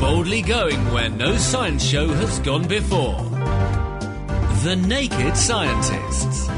Boldly 0.00 0.42
going 0.42 0.78
where 0.92 1.08
no 1.08 1.36
science 1.36 1.82
show 1.82 2.08
has 2.08 2.38
gone 2.40 2.66
before. 2.66 3.16
The 4.64 4.76
Naked 4.76 5.36
Scientists. 5.36 6.48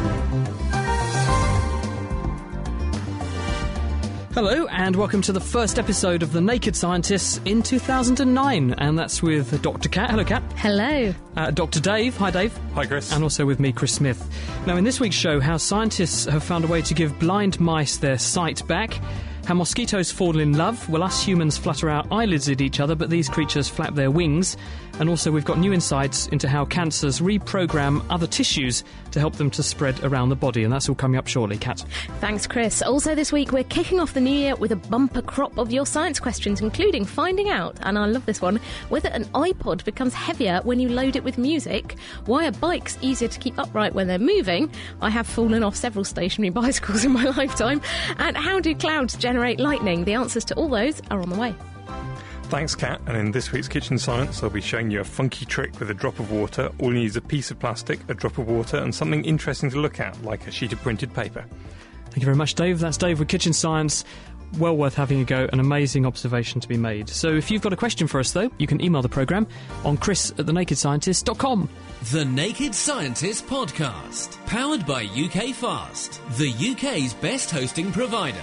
Hello, 4.33 4.67
and 4.67 4.97
welcome 4.97 5.23
to 5.23 5.33
the 5.33 5.41
first 5.41 5.79
episode 5.79 6.23
of 6.23 6.33
The 6.33 6.41
Naked 6.41 6.75
Scientists 6.77 7.41
in 7.45 7.63
2009. 7.63 8.75
And 8.79 8.99
that's 8.99 9.23
with 9.23 9.63
Dr. 9.63 9.89
Kat. 9.89 10.11
Hello, 10.11 10.25
Kat. 10.25 10.43
Hello. 10.57 11.15
Uh, 11.37 11.51
Dr. 11.51 11.81
Dave. 11.81 12.17
Hi, 12.17 12.31
Dave. 12.31 12.59
Hi, 12.75 12.85
Chris. 12.87 13.13
And 13.13 13.23
also 13.23 13.47
with 13.47 13.61
me, 13.61 13.73
Chris 13.73 13.93
Smith. 13.93 14.29
Now, 14.67 14.77
in 14.77 14.85
this 14.85 14.99
week's 15.01 15.17
show, 15.17 15.41
how 15.41 15.57
scientists 15.57 16.25
have 16.25 16.43
found 16.43 16.65
a 16.65 16.69
way 16.69 16.83
to 16.83 16.95
give 16.95 17.19
blind 17.19 17.61
mice 17.61 17.97
their 17.97 18.19
sight 18.19 18.67
back. 18.67 18.99
How 19.47 19.55
mosquitoes 19.55 20.11
fall 20.11 20.41
in 20.41 20.59
love. 20.59 20.89
Well, 20.89 21.05
us 21.05 21.23
humans 21.23 21.57
flutter 21.57 21.89
our 21.89 22.05
eyelids 22.11 22.49
at 22.49 22.61
each 22.61 22.81
other, 22.81 22.97
but 22.97 23.11
these 23.11 23.29
creatures 23.29 23.69
flap 23.69 23.95
their 23.95 24.11
wings. 24.11 24.57
And 24.99 25.09
also, 25.09 25.31
we've 25.31 25.45
got 25.45 25.59
new 25.59 25.73
insights 25.73 26.27
into 26.29 26.49
how 26.49 26.65
cancers 26.65 27.21
reprogram 27.21 28.05
other 28.09 28.27
tissues 28.27 28.83
to 29.11 29.21
help 29.21 29.37
them 29.37 29.51
to 29.51 29.63
spread 29.63 30.03
around 30.05 30.31
the 30.31 30.37
body. 30.37 30.65
And 30.65 30.73
that's 30.73 30.89
all 30.89 30.95
coming 30.95 31.19
up 31.19 31.27
shortly, 31.27 31.59
Kat. 31.59 31.85
Thanks, 32.21 32.47
Chris. 32.47 32.83
Also, 32.83 33.15
this 33.15 33.33
week 33.33 33.53
we're 33.53 33.65
kicking 33.65 34.01
off 34.01 34.15
the 34.15 34.21
new 34.21 34.33
year 34.33 34.57
with 34.57 34.73
a 34.73 34.77
bumper 34.77 35.23
crop 35.23 35.57
of 35.59 35.73
your 35.73 35.87
science 35.87 36.19
questions, 36.19 36.61
including 36.61 37.05
finding 37.05 37.51
out, 37.51 37.79
and 37.83 37.99
I 37.99 38.07
love 38.07 38.27
this 38.27 38.41
one, 38.41 38.61
whether 38.89 39.09
an 39.11 39.25
iPod 39.27 39.85
becomes 39.85 40.15
heavier 40.15 40.61
when 40.65 40.81
you 40.81 40.89
load 40.89 41.17
it 41.17 41.25
with 41.25 41.39
music, 41.39 41.97
why 42.27 42.47
are 42.47 42.53
bikes 42.53 42.99
easier 43.01 43.29
to 43.29 43.39
keep 43.39 43.59
upright 43.59 43.95
when 43.95 44.07
they're 44.07 44.19
moving, 44.19 44.71
I 45.03 45.11
have 45.11 45.27
fallen 45.27 45.63
off 45.63 45.77
several 45.77 46.05
stationary 46.05 46.51
bicycles 46.63 47.05
in 47.05 47.13
my 47.13 47.25
lifetime, 47.25 47.81
and 48.19 48.37
how 48.37 48.61
do 48.61 48.75
clouds 48.75 49.17
generate 49.17 49.61
lightning? 49.61 50.05
The 50.05 50.15
answers 50.15 50.45
to 50.47 50.55
all 50.55 50.69
those 50.69 51.01
are 51.11 51.21
on 51.21 51.31
the 51.31 51.39
way. 51.39 51.55
Thanks, 52.49 52.77
Kat. 52.77 53.01
And 53.07 53.17
in 53.17 53.33
this 53.33 53.51
week's 53.51 53.67
Kitchen 53.67 53.99
Science, 53.99 54.43
I'll 54.43 54.51
be 54.51 54.61
showing 54.61 54.91
you 54.91 55.01
a 55.01 55.05
funky 55.05 55.45
trick 55.45 55.79
with 55.81 55.91
a 55.91 55.95
drop 55.95 56.21
of 56.21 56.31
water. 56.31 56.71
All 56.79 56.93
you 56.93 57.01
need 57.01 57.07
is 57.07 57.17
a 57.17 57.21
piece 57.21 57.51
of 57.51 57.59
plastic, 57.59 57.99
a 58.09 58.15
drop 58.15 58.39
of 58.39 58.47
water, 58.47 58.77
and 58.77 58.95
something 58.95 59.25
interesting 59.25 59.69
to 59.71 59.81
look 59.81 59.99
at, 59.99 60.23
like 60.23 60.47
a 60.47 60.53
sheet 60.53 60.73
of 60.73 60.81
printed 60.81 61.13
paper. 61.13 61.45
Thank 62.07 62.19
you 62.19 62.25
very 62.25 62.37
much, 62.37 62.55
Dave. 62.55 62.79
That's 62.79 62.97
Dave 62.97 63.19
with 63.19 63.29
Kitchen 63.29 63.53
Science. 63.53 64.05
Well 64.59 64.77
worth 64.77 64.95
having 64.95 65.21
a 65.21 65.25
go, 65.25 65.49
an 65.53 65.59
amazing 65.59 66.07
observation 66.07 66.61
to 66.61 66.69
be 66.69 66.77
made. 66.77 67.09
So 67.09 67.35
if 67.35 67.51
you've 67.51 67.63
got 67.63 67.73
a 67.73 67.77
question 67.77 68.07
for 68.07 68.21
us, 68.21 68.31
though, 68.31 68.51
you 68.59 68.69
can 68.69 68.81
email 68.81 69.03
the 69.03 69.09
programme 69.09 69.49
on 69.85 69.97
chris 69.97 70.31
at 70.31 70.47
thenakedscientist.com. 70.47 71.69
The 72.13 72.25
Naked 72.25 72.75
Scientist 72.75 73.47
Podcast. 73.49 74.47
Powered 74.47 74.87
by 74.87 75.05
UK 75.05 75.53
Fast, 75.53 76.21
the 76.39 76.53
UK's 76.53 77.13
best 77.13 77.51
hosting 77.51 77.91
provider. 77.91 78.39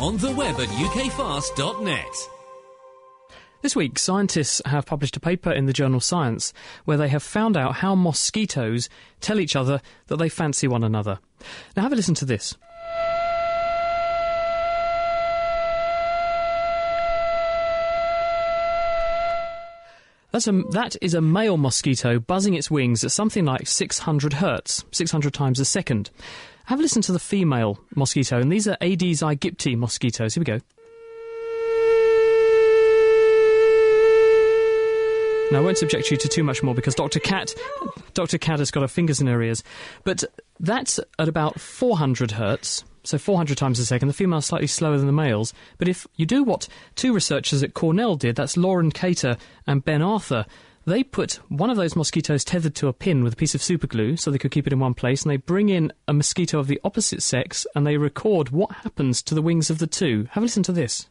On 0.00 0.16
the 0.16 0.32
web 0.32 0.58
at 0.58 0.68
ukfast.net. 0.68 2.39
This 3.62 3.76
week, 3.76 3.98
scientists 3.98 4.62
have 4.64 4.86
published 4.86 5.18
a 5.18 5.20
paper 5.20 5.52
in 5.52 5.66
the 5.66 5.74
journal 5.74 6.00
Science 6.00 6.54
where 6.86 6.96
they 6.96 7.08
have 7.08 7.22
found 7.22 7.58
out 7.58 7.76
how 7.76 7.94
mosquitoes 7.94 8.88
tell 9.20 9.38
each 9.38 9.54
other 9.54 9.82
that 10.06 10.16
they 10.16 10.30
fancy 10.30 10.66
one 10.66 10.82
another. 10.82 11.18
Now, 11.76 11.82
have 11.82 11.92
a 11.92 11.96
listen 11.96 12.14
to 12.14 12.24
this. 12.24 12.56
That's 20.32 20.46
a, 20.46 20.52
that 20.70 20.96
is 21.02 21.12
a 21.12 21.20
male 21.20 21.58
mosquito 21.58 22.18
buzzing 22.18 22.54
its 22.54 22.70
wings 22.70 23.04
at 23.04 23.12
something 23.12 23.44
like 23.44 23.66
600 23.66 24.34
hertz, 24.34 24.84
600 24.92 25.34
times 25.34 25.60
a 25.60 25.66
second. 25.66 26.10
Have 26.64 26.78
a 26.78 26.82
listen 26.82 27.02
to 27.02 27.12
the 27.12 27.18
female 27.18 27.78
mosquito, 27.94 28.40
and 28.40 28.50
these 28.50 28.66
are 28.66 28.78
Aedes 28.80 29.20
aegypti 29.20 29.76
mosquitoes. 29.76 30.34
Here 30.34 30.40
we 30.40 30.44
go. 30.46 30.60
Now, 35.50 35.58
I 35.58 35.62
won't 35.62 35.78
subject 35.78 36.12
you 36.12 36.16
to 36.16 36.28
too 36.28 36.44
much 36.44 36.62
more 36.62 36.76
because 36.76 36.94
Dr. 36.94 37.18
Kat, 37.18 37.52
Dr. 38.14 38.38
Kat 38.38 38.60
has 38.60 38.70
got 38.70 38.82
her 38.82 38.88
fingers 38.88 39.20
in 39.20 39.26
her 39.26 39.42
ears. 39.42 39.64
But 40.04 40.22
that's 40.60 41.00
at 41.18 41.28
about 41.28 41.58
400 41.58 42.30
hertz, 42.30 42.84
so 43.02 43.18
400 43.18 43.58
times 43.58 43.80
a 43.80 43.84
second. 43.84 44.06
The 44.06 44.14
female's 44.14 44.46
slightly 44.46 44.68
slower 44.68 44.96
than 44.96 45.08
the 45.08 45.12
males. 45.12 45.52
But 45.78 45.88
if 45.88 46.06
you 46.14 46.24
do 46.24 46.44
what 46.44 46.68
two 46.94 47.12
researchers 47.12 47.64
at 47.64 47.74
Cornell 47.74 48.14
did, 48.14 48.36
that's 48.36 48.56
Lauren 48.56 48.92
Cator 48.92 49.38
and 49.66 49.84
Ben 49.84 50.02
Arthur, 50.02 50.46
they 50.86 51.02
put 51.02 51.40
one 51.48 51.68
of 51.68 51.76
those 51.76 51.96
mosquitoes 51.96 52.44
tethered 52.44 52.76
to 52.76 52.88
a 52.88 52.92
pin 52.92 53.24
with 53.24 53.32
a 53.32 53.36
piece 53.36 53.54
of 53.56 53.60
superglue 53.60 54.18
so 54.18 54.30
they 54.30 54.38
could 54.38 54.52
keep 54.52 54.68
it 54.68 54.72
in 54.72 54.78
one 54.78 54.94
place, 54.94 55.22
and 55.22 55.32
they 55.32 55.36
bring 55.36 55.68
in 55.68 55.92
a 56.06 56.12
mosquito 56.12 56.60
of 56.60 56.68
the 56.68 56.80
opposite 56.84 57.22
sex 57.22 57.66
and 57.74 57.84
they 57.84 57.96
record 57.96 58.50
what 58.50 58.70
happens 58.70 59.20
to 59.22 59.34
the 59.34 59.42
wings 59.42 59.68
of 59.68 59.78
the 59.78 59.88
two. 59.88 60.28
Have 60.30 60.42
a 60.42 60.46
listen 60.46 60.62
to 60.62 60.72
this. 60.72 61.08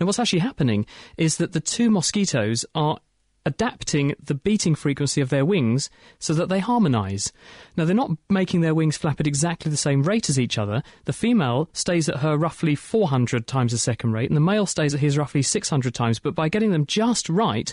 Now, 0.00 0.06
what's 0.06 0.18
actually 0.18 0.38
happening 0.38 0.86
is 1.18 1.36
that 1.36 1.52
the 1.52 1.60
two 1.60 1.90
mosquitoes 1.90 2.64
are 2.74 2.98
adapting 3.46 4.14
the 4.22 4.34
beating 4.34 4.74
frequency 4.74 5.20
of 5.20 5.30
their 5.30 5.44
wings 5.44 5.90
so 6.18 6.34
that 6.34 6.48
they 6.48 6.58
harmonise. 6.58 7.32
Now, 7.76 7.84
they're 7.84 7.94
not 7.94 8.12
making 8.28 8.60
their 8.60 8.74
wings 8.74 8.96
flap 8.96 9.20
at 9.20 9.26
exactly 9.26 9.70
the 9.70 9.76
same 9.76 10.02
rate 10.02 10.28
as 10.28 10.38
each 10.38 10.58
other. 10.58 10.82
The 11.04 11.12
female 11.12 11.68
stays 11.72 12.08
at 12.08 12.18
her 12.18 12.36
roughly 12.36 12.74
400 12.74 13.46
times 13.46 13.72
a 13.72 13.78
second 13.78 14.12
rate, 14.12 14.30
and 14.30 14.36
the 14.36 14.40
male 14.40 14.66
stays 14.66 14.94
at 14.94 15.00
his 15.00 15.18
roughly 15.18 15.42
600 15.42 15.94
times. 15.94 16.18
But 16.18 16.34
by 16.34 16.48
getting 16.48 16.72
them 16.72 16.86
just 16.86 17.28
right, 17.28 17.72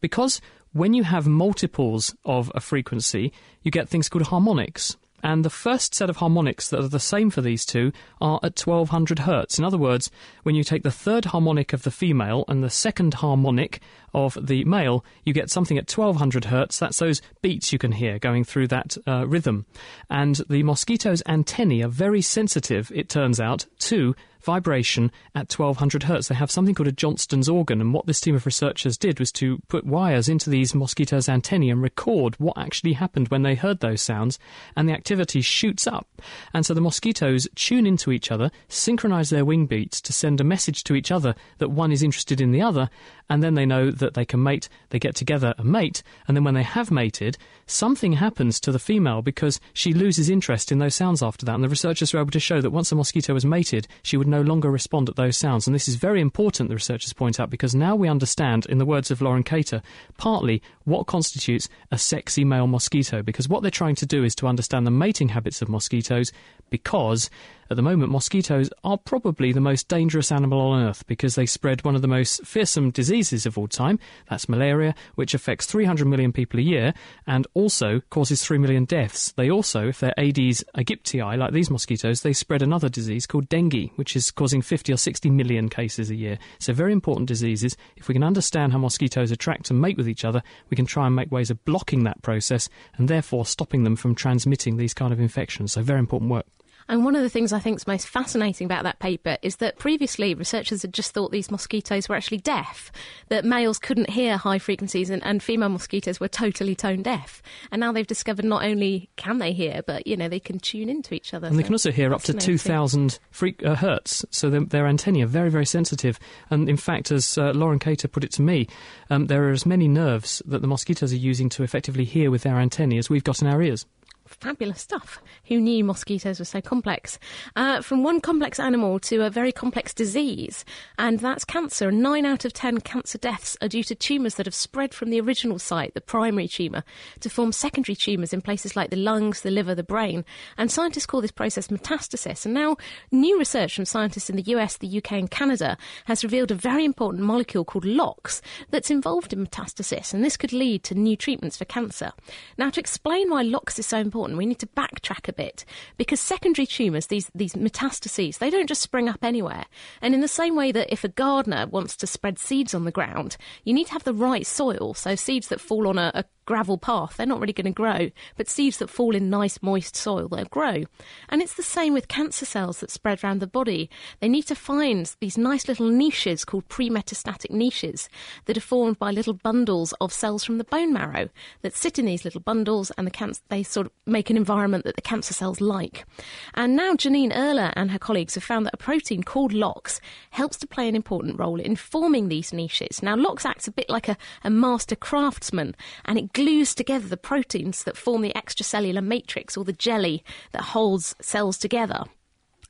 because 0.00 0.40
when 0.72 0.94
you 0.94 1.04
have 1.04 1.26
multiples 1.26 2.14
of 2.24 2.50
a 2.54 2.60
frequency, 2.60 3.32
you 3.62 3.70
get 3.70 3.88
things 3.88 4.08
called 4.08 4.26
harmonics. 4.26 4.96
And 5.22 5.44
the 5.44 5.50
first 5.50 5.94
set 5.94 6.08
of 6.08 6.16
harmonics 6.16 6.68
that 6.68 6.80
are 6.80 6.88
the 6.88 7.00
same 7.00 7.30
for 7.30 7.40
these 7.40 7.64
two 7.64 7.92
are 8.20 8.38
at 8.42 8.58
1200 8.58 9.20
hertz. 9.20 9.58
In 9.58 9.64
other 9.64 9.78
words, 9.78 10.10
when 10.42 10.54
you 10.54 10.64
take 10.64 10.82
the 10.82 10.90
third 10.90 11.26
harmonic 11.26 11.72
of 11.72 11.82
the 11.82 11.90
female 11.90 12.44
and 12.48 12.62
the 12.62 12.70
second 12.70 13.14
harmonic 13.14 13.80
of 14.14 14.38
the 14.40 14.64
male, 14.64 15.04
you 15.24 15.32
get 15.32 15.50
something 15.50 15.76
at 15.76 15.90
1200 15.90 16.46
hertz. 16.46 16.78
That's 16.78 16.98
those 16.98 17.20
beats 17.42 17.72
you 17.72 17.78
can 17.78 17.92
hear 17.92 18.18
going 18.18 18.44
through 18.44 18.68
that 18.68 18.96
uh, 19.06 19.26
rhythm. 19.26 19.66
And 20.08 20.36
the 20.48 20.62
mosquito's 20.62 21.22
antennae 21.26 21.82
are 21.82 21.88
very 21.88 22.22
sensitive, 22.22 22.90
it 22.94 23.08
turns 23.08 23.40
out, 23.40 23.66
to 23.80 24.14
vibration 24.48 25.12
at 25.34 25.52
1200 25.52 26.04
hertz. 26.04 26.28
They 26.28 26.34
have 26.34 26.50
something 26.50 26.74
called 26.74 26.88
a 26.88 26.92
Johnston's 26.92 27.50
organ, 27.50 27.82
and 27.82 27.92
what 27.92 28.06
this 28.06 28.18
team 28.18 28.34
of 28.34 28.46
researchers 28.46 28.96
did 28.96 29.20
was 29.20 29.30
to 29.32 29.58
put 29.68 29.84
wires 29.84 30.26
into 30.26 30.48
these 30.48 30.74
mosquitoes' 30.74 31.28
antennae 31.28 31.68
and 31.68 31.82
record 31.82 32.34
what 32.38 32.56
actually 32.56 32.94
happened 32.94 33.28
when 33.28 33.42
they 33.42 33.54
heard 33.54 33.80
those 33.80 34.00
sounds, 34.00 34.38
and 34.74 34.88
the 34.88 34.94
activity 34.94 35.42
shoots 35.42 35.86
up. 35.86 36.08
And 36.54 36.64
so 36.64 36.72
the 36.72 36.80
mosquitoes 36.80 37.46
tune 37.56 37.86
into 37.86 38.10
each 38.10 38.30
other, 38.30 38.50
synchronize 38.68 39.28
their 39.28 39.44
wing 39.44 39.66
beats 39.66 40.00
to 40.00 40.14
send 40.14 40.40
a 40.40 40.44
message 40.44 40.82
to 40.84 40.94
each 40.94 41.10
other 41.10 41.34
that 41.58 41.68
one 41.68 41.92
is 41.92 42.02
interested 42.02 42.40
in 42.40 42.50
the 42.50 42.62
other, 42.62 42.88
and 43.28 43.42
then 43.42 43.52
they 43.52 43.66
know 43.66 43.90
that 43.90 44.14
they 44.14 44.24
can 44.24 44.42
mate, 44.42 44.70
they 44.88 44.98
get 44.98 45.14
together 45.14 45.54
and 45.58 45.70
mate, 45.70 46.02
and 46.26 46.34
then 46.34 46.44
when 46.44 46.54
they 46.54 46.62
have 46.62 46.90
mated, 46.90 47.36
something 47.66 48.14
happens 48.14 48.58
to 48.60 48.72
the 48.72 48.78
female 48.78 49.20
because 49.20 49.60
she 49.74 49.92
loses 49.92 50.30
interest 50.30 50.72
in 50.72 50.78
those 50.78 50.94
sounds 50.94 51.22
after 51.22 51.44
that. 51.44 51.54
And 51.54 51.62
the 51.62 51.68
researchers 51.68 52.14
were 52.14 52.20
able 52.20 52.30
to 52.30 52.40
show 52.40 52.62
that 52.62 52.70
once 52.70 52.90
a 52.90 52.94
mosquito 52.94 53.34
was 53.34 53.44
mated, 53.44 53.86
she 54.02 54.16
would 54.16 54.26
no 54.26 54.37
longer 54.40 54.70
respond 54.70 55.08
at 55.08 55.16
those 55.16 55.36
sounds. 55.36 55.66
And 55.66 55.74
this 55.74 55.88
is 55.88 55.96
very 55.96 56.20
important, 56.20 56.68
the 56.68 56.74
researchers 56.74 57.12
point 57.12 57.38
out, 57.38 57.50
because 57.50 57.74
now 57.74 57.94
we 57.94 58.08
understand, 58.08 58.66
in 58.66 58.78
the 58.78 58.86
words 58.86 59.10
of 59.10 59.20
Lauren 59.20 59.44
Cator, 59.44 59.82
partly 60.16 60.62
what 60.84 61.06
constitutes 61.06 61.68
a 61.90 61.98
sexy 61.98 62.44
male 62.44 62.66
mosquito. 62.66 63.22
Because 63.22 63.48
what 63.48 63.62
they're 63.62 63.70
trying 63.70 63.96
to 63.96 64.06
do 64.06 64.24
is 64.24 64.34
to 64.36 64.46
understand 64.46 64.86
the 64.86 64.90
mating 64.90 65.28
habits 65.30 65.62
of 65.62 65.68
mosquitoes, 65.68 66.32
because 66.70 67.30
at 67.70 67.76
the 67.76 67.82
moment, 67.82 68.10
mosquitoes 68.10 68.70
are 68.82 68.96
probably 68.96 69.52
the 69.52 69.60
most 69.60 69.88
dangerous 69.88 70.32
animal 70.32 70.60
on 70.60 70.82
Earth 70.82 71.06
because 71.06 71.34
they 71.34 71.44
spread 71.44 71.84
one 71.84 71.94
of 71.94 72.00
the 72.00 72.08
most 72.08 72.46
fearsome 72.46 72.90
diseases 72.90 73.44
of 73.44 73.58
all 73.58 73.68
time. 73.68 73.98
That's 74.30 74.48
malaria, 74.48 74.94
which 75.16 75.34
affects 75.34 75.66
300 75.66 76.06
million 76.06 76.32
people 76.32 76.60
a 76.60 76.62
year 76.62 76.94
and 77.26 77.46
also 77.52 78.00
causes 78.08 78.42
3 78.42 78.56
million 78.56 78.86
deaths. 78.86 79.32
They 79.32 79.50
also, 79.50 79.88
if 79.88 80.00
they're 80.00 80.14
Aedes 80.16 80.64
aegypti, 80.76 81.36
like 81.36 81.52
these 81.52 81.70
mosquitoes, 81.70 82.22
they 82.22 82.32
spread 82.32 82.62
another 82.62 82.88
disease 82.88 83.26
called 83.26 83.48
dengue, 83.50 83.90
which 83.96 84.16
is 84.16 84.30
causing 84.30 84.62
50 84.62 84.92
or 84.92 84.96
60 84.96 85.30
million 85.30 85.68
cases 85.68 86.10
a 86.10 86.14
year. 86.14 86.38
So, 86.58 86.72
very 86.72 86.92
important 86.92 87.28
diseases. 87.28 87.76
If 87.96 88.08
we 88.08 88.14
can 88.14 88.24
understand 88.24 88.72
how 88.72 88.78
mosquitoes 88.78 89.30
attract 89.30 89.70
and 89.70 89.80
mate 89.80 89.98
with 89.98 90.08
each 90.08 90.24
other, 90.24 90.42
we 90.70 90.76
can 90.76 90.86
try 90.86 91.06
and 91.06 91.14
make 91.14 91.30
ways 91.30 91.50
of 91.50 91.62
blocking 91.66 92.04
that 92.04 92.22
process 92.22 92.70
and 92.96 93.08
therefore 93.08 93.44
stopping 93.44 93.84
them 93.84 93.96
from 93.96 94.14
transmitting 94.14 94.76
these 94.78 94.94
kind 94.94 95.12
of 95.12 95.20
infections. 95.20 95.72
So, 95.72 95.82
very 95.82 95.98
important 95.98 96.30
work. 96.30 96.46
And 96.88 97.04
one 97.04 97.14
of 97.14 97.22
the 97.22 97.28
things 97.28 97.52
I 97.52 97.58
think 97.58 97.76
is 97.76 97.86
most 97.86 98.08
fascinating 98.08 98.64
about 98.64 98.84
that 98.84 98.98
paper 98.98 99.36
is 99.42 99.56
that 99.56 99.78
previously 99.78 100.34
researchers 100.34 100.82
had 100.82 100.94
just 100.94 101.12
thought 101.12 101.30
these 101.30 101.50
mosquitoes 101.50 102.08
were 102.08 102.14
actually 102.14 102.38
deaf, 102.38 102.90
that 103.28 103.44
males 103.44 103.78
couldn't 103.78 104.10
hear 104.10 104.36
high 104.36 104.58
frequencies 104.58 105.10
and, 105.10 105.24
and 105.24 105.42
female 105.42 105.68
mosquitoes 105.68 106.18
were 106.18 106.28
totally 106.28 106.74
tone 106.74 107.02
deaf. 107.02 107.42
And 107.70 107.80
now 107.80 107.92
they've 107.92 108.06
discovered 108.06 108.44
not 108.44 108.64
only 108.64 109.10
can 109.16 109.38
they 109.38 109.52
hear, 109.52 109.82
but 109.86 110.06
you 110.06 110.16
know 110.16 110.28
they 110.28 110.40
can 110.40 110.58
tune 110.58 110.88
into 110.88 111.14
each 111.14 111.34
other. 111.34 111.48
And 111.48 111.54
so 111.54 111.58
they 111.58 111.64
can 111.64 111.74
also 111.74 111.92
hear 111.92 112.14
up 112.14 112.22
to 112.22 112.32
2,000 112.32 113.18
freak, 113.30 113.64
uh, 113.64 113.74
hertz, 113.74 114.24
so 114.30 114.48
their, 114.48 114.64
their 114.64 114.86
antennae 114.86 115.22
are 115.22 115.26
very, 115.26 115.50
very 115.50 115.66
sensitive. 115.66 116.18
And 116.50 116.68
in 116.68 116.76
fact, 116.76 117.10
as 117.10 117.36
uh, 117.36 117.52
Lauren 117.52 117.78
Cator 117.78 118.10
put 118.10 118.24
it 118.24 118.32
to 118.32 118.42
me, 118.42 118.66
um, 119.10 119.26
there 119.26 119.44
are 119.44 119.52
as 119.52 119.66
many 119.66 119.88
nerves 119.88 120.42
that 120.46 120.62
the 120.62 120.68
mosquitoes 120.68 121.12
are 121.12 121.16
using 121.16 121.48
to 121.50 121.62
effectively 121.62 122.04
hear 122.04 122.30
with 122.30 122.42
their 122.42 122.56
antennae 122.56 122.98
as 122.98 123.10
we've 123.10 123.24
got 123.24 123.42
in 123.42 123.48
our 123.48 123.62
ears. 123.62 123.84
Fabulous 124.28 124.80
stuff. 124.80 125.20
Who 125.46 125.58
knew 125.58 125.84
mosquitoes 125.84 126.38
were 126.38 126.44
so 126.44 126.60
complex? 126.60 127.18
Uh, 127.56 127.80
from 127.80 128.02
one 128.02 128.20
complex 128.20 128.60
animal 128.60 128.98
to 129.00 129.24
a 129.24 129.30
very 129.30 129.52
complex 129.52 129.94
disease, 129.94 130.64
and 130.98 131.18
that's 131.20 131.44
cancer. 131.44 131.90
Nine 131.90 132.26
out 132.26 132.44
of 132.44 132.52
ten 132.52 132.80
cancer 132.80 133.18
deaths 133.18 133.56
are 133.62 133.68
due 133.68 133.82
to 133.84 133.94
tumours 133.94 134.34
that 134.34 134.46
have 134.46 134.54
spread 134.54 134.92
from 134.92 135.10
the 135.10 135.20
original 135.20 135.58
site, 135.58 135.94
the 135.94 136.00
primary 136.00 136.46
tumour, 136.46 136.84
to 137.20 137.30
form 137.30 137.52
secondary 137.52 137.96
tumours 137.96 138.32
in 138.32 138.42
places 138.42 138.76
like 138.76 138.90
the 138.90 138.96
lungs, 138.96 139.40
the 139.40 139.50
liver, 139.50 139.74
the 139.74 139.82
brain. 139.82 140.24
And 140.58 140.70
scientists 140.70 141.06
call 141.06 141.20
this 141.20 141.30
process 141.30 141.68
metastasis. 141.68 142.44
And 142.44 142.54
now, 142.54 142.76
new 143.10 143.38
research 143.38 143.74
from 143.74 143.86
scientists 143.86 144.28
in 144.28 144.36
the 144.36 144.52
US, 144.52 144.76
the 144.76 144.98
UK, 144.98 145.12
and 145.12 145.30
Canada 145.30 145.78
has 146.04 146.22
revealed 146.22 146.50
a 146.50 146.54
very 146.54 146.84
important 146.84 147.22
molecule 147.24 147.64
called 147.64 147.84
LOX 147.84 148.42
that's 148.70 148.90
involved 148.90 149.32
in 149.32 149.46
metastasis, 149.46 150.12
and 150.12 150.24
this 150.24 150.36
could 150.36 150.52
lead 150.52 150.82
to 150.84 150.94
new 150.94 151.16
treatments 151.16 151.56
for 151.56 151.64
cancer. 151.64 152.12
Now, 152.56 152.70
to 152.70 152.80
explain 152.80 153.30
why 153.30 153.42
LOX 153.42 153.78
is 153.78 153.86
so 153.86 153.98
important, 153.98 154.17
we 154.18 154.46
need 154.46 154.58
to 154.58 154.66
backtrack 154.66 155.28
a 155.28 155.32
bit 155.32 155.64
because 155.96 156.20
secondary 156.20 156.66
tumours, 156.66 157.06
these, 157.06 157.30
these 157.34 157.54
metastases, 157.54 158.38
they 158.38 158.50
don't 158.50 158.68
just 158.68 158.82
spring 158.82 159.08
up 159.08 159.22
anywhere. 159.22 159.64
And 160.02 160.14
in 160.14 160.20
the 160.20 160.28
same 160.28 160.56
way 160.56 160.72
that 160.72 160.92
if 160.92 161.04
a 161.04 161.08
gardener 161.08 161.66
wants 161.66 161.96
to 161.98 162.06
spread 162.06 162.38
seeds 162.38 162.74
on 162.74 162.84
the 162.84 162.90
ground, 162.90 163.36
you 163.64 163.72
need 163.72 163.86
to 163.86 163.92
have 163.92 164.04
the 164.04 164.14
right 164.14 164.46
soil. 164.46 164.94
So 164.94 165.14
seeds 165.14 165.48
that 165.48 165.60
fall 165.60 165.86
on 165.88 165.98
a, 165.98 166.10
a 166.14 166.24
gravel 166.48 166.78
path, 166.78 167.18
they're 167.18 167.26
not 167.26 167.40
really 167.40 167.52
going 167.52 167.66
to 167.66 167.70
grow, 167.70 168.08
but 168.38 168.48
seeds 168.48 168.78
that 168.78 168.88
fall 168.88 169.14
in 169.14 169.28
nice, 169.28 169.60
moist 169.60 169.94
soil, 169.94 170.28
they'll 170.28 170.46
grow. 170.46 170.84
And 171.28 171.42
it's 171.42 171.52
the 171.52 171.62
same 171.62 171.92
with 171.92 172.08
cancer 172.08 172.46
cells 172.46 172.80
that 172.80 172.90
spread 172.90 173.22
around 173.22 173.40
the 173.40 173.46
body. 173.46 173.90
They 174.20 174.30
need 174.30 174.46
to 174.46 174.54
find 174.54 175.14
these 175.20 175.36
nice 175.36 175.68
little 175.68 175.90
niches 175.90 176.46
called 176.46 176.66
pre-metastatic 176.70 177.50
niches 177.50 178.08
that 178.46 178.56
are 178.56 178.62
formed 178.62 178.98
by 178.98 179.10
little 179.10 179.34
bundles 179.34 179.92
of 180.00 180.10
cells 180.10 180.42
from 180.42 180.56
the 180.56 180.64
bone 180.64 180.90
marrow 180.90 181.28
that 181.60 181.76
sit 181.76 181.98
in 181.98 182.06
these 182.06 182.24
little 182.24 182.40
bundles 182.40 182.90
and 182.96 183.06
the 183.06 183.10
cancer, 183.10 183.42
they 183.50 183.62
sort 183.62 183.88
of 183.88 183.92
make 184.06 184.30
an 184.30 184.38
environment 184.38 184.84
that 184.84 184.96
the 184.96 185.02
cancer 185.02 185.34
cells 185.34 185.60
like. 185.60 186.06
And 186.54 186.74
now 186.74 186.94
Janine 186.94 187.30
Erler 187.30 187.74
and 187.76 187.90
her 187.90 187.98
colleagues 187.98 188.36
have 188.36 188.44
found 188.44 188.64
that 188.64 188.72
a 188.72 188.78
protein 188.78 189.22
called 189.22 189.52
LOX 189.52 190.00
helps 190.30 190.56
to 190.56 190.66
play 190.66 190.88
an 190.88 190.96
important 190.96 191.38
role 191.38 191.60
in 191.60 191.76
forming 191.76 192.28
these 192.28 192.54
niches. 192.54 193.02
Now, 193.02 193.16
LOX 193.16 193.44
acts 193.44 193.68
a 193.68 193.70
bit 193.70 193.90
like 193.90 194.08
a, 194.08 194.16
a 194.42 194.48
master 194.48 194.96
craftsman 194.96 195.76
and 196.06 196.16
it 196.16 196.32
glues 196.38 196.72
together 196.72 197.08
the 197.08 197.16
proteins 197.16 197.82
that 197.82 197.96
form 197.96 198.22
the 198.22 198.32
extracellular 198.36 199.02
matrix 199.02 199.56
or 199.56 199.64
the 199.64 199.72
jelly 199.72 200.22
that 200.52 200.62
holds 200.62 201.16
cells 201.20 201.58
together. 201.58 202.04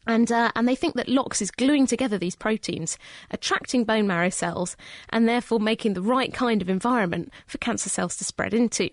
And, 0.09 0.33
uh, 0.33 0.51
and 0.57 0.67
they 0.67 0.75
think 0.75 0.95
that 0.95 1.09
LOX 1.09 1.43
is 1.43 1.51
gluing 1.51 1.87
together 1.87 2.17
these 2.17 2.35
proteins, 2.35 2.99
attracting 3.31 3.85
bone 3.85 4.07
marrow 4.07 4.31
cells, 4.31 4.75
and 5.11 5.29
therefore 5.29 5.61
making 5.61 5.93
the 5.93 6.03
right 6.03 6.33
kind 6.33 6.63
of 6.63 6.71
environment 6.71 7.31
for 7.47 7.59
cancer 7.59 7.91
cells 7.91 8.17
to 8.17 8.25
spread 8.25 8.55
into. 8.55 8.89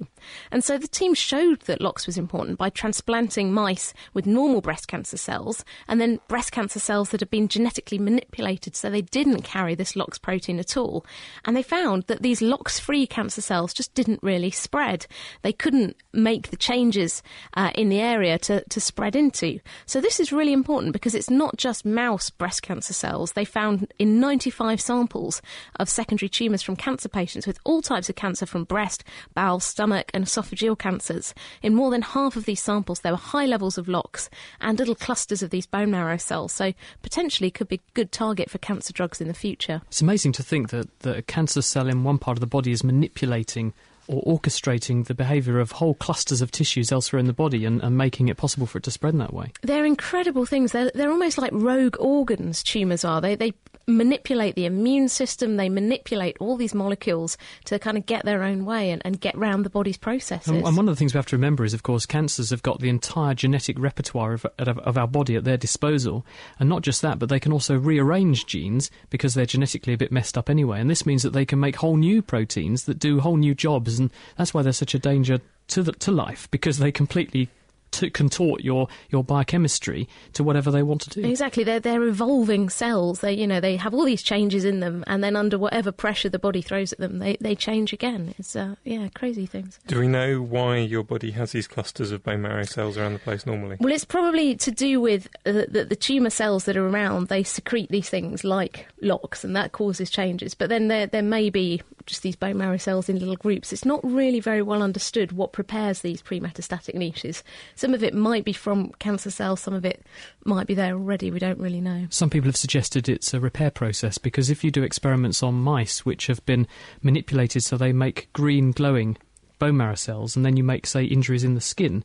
And 0.51 0.61
so 0.61 0.77
the 0.77 0.89
team 0.89 1.13
showed 1.13 1.61
that 1.61 1.79
LOX 1.79 2.05
was 2.05 2.17
important 2.17 2.57
by 2.57 2.69
transplanting 2.69 3.53
mice 3.53 3.93
with 4.13 4.25
normal 4.25 4.59
breast 4.59 4.89
cancer 4.89 5.15
cells, 5.15 5.63
and 5.87 6.01
then 6.01 6.19
breast 6.27 6.51
cancer 6.51 6.79
cells 6.79 7.09
that 7.09 7.21
had 7.21 7.29
been 7.29 7.47
genetically 7.47 7.97
manipulated 7.97 8.75
so 8.75 8.89
they 8.89 9.01
didn't 9.01 9.43
carry 9.43 9.73
this 9.73 9.95
LOX 9.95 10.17
protein 10.17 10.59
at 10.59 10.75
all. 10.75 11.05
And 11.45 11.55
they 11.55 11.63
found 11.63 12.03
that 12.07 12.23
these 12.23 12.41
LOX 12.41 12.77
free 12.77 13.07
cancer 13.07 13.41
cells 13.41 13.73
just 13.73 13.93
didn't 13.93 14.21
really 14.21 14.51
spread. 14.51 15.07
They 15.43 15.53
couldn't 15.53 15.95
make 16.11 16.49
the 16.49 16.57
changes 16.57 17.23
uh, 17.53 17.71
in 17.73 17.87
the 17.87 18.01
area 18.01 18.37
to, 18.39 18.65
to 18.65 18.81
spread 18.81 19.15
into. 19.15 19.61
So 19.85 20.01
this 20.01 20.19
is 20.19 20.33
really 20.33 20.51
important 20.51 20.91
because 20.91 21.04
it's 21.13 21.29
not 21.29 21.57
just 21.57 21.85
mouse 21.85 22.29
breast 22.29 22.63
cancer 22.63 22.93
cells. 22.93 23.33
They 23.33 23.45
found 23.45 23.93
in 23.99 24.19
95 24.19 24.81
samples 24.81 25.41
of 25.75 25.89
secondary 25.89 26.29
tumours 26.29 26.61
from 26.61 26.75
cancer 26.75 27.09
patients 27.09 27.45
with 27.45 27.59
all 27.63 27.81
types 27.81 28.09
of 28.09 28.15
cancer 28.15 28.45
from 28.45 28.63
breast, 28.63 29.03
bowel, 29.33 29.59
stomach, 29.59 30.09
and 30.13 30.25
esophageal 30.25 30.79
cancers. 30.79 31.33
In 31.61 31.75
more 31.75 31.91
than 31.91 32.01
half 32.01 32.35
of 32.35 32.45
these 32.45 32.61
samples, 32.61 33.01
there 33.01 33.11
were 33.11 33.17
high 33.17 33.45
levels 33.45 33.77
of 33.77 33.87
LOX 33.87 34.29
and 34.61 34.79
little 34.79 34.95
clusters 34.95 35.43
of 35.43 35.49
these 35.49 35.67
bone 35.67 35.91
marrow 35.91 36.17
cells. 36.17 36.53
So 36.53 36.73
potentially 37.01 37.51
could 37.51 37.67
be 37.67 37.75
a 37.75 37.91
good 37.93 38.11
target 38.11 38.49
for 38.49 38.57
cancer 38.57 38.93
drugs 38.93 39.21
in 39.21 39.27
the 39.27 39.33
future. 39.33 39.81
It's 39.87 40.01
amazing 40.01 40.31
to 40.33 40.43
think 40.43 40.69
that, 40.69 40.99
that 41.01 41.17
a 41.17 41.21
cancer 41.21 41.61
cell 41.61 41.87
in 41.87 42.03
one 42.03 42.17
part 42.17 42.37
of 42.37 42.41
the 42.41 42.47
body 42.47 42.71
is 42.71 42.83
manipulating 42.83 43.73
or 44.07 44.39
orchestrating 44.39 45.05
the 45.07 45.13
behaviour 45.13 45.59
of 45.59 45.71
whole 45.71 45.95
clusters 45.95 46.41
of 46.41 46.51
tissues 46.51 46.91
elsewhere 46.91 47.19
in 47.19 47.25
the 47.25 47.33
body 47.33 47.65
and, 47.65 47.81
and, 47.81 47.95
making 47.97 48.27
it 48.27 48.37
possible 48.37 48.67
for 48.67 48.77
it 48.77 48.83
to 48.83 48.91
spread 48.91 49.13
in 49.13 49.19
that 49.19 49.33
way. 49.33 49.51
They're 49.61 49.85
incredible 49.85 50.45
things. 50.45 50.73
They're, 50.73 50.91
they're 50.93 51.09
almost 51.09 51.37
like 51.37 51.51
rogue 51.53 51.95
organs, 51.99 52.61
tumours 52.61 53.05
are. 53.05 53.21
They, 53.21 53.35
they 53.35 53.53
manipulate 53.87 54.55
the 54.55 54.65
immune 54.65 55.09
system, 55.09 55.57
they 55.57 55.69
manipulate 55.69 56.37
all 56.39 56.57
these 56.57 56.73
molecules 56.73 57.37
to 57.65 57.77
kind 57.79 57.97
of 57.97 58.05
get 58.05 58.25
their 58.25 58.43
own 58.43 58.65
way 58.65 58.91
and, 58.91 59.01
and 59.05 59.19
get 59.21 59.37
round 59.37 59.65
the 59.65 59.69
body's 59.69 59.97
processes. 59.97 60.47
And, 60.47 60.65
and, 60.65 60.75
one 60.75 60.89
of 60.89 60.95
the 60.95 60.99
things 60.99 61.13
we 61.13 61.17
have 61.17 61.25
to 61.27 61.35
remember 61.35 61.63
is, 61.63 61.73
of 61.73 61.83
course, 61.83 62.05
cancers 62.05 62.49
have 62.49 62.63
got 62.63 62.79
the 62.79 62.89
entire 62.89 63.33
genetic 63.33 63.77
repertoire 63.79 64.33
of, 64.33 64.45
of, 64.57 64.79
of 64.79 64.97
our 64.97 65.07
body 65.07 65.35
at 65.35 65.43
their 65.43 65.57
disposal. 65.57 66.25
And 66.59 66.67
not 66.69 66.81
just 66.81 67.01
that, 67.01 67.19
but 67.19 67.29
they 67.29 67.39
can 67.39 67.51
also 67.51 67.77
rearrange 67.77 68.45
genes 68.45 68.89
because 69.09 69.33
they're 69.33 69.45
genetically 69.45 69.93
a 69.93 69.97
bit 69.97 70.11
messed 70.11 70.37
up 70.37 70.49
anyway. 70.49 70.79
And 70.79 70.89
this 70.89 71.05
means 71.05 71.23
that 71.23 71.33
they 71.33 71.45
can 71.45 71.59
make 71.59 71.75
whole 71.75 71.97
new 71.97 72.21
proteins 72.21 72.85
that 72.85 72.99
do 72.99 73.19
whole 73.19 73.37
new 73.37 73.53
jobs. 73.53 73.94
And 73.99 74.11
that's 74.37 74.53
why 74.53 74.61
they're 74.61 74.73
such 74.73 74.95
a 74.95 74.99
danger 74.99 75.39
to, 75.69 75.83
the, 75.83 75.91
to 75.93 76.11
life 76.11 76.49
because 76.51 76.77
they 76.77 76.91
completely 76.91 77.49
to 77.95 78.09
contort 78.09 78.61
your, 78.61 78.87
your 79.09 79.23
biochemistry 79.23 80.07
to 80.33 80.43
whatever 80.43 80.69
they 80.69 80.83
want 80.83 81.01
to 81.01 81.09
do. 81.09 81.27
Exactly, 81.27 81.63
they're 81.63 81.79
they're 81.79 82.03
evolving 82.03 82.69
cells. 82.69 83.21
They 83.21 83.33
you 83.33 83.47
know 83.47 83.59
they 83.59 83.77
have 83.77 83.93
all 83.93 84.03
these 84.03 84.21
changes 84.21 84.65
in 84.65 84.79
them, 84.81 85.03
and 85.07 85.23
then 85.23 85.35
under 85.35 85.57
whatever 85.57 85.91
pressure 85.91 86.29
the 86.29 86.39
body 86.39 86.61
throws 86.61 86.91
at 86.91 86.99
them, 86.99 87.19
they, 87.19 87.37
they 87.39 87.55
change 87.55 87.93
again. 87.93 88.33
It's 88.37 88.55
uh, 88.55 88.75
yeah, 88.83 89.07
crazy 89.15 89.45
things. 89.45 89.79
Do 89.87 89.99
we 89.99 90.07
know 90.07 90.41
why 90.41 90.77
your 90.77 91.03
body 91.03 91.31
has 91.31 91.53
these 91.53 91.67
clusters 91.67 92.11
of 92.11 92.23
bone 92.23 92.41
marrow 92.41 92.63
cells 92.63 92.97
around 92.97 93.13
the 93.13 93.19
place 93.19 93.45
normally? 93.45 93.77
Well, 93.79 93.93
it's 93.93 94.05
probably 94.05 94.55
to 94.55 94.71
do 94.71 94.99
with 94.99 95.27
uh, 95.45 95.63
the, 95.69 95.85
the 95.87 95.95
tumour 95.95 96.29
cells 96.29 96.65
that 96.65 96.75
are 96.75 96.87
around. 96.87 97.27
They 97.27 97.43
secrete 97.43 97.89
these 97.89 98.09
things 98.09 98.43
like 98.43 98.87
LOX, 99.01 99.43
and 99.43 99.55
that 99.55 99.71
causes 99.71 100.09
changes. 100.09 100.53
But 100.53 100.69
then 100.69 100.89
there 100.89 101.07
there 101.07 101.23
may 101.23 101.49
be 101.49 101.81
just 102.05 102.21
these 102.21 102.35
bone 102.35 102.57
marrow 102.57 102.77
cells 102.77 103.09
in 103.09 103.19
little 103.19 103.35
groups. 103.35 103.73
It's 103.73 103.85
not 103.85 103.99
really 104.03 104.39
very 104.39 104.61
well 104.61 104.83
understood 104.83 105.31
what 105.31 105.53
prepares 105.53 106.01
these 106.01 106.21
pre-metastatic 106.21 106.95
niches. 106.95 107.43
Some 107.75 107.93
of 107.93 108.03
it 108.03 108.13
might 108.13 108.45
be 108.45 108.53
from 108.53 108.91
cancer 108.99 109.31
cells, 109.31 109.59
some 109.59 109.73
of 109.73 109.85
it 109.85 110.05
might 110.45 110.67
be 110.67 110.73
there 110.73 110.93
already. 110.93 111.31
We 111.31 111.39
don't 111.39 111.59
really 111.59 111.81
know. 111.81 112.07
Some 112.09 112.29
people 112.29 112.47
have 112.47 112.57
suggested 112.57 113.09
it's 113.09 113.33
a 113.33 113.39
repair 113.39 113.71
process 113.71 114.17
because 114.17 114.49
if 114.49 114.63
you 114.63 114.71
do 114.71 114.83
experiments 114.83 115.41
on 115.43 115.55
mice 115.55 116.05
which 116.05 116.27
have 116.27 116.45
been 116.45 116.67
manipulated 117.01 117.63
so 117.63 117.77
they 117.77 117.93
make 117.93 118.31
green 118.33 118.71
glowing 118.71 119.17
bone 119.59 119.77
marrow 119.77 119.95
cells, 119.95 120.35
and 120.35 120.45
then 120.45 120.57
you 120.57 120.63
make, 120.63 120.85
say, 120.85 121.05
injuries 121.05 121.43
in 121.43 121.55
the 121.55 121.61
skin, 121.61 122.03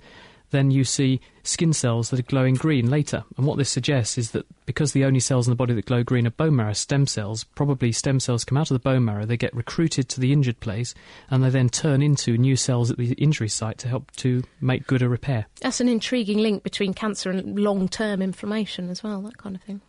then 0.51 0.71
you 0.71 0.85
see 0.85 1.21
skin 1.43 1.73
cells 1.73 2.11
that 2.11 2.21
are 2.21 2.25
glowing 2.25 2.55
green 2.55 2.91
later. 2.91 3.25
And 3.37 3.47
what 3.47 3.59
this 3.59 3.71
suggests 3.71 4.19
is 4.19 4.33
that 4.33 4.47
because 4.67 4.93
the 4.93 5.05
only 5.05 5.21
cells 5.21 5.47
in 5.47 5.53
the 5.53 5.57
body 5.57 5.75
that 5.75 5.87
glow 5.87 6.03
green 6.03 6.27
are 6.27 6.31
bone 6.31 6.57
marrow 6.57 6.73
stem 6.73 7.07
cells, 7.07 7.45
probably 7.45 7.93
stem 7.93 8.21
cells 8.21 8.45
come 8.45 8.59
out 8.59 8.71
of 8.71 8.75
the 8.75 8.81
bone 8.81 9.05
marrow, 9.05 9.27
they 9.27 9.37
get 9.37 9.55
recruited 9.55 10.09
to 10.11 10.21
the 10.21 10.33
injured 10.33 10.61
place, 10.61 10.95
and 11.31 11.43
they 11.43 11.51
then 11.51 11.69
turn 11.69 12.03
into 12.03 12.37
new 12.37 12.57
cells 12.57 12.91
at 12.91 12.99
the 12.99 13.13
injury 13.13 13.49
site 13.49 13.79
to 13.79 13.89
help 13.89 14.11
to 14.13 14.43
make 14.61 14.87
good 14.87 15.03
a 15.03 15.09
repair. 15.09 15.47
That's 15.61 15.81
an 15.81 15.89
intriguing 15.89 16.39
link 16.39 16.63
between 16.63 16.95
cancer 16.95 17.31
and 17.31 17.59
long 17.59 17.89
term 17.89 18.23
inflammation 18.23 18.91
as 18.91 19.03
well, 19.03 19.23
that 19.23 19.39
kind 19.39 19.57
of 19.57 19.63
thing. 19.63 19.81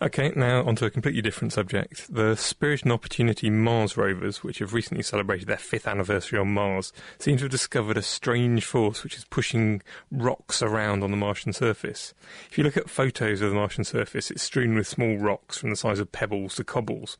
Okay, 0.00 0.32
now 0.34 0.64
onto 0.64 0.84
a 0.84 0.90
completely 0.90 1.22
different 1.22 1.52
subject. 1.52 2.12
The 2.12 2.34
Spirit 2.36 2.82
and 2.82 2.92
Opportunity 2.92 3.50
Mars 3.50 3.96
rovers, 3.96 4.42
which 4.42 4.58
have 4.58 4.74
recently 4.74 5.02
celebrated 5.02 5.48
their 5.48 5.56
fifth 5.56 5.86
anniversary 5.86 6.38
on 6.38 6.52
Mars, 6.52 6.92
seem 7.18 7.36
to 7.36 7.44
have 7.44 7.50
discovered 7.50 7.96
a 7.96 8.02
strange 8.02 8.64
force 8.64 9.04
which 9.04 9.16
is 9.16 9.24
pushing 9.24 9.82
rocks 10.10 10.62
around 10.62 11.02
on 11.02 11.10
the 11.10 11.16
Martian 11.16 11.52
surface. 11.52 12.14
If 12.50 12.58
you 12.58 12.64
look 12.64 12.76
at 12.76 12.90
photos 12.90 13.40
of 13.40 13.50
the 13.50 13.56
Martian 13.56 13.84
surface, 13.84 14.30
it's 14.30 14.42
strewn 14.42 14.74
with 14.74 14.86
small 14.86 15.16
rocks 15.18 15.58
from 15.58 15.70
the 15.70 15.76
size 15.76 16.00
of 16.00 16.12
pebbles 16.12 16.56
to 16.56 16.64
cobbles. 16.64 17.18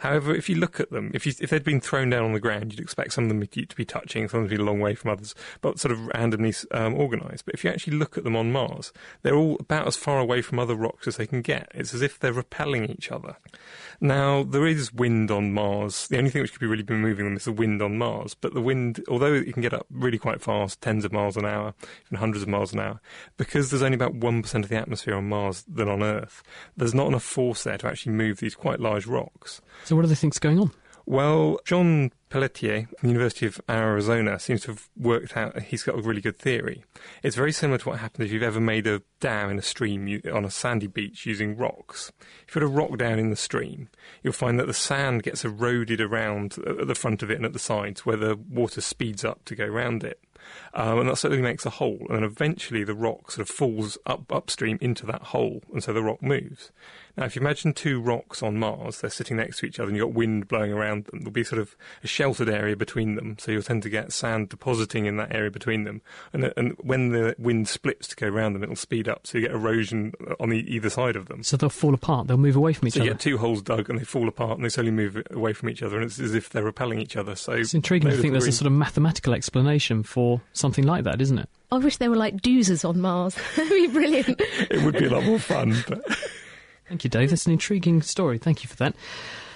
However, 0.00 0.34
if 0.34 0.48
you 0.48 0.56
look 0.56 0.80
at 0.80 0.90
them, 0.90 1.10
if, 1.12 1.26
you, 1.26 1.34
if 1.40 1.50
they'd 1.50 1.62
been 1.62 1.80
thrown 1.80 2.08
down 2.08 2.24
on 2.24 2.32
the 2.32 2.40
ground, 2.40 2.72
you'd 2.72 2.80
expect 2.80 3.12
some 3.12 3.24
of 3.24 3.28
them 3.28 3.46
to 3.46 3.76
be 3.76 3.84
touching, 3.84 4.26
some 4.28 4.40
of 4.40 4.44
them 4.44 4.50
to 4.50 4.56
be 4.56 4.62
a 4.62 4.64
long 4.64 4.80
way 4.80 4.94
from 4.94 5.10
others, 5.10 5.34
but 5.60 5.78
sort 5.78 5.92
of 5.92 6.06
randomly 6.06 6.54
um, 6.70 6.94
organised. 6.94 7.44
But 7.44 7.52
if 7.52 7.64
you 7.64 7.70
actually 7.70 7.98
look 7.98 8.16
at 8.16 8.24
them 8.24 8.34
on 8.34 8.50
Mars, 8.50 8.94
they're 9.20 9.36
all 9.36 9.58
about 9.60 9.86
as 9.86 9.96
far 9.96 10.18
away 10.18 10.40
from 10.40 10.58
other 10.58 10.74
rocks 10.74 11.06
as 11.06 11.18
they 11.18 11.26
can 11.26 11.42
get. 11.42 11.70
It's 11.74 11.92
as 11.92 12.00
if 12.00 12.18
they're 12.18 12.32
repelling 12.32 12.86
each 12.86 13.12
other. 13.12 13.36
Now, 14.00 14.42
there 14.42 14.66
is 14.66 14.90
wind 14.94 15.30
on 15.30 15.52
Mars. 15.52 16.08
The 16.08 16.16
only 16.16 16.30
thing 16.30 16.40
which 16.40 16.52
could 16.52 16.60
be 16.60 16.66
really 16.66 16.82
be 16.82 16.94
moving 16.94 17.26
them 17.26 17.36
is 17.36 17.44
the 17.44 17.52
wind 17.52 17.82
on 17.82 17.98
Mars. 17.98 18.32
But 18.32 18.54
the 18.54 18.62
wind, 18.62 19.04
although 19.06 19.34
it 19.34 19.52
can 19.52 19.60
get 19.60 19.74
up 19.74 19.86
really 19.90 20.16
quite 20.16 20.40
fast, 20.40 20.80
tens 20.80 21.04
of 21.04 21.12
miles 21.12 21.36
an 21.36 21.44
hour, 21.44 21.74
even 22.06 22.16
hundreds 22.16 22.42
of 22.42 22.48
miles 22.48 22.72
an 22.72 22.80
hour, 22.80 23.02
because 23.36 23.70
there's 23.70 23.82
only 23.82 23.96
about 23.96 24.18
1% 24.18 24.54
of 24.62 24.70
the 24.70 24.76
atmosphere 24.76 25.14
on 25.14 25.28
Mars 25.28 25.62
than 25.68 25.90
on 25.90 26.02
Earth, 26.02 26.42
there's 26.74 26.94
not 26.94 27.08
enough 27.08 27.22
force 27.22 27.64
there 27.64 27.76
to 27.76 27.86
actually 27.86 28.12
move 28.12 28.38
these 28.38 28.54
quite 28.54 28.80
large 28.80 29.06
rocks. 29.06 29.60
So, 29.90 29.96
what 29.96 30.02
do 30.02 30.08
they 30.08 30.14
think's 30.14 30.38
going 30.38 30.60
on? 30.60 30.70
Well, 31.04 31.58
John 31.64 32.12
Pelletier 32.28 32.86
from 33.00 33.08
the 33.08 33.12
University 33.12 33.44
of 33.44 33.60
Arizona 33.68 34.38
seems 34.38 34.60
to 34.60 34.68
have 34.68 34.88
worked 34.96 35.36
out, 35.36 35.60
he's 35.62 35.82
got 35.82 35.98
a 35.98 36.00
really 36.00 36.20
good 36.20 36.38
theory. 36.38 36.84
It's 37.24 37.34
very 37.34 37.50
similar 37.50 37.78
to 37.78 37.88
what 37.88 37.98
happens 37.98 38.26
if 38.26 38.32
you've 38.32 38.44
ever 38.44 38.60
made 38.60 38.86
a 38.86 39.02
dam 39.18 39.50
in 39.50 39.58
a 39.58 39.62
stream 39.62 40.22
on 40.32 40.44
a 40.44 40.50
sandy 40.50 40.86
beach 40.86 41.26
using 41.26 41.56
rocks. 41.56 42.12
If 42.46 42.54
you 42.54 42.60
put 42.60 42.62
a 42.62 42.68
rock 42.68 42.98
down 42.98 43.18
in 43.18 43.30
the 43.30 43.36
stream, 43.36 43.88
you'll 44.22 44.32
find 44.32 44.60
that 44.60 44.68
the 44.68 44.74
sand 44.74 45.24
gets 45.24 45.44
eroded 45.44 46.00
around 46.00 46.56
at 46.64 46.86
the 46.86 46.94
front 46.94 47.24
of 47.24 47.32
it 47.32 47.38
and 47.38 47.44
at 47.44 47.52
the 47.52 47.58
sides 47.58 48.06
where 48.06 48.16
the 48.16 48.36
water 48.36 48.80
speeds 48.80 49.24
up 49.24 49.44
to 49.46 49.56
go 49.56 49.64
around 49.64 50.04
it. 50.04 50.20
Um, 50.72 51.00
and 51.00 51.08
that 51.08 51.16
certainly 51.16 51.42
makes 51.42 51.66
a 51.66 51.70
hole. 51.70 52.06
And 52.08 52.18
then 52.18 52.22
eventually 52.22 52.84
the 52.84 52.94
rock 52.94 53.32
sort 53.32 53.48
of 53.48 53.52
falls 53.52 53.98
up 54.06 54.30
upstream 54.32 54.78
into 54.80 55.04
that 55.06 55.22
hole, 55.22 55.62
and 55.72 55.82
so 55.82 55.92
the 55.92 56.02
rock 56.04 56.22
moves. 56.22 56.70
Now, 57.20 57.26
if 57.26 57.36
you 57.36 57.42
imagine 57.42 57.74
two 57.74 58.00
rocks 58.00 58.42
on 58.42 58.58
Mars, 58.58 59.02
they're 59.02 59.10
sitting 59.10 59.36
next 59.36 59.58
to 59.58 59.66
each 59.66 59.78
other 59.78 59.88
and 59.88 59.96
you've 59.96 60.06
got 60.06 60.14
wind 60.14 60.48
blowing 60.48 60.72
around 60.72 61.04
them. 61.04 61.18
There'll 61.18 61.30
be 61.30 61.44
sort 61.44 61.60
of 61.60 61.76
a 62.02 62.06
sheltered 62.06 62.48
area 62.48 62.76
between 62.76 63.14
them, 63.14 63.36
so 63.38 63.52
you'll 63.52 63.62
tend 63.62 63.82
to 63.82 63.90
get 63.90 64.10
sand 64.10 64.48
depositing 64.48 65.04
in 65.04 65.18
that 65.18 65.34
area 65.34 65.50
between 65.50 65.84
them. 65.84 66.00
And, 66.32 66.50
and 66.56 66.78
when 66.80 67.10
the 67.10 67.34
wind 67.38 67.68
splits 67.68 68.08
to 68.08 68.16
go 68.16 68.28
around 68.28 68.54
them, 68.54 68.62
it'll 68.62 68.74
speed 68.74 69.06
up, 69.06 69.26
so 69.26 69.36
you 69.36 69.46
get 69.46 69.54
erosion 69.54 70.14
on 70.40 70.48
the, 70.48 70.56
either 70.74 70.88
side 70.88 71.14
of 71.14 71.26
them. 71.26 71.42
So 71.42 71.58
they'll 71.58 71.68
fall 71.68 71.92
apart, 71.92 72.26
they'll 72.26 72.38
move 72.38 72.56
away 72.56 72.72
from 72.72 72.88
each 72.88 72.94
so 72.94 73.00
other. 73.00 73.08
you 73.08 73.12
get 73.12 73.20
two 73.20 73.36
holes 73.36 73.60
dug 73.60 73.90
and 73.90 73.98
they 73.98 74.04
fall 74.04 74.26
apart 74.26 74.52
and 74.52 74.64
they 74.64 74.70
slowly 74.70 74.90
move 74.90 75.22
away 75.30 75.52
from 75.52 75.68
each 75.68 75.82
other, 75.82 75.96
and 75.96 76.06
it's 76.06 76.18
as 76.18 76.34
if 76.34 76.48
they're 76.48 76.64
repelling 76.64 77.00
each 77.00 77.18
other. 77.18 77.36
So 77.36 77.52
it's 77.52 77.74
intriguing 77.74 78.10
to 78.10 78.16
think 78.16 78.32
there's 78.32 78.46
a 78.46 78.52
sort 78.52 78.66
of 78.66 78.72
mathematical 78.72 79.34
explanation 79.34 80.04
for 80.04 80.40
something 80.54 80.86
like 80.86 81.04
that, 81.04 81.20
isn't 81.20 81.38
it? 81.38 81.50
I 81.70 81.76
wish 81.76 81.98
there 81.98 82.08
were 82.08 82.16
like 82.16 82.38
doozers 82.38 82.88
on 82.88 82.98
Mars. 82.98 83.36
That'd 83.56 83.70
be 83.70 83.88
brilliant. 83.88 84.40
it 84.70 84.82
would 84.86 84.96
be 84.96 85.04
a 85.04 85.10
lot 85.10 85.24
more 85.24 85.38
fun. 85.38 85.76
But... 85.86 86.00
Thank 86.90 87.04
you, 87.04 87.10
Dave. 87.10 87.30
That's 87.30 87.46
an 87.46 87.52
intriguing 87.52 88.02
story. 88.02 88.36
Thank 88.36 88.64
you 88.64 88.68
for 88.68 88.74
that. 88.78 88.96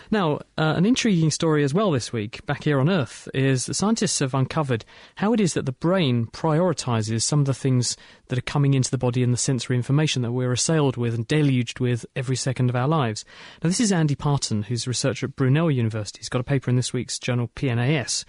Now, 0.08 0.36
uh, 0.56 0.74
an 0.76 0.86
intriguing 0.86 1.32
story 1.32 1.64
as 1.64 1.74
well 1.74 1.90
this 1.90 2.12
week, 2.12 2.46
back 2.46 2.62
here 2.62 2.78
on 2.78 2.88
Earth, 2.88 3.28
is 3.34 3.66
the 3.66 3.74
scientists 3.74 4.20
have 4.20 4.34
uncovered 4.34 4.84
how 5.16 5.32
it 5.32 5.40
is 5.40 5.54
that 5.54 5.66
the 5.66 5.72
brain 5.72 6.26
prioritises 6.26 7.22
some 7.22 7.40
of 7.40 7.46
the 7.46 7.52
things 7.52 7.96
that 8.28 8.38
are 8.38 8.42
coming 8.42 8.74
into 8.74 8.88
the 8.88 8.98
body 8.98 9.24
and 9.24 9.32
the 9.32 9.36
sensory 9.36 9.74
information 9.74 10.22
that 10.22 10.30
we're 10.30 10.52
assailed 10.52 10.96
with 10.96 11.12
and 11.12 11.26
deluged 11.26 11.80
with 11.80 12.06
every 12.14 12.36
second 12.36 12.70
of 12.70 12.76
our 12.76 12.86
lives. 12.86 13.24
Now, 13.64 13.68
this 13.68 13.80
is 13.80 13.90
Andy 13.90 14.14
Parton, 14.14 14.62
who's 14.62 14.86
a 14.86 14.90
researcher 14.90 15.26
at 15.26 15.34
Brunel 15.34 15.72
University. 15.72 16.20
He's 16.20 16.28
got 16.28 16.40
a 16.40 16.44
paper 16.44 16.70
in 16.70 16.76
this 16.76 16.92
week's 16.92 17.18
journal 17.18 17.50
PNAS, 17.56 18.24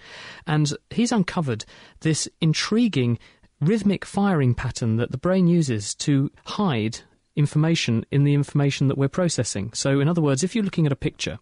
and 0.48 0.72
he's 0.90 1.12
uncovered 1.12 1.64
this 2.00 2.28
intriguing 2.40 3.20
rhythmic 3.60 4.04
firing 4.04 4.52
pattern 4.52 4.96
that 4.96 5.12
the 5.12 5.16
brain 5.16 5.46
uses 5.46 5.94
to 5.94 6.32
hide 6.44 7.02
information 7.36 8.04
in 8.10 8.24
the 8.24 8.34
information 8.34 8.88
that 8.88 8.98
we're 8.98 9.08
processing. 9.08 9.72
So, 9.74 10.00
in 10.00 10.08
other 10.08 10.22
words, 10.22 10.42
if 10.42 10.54
you're 10.54 10.64
looking 10.64 10.86
at 10.86 10.92
a 10.92 10.96
picture 10.96 11.38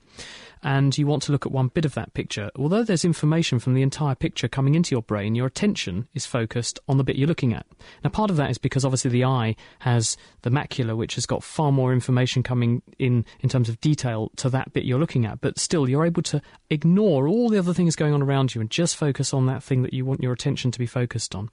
and 0.62 0.96
you 0.96 1.06
want 1.06 1.22
to 1.22 1.32
look 1.32 1.46
at 1.46 1.52
one 1.52 1.68
bit 1.68 1.84
of 1.84 1.94
that 1.94 2.14
picture, 2.14 2.50
although 2.56 2.82
there's 2.82 3.04
information 3.04 3.58
from 3.58 3.74
the 3.74 3.82
entire 3.82 4.14
picture 4.14 4.48
coming 4.48 4.74
into 4.74 4.94
your 4.94 5.02
brain, 5.02 5.34
your 5.34 5.46
attention 5.46 6.08
is 6.14 6.26
focused 6.26 6.78
on 6.88 6.96
the 6.96 7.04
bit 7.04 7.16
you're 7.16 7.28
looking 7.28 7.54
at. 7.54 7.66
Now, 8.02 8.10
part 8.10 8.30
of 8.30 8.36
that 8.36 8.50
is 8.50 8.58
because 8.58 8.84
obviously 8.84 9.10
the 9.10 9.24
eye 9.24 9.56
has 9.80 10.16
the 10.42 10.50
macula, 10.50 10.96
which 10.96 11.14
has 11.14 11.26
got 11.26 11.44
far 11.44 11.70
more 11.70 11.92
information 11.92 12.42
coming 12.42 12.82
in 12.98 13.24
in 13.40 13.48
terms 13.48 13.68
of 13.68 13.80
detail 13.80 14.30
to 14.36 14.50
that 14.50 14.72
bit 14.72 14.84
you're 14.84 14.98
looking 14.98 15.26
at, 15.26 15.40
but 15.40 15.58
still 15.58 15.88
you're 15.88 16.06
able 16.06 16.22
to 16.22 16.42
ignore 16.70 17.28
all 17.28 17.48
the 17.48 17.58
other 17.58 17.74
things 17.74 17.94
going 17.94 18.14
on 18.14 18.22
around 18.22 18.54
you 18.54 18.60
and 18.60 18.70
just 18.70 18.96
focus 18.96 19.32
on 19.32 19.46
that 19.46 19.62
thing 19.62 19.82
that 19.82 19.94
you 19.94 20.04
want 20.04 20.22
your 20.22 20.32
attention 20.32 20.70
to 20.70 20.78
be 20.78 20.86
focused 20.86 21.34
on. 21.34 21.50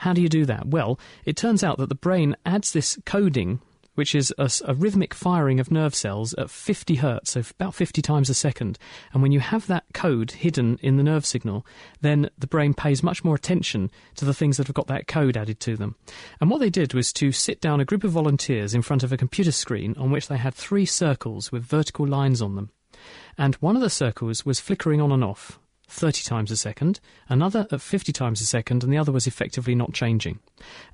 How 0.00 0.14
do 0.14 0.22
you 0.22 0.30
do 0.30 0.46
that? 0.46 0.66
Well, 0.66 0.98
it 1.26 1.36
turns 1.36 1.62
out 1.62 1.76
that 1.76 1.90
the 1.90 1.94
brain 1.94 2.34
adds 2.46 2.72
this 2.72 2.98
coding, 3.04 3.60
which 3.96 4.14
is 4.14 4.32
a, 4.38 4.50
a, 4.64 4.74
rhythmic 4.74 5.12
firing 5.12 5.60
of 5.60 5.70
nerve 5.70 5.94
cells 5.94 6.32
at 6.38 6.48
50 6.48 6.94
hertz, 6.94 7.32
so 7.32 7.42
about 7.58 7.74
50 7.74 8.00
times 8.00 8.30
a 8.30 8.34
second. 8.34 8.78
And 9.12 9.20
when 9.20 9.30
you 9.30 9.40
have 9.40 9.66
that 9.66 9.84
code 9.92 10.30
hidden 10.30 10.78
in 10.80 10.96
the 10.96 11.02
nerve 11.02 11.26
signal, 11.26 11.66
then 12.00 12.30
the 12.38 12.46
brain 12.46 12.72
pays 12.72 13.02
much 13.02 13.22
more 13.24 13.34
attention 13.34 13.90
to 14.14 14.24
the 14.24 14.32
things 14.32 14.56
that 14.56 14.68
have 14.68 14.74
got 14.74 14.86
that 14.86 15.06
code 15.06 15.36
added 15.36 15.60
to 15.60 15.76
them. 15.76 15.96
And 16.40 16.48
what 16.48 16.60
they 16.60 16.70
did 16.70 16.94
was 16.94 17.12
to 17.14 17.30
sit 17.30 17.60
down 17.60 17.80
a 17.80 17.84
group 17.84 18.02
of 18.02 18.12
volunteers 18.12 18.72
in 18.72 18.80
front 18.80 19.02
of 19.02 19.12
a 19.12 19.18
computer 19.18 19.52
screen 19.52 19.94
on 19.98 20.10
which 20.10 20.28
they 20.28 20.38
had 20.38 20.54
three 20.54 20.86
circles 20.86 21.52
with 21.52 21.62
vertical 21.62 22.06
lines 22.06 22.40
on 22.40 22.54
them. 22.54 22.70
And 23.36 23.56
one 23.56 23.76
of 23.76 23.82
the 23.82 23.90
circles 23.90 24.46
was 24.46 24.60
flickering 24.60 25.02
on 25.02 25.12
and 25.12 25.22
off 25.22 25.59
30 25.90 26.22
times 26.22 26.50
a 26.50 26.56
second, 26.56 27.00
another 27.28 27.66
at 27.70 27.80
50 27.80 28.12
times 28.12 28.40
a 28.40 28.46
second, 28.46 28.82
and 28.82 28.92
the 28.92 28.98
other 28.98 29.12
was 29.12 29.26
effectively 29.26 29.74
not 29.74 29.92
changing. 29.92 30.38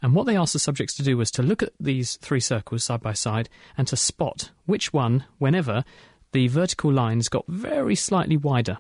And 0.03 0.15
what 0.15 0.27
they 0.27 0.37
asked 0.37 0.53
the 0.53 0.59
subjects 0.59 0.95
to 0.95 1.03
do 1.03 1.17
was 1.17 1.31
to 1.33 1.43
look 1.43 1.63
at 1.63 1.73
these 1.79 2.17
three 2.17 2.41
circles 2.41 2.85
side 2.85 3.01
by 3.03 3.13
side 3.13 3.49
and 3.77 3.87
to 3.89 3.97
spot 3.97 4.51
which 4.65 4.93
one, 4.93 5.25
whenever, 5.39 5.85
the 6.33 6.49
vertical 6.49 6.93
lines 6.93 7.29
got 7.29 7.47
very 7.47 7.95
slightly 7.95 8.37
wider. 8.37 8.79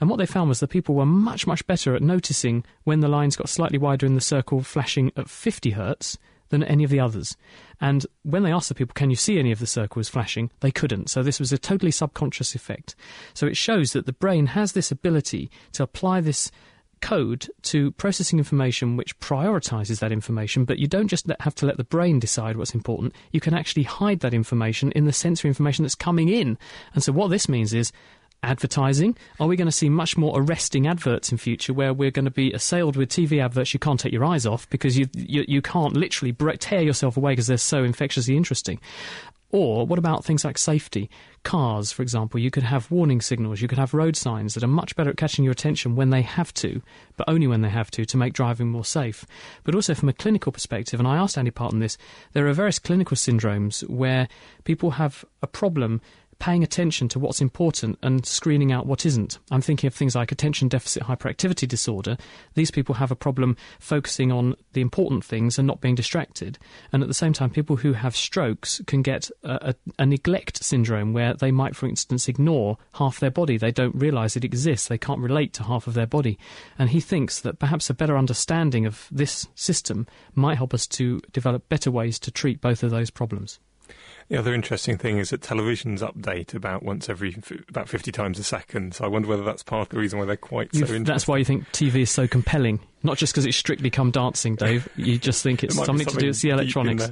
And 0.00 0.10
what 0.10 0.16
they 0.16 0.26
found 0.26 0.48
was 0.48 0.60
that 0.60 0.68
people 0.68 0.94
were 0.94 1.06
much, 1.06 1.46
much 1.46 1.66
better 1.66 1.94
at 1.94 2.02
noticing 2.02 2.64
when 2.84 3.00
the 3.00 3.08
lines 3.08 3.36
got 3.36 3.48
slightly 3.48 3.78
wider 3.78 4.04
in 4.04 4.14
the 4.14 4.20
circle 4.20 4.62
flashing 4.62 5.12
at 5.16 5.30
50 5.30 5.70
hertz 5.70 6.18
than 6.52 6.62
any 6.62 6.84
of 6.84 6.90
the 6.90 7.00
others. 7.00 7.36
And 7.80 8.06
when 8.22 8.44
they 8.44 8.52
asked 8.52 8.68
the 8.68 8.74
people, 8.74 8.92
can 8.92 9.10
you 9.10 9.16
see 9.16 9.38
any 9.38 9.50
of 9.50 9.58
the 9.58 9.66
circles 9.66 10.08
flashing? 10.08 10.50
They 10.60 10.70
couldn't. 10.70 11.10
So 11.10 11.22
this 11.22 11.40
was 11.40 11.50
a 11.50 11.58
totally 11.58 11.90
subconscious 11.90 12.54
effect. 12.54 12.94
So 13.34 13.46
it 13.46 13.56
shows 13.56 13.94
that 13.94 14.06
the 14.06 14.12
brain 14.12 14.46
has 14.46 14.72
this 14.72 14.92
ability 14.92 15.50
to 15.72 15.82
apply 15.82 16.20
this 16.20 16.52
code 17.00 17.48
to 17.62 17.90
processing 17.92 18.38
information 18.38 18.96
which 18.96 19.18
prioritizes 19.18 19.98
that 19.98 20.12
information, 20.12 20.64
but 20.64 20.78
you 20.78 20.86
don't 20.86 21.08
just 21.08 21.26
have 21.40 21.54
to 21.56 21.66
let 21.66 21.78
the 21.78 21.84
brain 21.84 22.20
decide 22.20 22.56
what's 22.56 22.74
important. 22.74 23.14
You 23.32 23.40
can 23.40 23.54
actually 23.54 23.82
hide 23.82 24.20
that 24.20 24.34
information 24.34 24.92
in 24.92 25.06
the 25.06 25.12
sensory 25.12 25.48
information 25.48 25.82
that's 25.82 25.96
coming 25.96 26.28
in. 26.28 26.56
And 26.94 27.02
so 27.02 27.12
what 27.12 27.28
this 27.28 27.48
means 27.48 27.74
is 27.74 27.92
advertising? 28.42 29.16
Are 29.40 29.46
we 29.46 29.56
going 29.56 29.66
to 29.66 29.72
see 29.72 29.88
much 29.88 30.16
more 30.16 30.40
arresting 30.40 30.86
adverts 30.86 31.30
in 31.30 31.38
future 31.38 31.72
where 31.72 31.92
we're 31.92 32.10
going 32.10 32.24
to 32.24 32.30
be 32.30 32.52
assailed 32.52 32.96
with 32.96 33.08
TV 33.08 33.42
adverts 33.42 33.72
you 33.72 33.80
can't 33.80 34.00
take 34.00 34.12
your 34.12 34.24
eyes 34.24 34.46
off 34.46 34.68
because 34.70 34.98
you 34.98 35.06
you, 35.14 35.44
you 35.46 35.62
can't 35.62 35.94
literally 35.94 36.34
tear 36.58 36.82
yourself 36.82 37.16
away 37.16 37.32
because 37.32 37.46
they're 37.46 37.56
so 37.56 37.84
infectiously 37.84 38.36
interesting? 38.36 38.80
Or 39.52 39.86
what 39.86 39.98
about 39.98 40.24
things 40.24 40.46
like 40.46 40.56
safety? 40.56 41.10
Cars, 41.44 41.92
for 41.92 42.00
example, 42.00 42.40
you 42.40 42.50
could 42.50 42.62
have 42.62 42.90
warning 42.90 43.20
signals, 43.20 43.60
you 43.60 43.68
could 43.68 43.76
have 43.76 43.92
road 43.92 44.16
signs 44.16 44.54
that 44.54 44.64
are 44.64 44.68
much 44.68 44.96
better 44.96 45.10
at 45.10 45.18
catching 45.18 45.44
your 45.44 45.52
attention 45.52 45.94
when 45.94 46.08
they 46.08 46.22
have 46.22 46.54
to, 46.54 46.80
but 47.18 47.28
only 47.28 47.46
when 47.46 47.60
they 47.60 47.68
have 47.68 47.90
to, 47.90 48.06
to 48.06 48.16
make 48.16 48.32
driving 48.32 48.68
more 48.68 48.84
safe. 48.84 49.26
But 49.62 49.74
also 49.74 49.94
from 49.94 50.08
a 50.08 50.14
clinical 50.14 50.52
perspective, 50.52 50.98
and 50.98 51.06
I 51.06 51.16
asked 51.16 51.36
Andy 51.36 51.50
Parton 51.50 51.80
this, 51.80 51.98
there 52.32 52.48
are 52.48 52.52
various 52.54 52.78
clinical 52.78 53.14
syndromes 53.14 53.86
where 53.90 54.26
people 54.64 54.92
have 54.92 55.22
a 55.42 55.46
problem 55.46 56.00
paying 56.42 56.64
attention 56.64 57.06
to 57.06 57.20
what's 57.20 57.40
important 57.40 57.96
and 58.02 58.26
screening 58.26 58.72
out 58.72 58.84
what 58.84 59.06
isn't. 59.06 59.38
I'm 59.52 59.60
thinking 59.60 59.86
of 59.86 59.94
things 59.94 60.16
like 60.16 60.32
attention 60.32 60.66
deficit 60.66 61.04
hyperactivity 61.04 61.68
disorder. 61.68 62.16
These 62.54 62.72
people 62.72 62.96
have 62.96 63.12
a 63.12 63.14
problem 63.16 63.56
focusing 63.78 64.32
on 64.32 64.56
the 64.72 64.80
important 64.80 65.24
things 65.24 65.56
and 65.56 65.68
not 65.68 65.80
being 65.80 65.94
distracted. 65.94 66.58
And 66.92 67.00
at 67.00 67.06
the 67.06 67.14
same 67.14 67.32
time, 67.32 67.50
people 67.50 67.76
who 67.76 67.92
have 67.92 68.16
strokes 68.16 68.80
can 68.88 69.02
get 69.02 69.30
a, 69.44 69.68
a, 69.68 69.74
a 70.00 70.04
neglect 70.04 70.64
syndrome 70.64 71.12
where 71.12 71.32
they 71.34 71.52
might, 71.52 71.76
for 71.76 71.86
instance, 71.86 72.26
ignore 72.26 72.76
half 72.94 73.20
their 73.20 73.30
body. 73.30 73.56
They 73.56 73.70
don't 73.70 73.94
realize 73.94 74.34
it 74.34 74.42
exists. 74.42 74.88
They 74.88 74.98
can't 74.98 75.20
relate 75.20 75.52
to 75.52 75.62
half 75.62 75.86
of 75.86 75.94
their 75.94 76.08
body. 76.08 76.40
And 76.76 76.90
he 76.90 76.98
thinks 76.98 77.38
that 77.42 77.60
perhaps 77.60 77.88
a 77.88 77.94
better 77.94 78.18
understanding 78.18 78.84
of 78.84 79.06
this 79.12 79.46
system 79.54 80.08
might 80.34 80.56
help 80.56 80.74
us 80.74 80.88
to 80.88 81.20
develop 81.32 81.68
better 81.68 81.92
ways 81.92 82.18
to 82.18 82.32
treat 82.32 82.60
both 82.60 82.82
of 82.82 82.90
those 82.90 83.10
problems. 83.10 83.60
The 84.32 84.38
other 84.38 84.54
interesting 84.54 84.96
thing 84.96 85.18
is 85.18 85.28
that 85.28 85.42
televisions 85.42 85.98
update 85.98 86.54
about 86.54 86.82
once 86.82 87.10
every 87.10 87.36
about 87.68 87.86
50 87.86 88.10
times 88.12 88.38
a 88.38 88.42
second. 88.42 88.94
So 88.94 89.04
I 89.04 89.08
wonder 89.08 89.28
whether 89.28 89.44
that's 89.44 89.62
part 89.62 89.88
of 89.88 89.88
the 89.90 89.98
reason 89.98 90.18
why 90.18 90.24
they're 90.24 90.38
quite 90.38 90.70
You've, 90.72 90.88
so 90.88 90.94
interesting. 90.94 91.04
That's 91.04 91.28
why 91.28 91.36
you 91.36 91.44
think 91.44 91.70
TV 91.72 91.96
is 91.96 92.10
so 92.10 92.26
compelling. 92.26 92.80
Not 93.02 93.18
just 93.18 93.34
because 93.34 93.44
it's 93.44 93.58
strictly 93.58 93.90
come 93.90 94.10
dancing, 94.10 94.56
Dave. 94.56 94.88
You 94.96 95.18
just 95.18 95.42
think 95.42 95.62
it's 95.62 95.74
something, 95.74 96.06
something, 96.06 96.14
to 96.14 96.18
do 96.18 96.28
with 96.28 96.40
the 96.40 96.48
electronics 96.48 97.10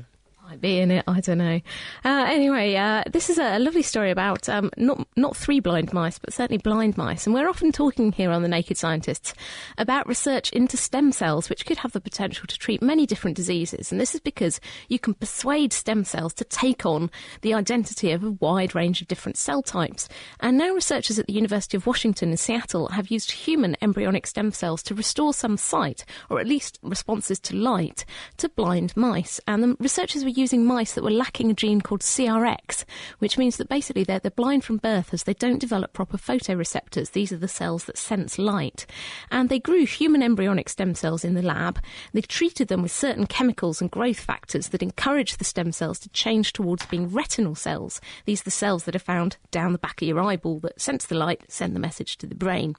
might 0.50 0.61
be 0.61 0.80
in 0.80 0.90
it. 0.90 1.04
I 1.07 1.21
don't 1.21 1.38
know. 1.38 1.61
Uh, 2.04 2.26
anyway, 2.28 2.75
uh, 2.75 3.04
this 3.09 3.30
is 3.30 3.38
a, 3.38 3.61
lovely 3.61 3.83
story 3.83 4.11
about 4.11 4.49
um, 4.49 4.71
not 4.76 5.07
not 5.14 5.37
three 5.37 5.61
blind 5.61 5.92
mice, 5.92 6.19
but 6.19 6.33
certainly 6.33 6.59
blind 6.59 6.97
mice. 6.97 7.25
And 7.25 7.35
we're 7.35 7.49
often 7.49 7.71
talking 7.71 8.11
here 8.11 8.33
on 8.33 8.42
the 8.42 8.49
Naked 8.49 8.76
Scientists 8.76 9.33
about 9.78 10.09
research 10.09 10.50
into 10.52 10.76
stem 10.76 11.12
cells, 11.12 11.49
which 11.49 11.66
could 11.66 11.76
have 11.78 11.92
the 11.92 12.00
potential 12.00 12.47
to 12.49 12.59
treat 12.59 12.83
many 12.83 13.07
different 13.07 13.37
diseases. 13.37 13.92
And 13.92 14.00
this 14.00 14.14
is 14.14 14.21
because 14.21 14.61
you 14.88 14.99
can 14.99 15.14
persuade 15.14 15.73
stem 15.73 16.02
cells 16.04 16.35
to 16.35 16.45
take 16.45 16.85
on 16.85 17.11
the 17.42 17.54
identity 17.54 18.11
of 18.11 18.25
a 18.25 18.33
wide 18.33 18.75
range 18.75 19.00
of 19.00 19.09
different 19.09 19.37
cell 19.37 19.62
types. 19.62 20.09
And 20.40 20.59
now 20.59 20.75
researchers 20.75 21.19
at 21.19 21.26
the 21.26 21.35
University 21.35 21.76
of 21.76 21.87
Washington 21.87 22.30
in 22.30 22.37
Seattle 22.37 22.88
have 22.88 23.11
used 23.11 23.30
human 23.30 23.76
embryonic 23.83 24.26
stem 24.26 24.50
cells 24.50 24.83
to 24.85 24.95
restore 24.97 25.33
some 25.33 25.57
sight, 25.59 26.04
or 26.28 26.40
at 26.40 26.49
least 26.49 26.80
responses 26.83 27.38
to 27.40 27.54
light, 27.54 28.04
to 28.38 28.49
blind 28.49 28.97
mice. 28.97 29.38
And 29.47 29.62
the 29.62 29.76
researchers 29.78 30.25
were 30.25 30.40
using 30.41 30.65
mice 30.65 30.95
that 30.95 31.05
were 31.05 31.11
lacking 31.11 31.51
a 31.51 31.55
gene 31.55 31.81
called 31.81 32.01
CRX, 32.01 32.85
which 33.19 33.39
means 33.39 33.59
that 33.59 33.69
basically 33.69 34.03
they're, 34.03 34.19
they're 34.19 34.31
blind 34.31 34.65
from 34.65 34.79
birth 34.79 35.13
as 35.13 35.25
they 35.25 35.35
don't 35.35 35.61
develop 35.61 35.93
proper 35.93 36.17
photoreceptors. 36.17 37.13
These 37.13 37.31
are 37.31 37.37
the 37.37 37.47
cells 37.47 37.85
that 37.85 37.99
sense 37.99 38.39
light. 38.39 38.87
And 39.31 39.49
they 39.49 39.61
grew 39.61 39.85
human 39.85 40.23
embryonic 40.23 40.69
stem 40.69 40.95
cells 40.95 41.25
in 41.25 41.35
the 41.35 41.43
lab. 41.43 41.79
They 42.13 42.23
treated 42.23 42.69
them 42.69 42.83
with 42.83 42.93
certain 42.93 43.27
chemicals 43.27 43.81
and 43.81 43.91
growth 43.91 44.21
factors 44.21 44.69
that 44.69 44.83
encourage 44.83 45.37
the 45.37 45.45
stem 45.45 45.73
cells 45.73 45.99
to 46.01 46.09
change 46.11 46.53
towards 46.53 46.87
being 46.87 47.11
retinal 47.11 47.55
cells. 47.55 48.01
These 48.25 48.41
are 48.41 48.45
the 48.45 48.51
cells 48.51 48.85
that 48.85 48.97
are 48.97 49.01
found 49.01 49.37
down 49.51 49.73
the 49.73 49.79
back 49.79 50.01
of 50.01 50.09
your 50.09 50.21
eyeball 50.21 50.61
that 50.61 50.81
sense 50.81 51.05
the 51.07 51.15
light, 51.15 51.43
send 51.49 51.77
the 51.77 51.81
message 51.81 52.17
to 52.19 52.27
the 52.27 52.35
brain. 52.35 52.75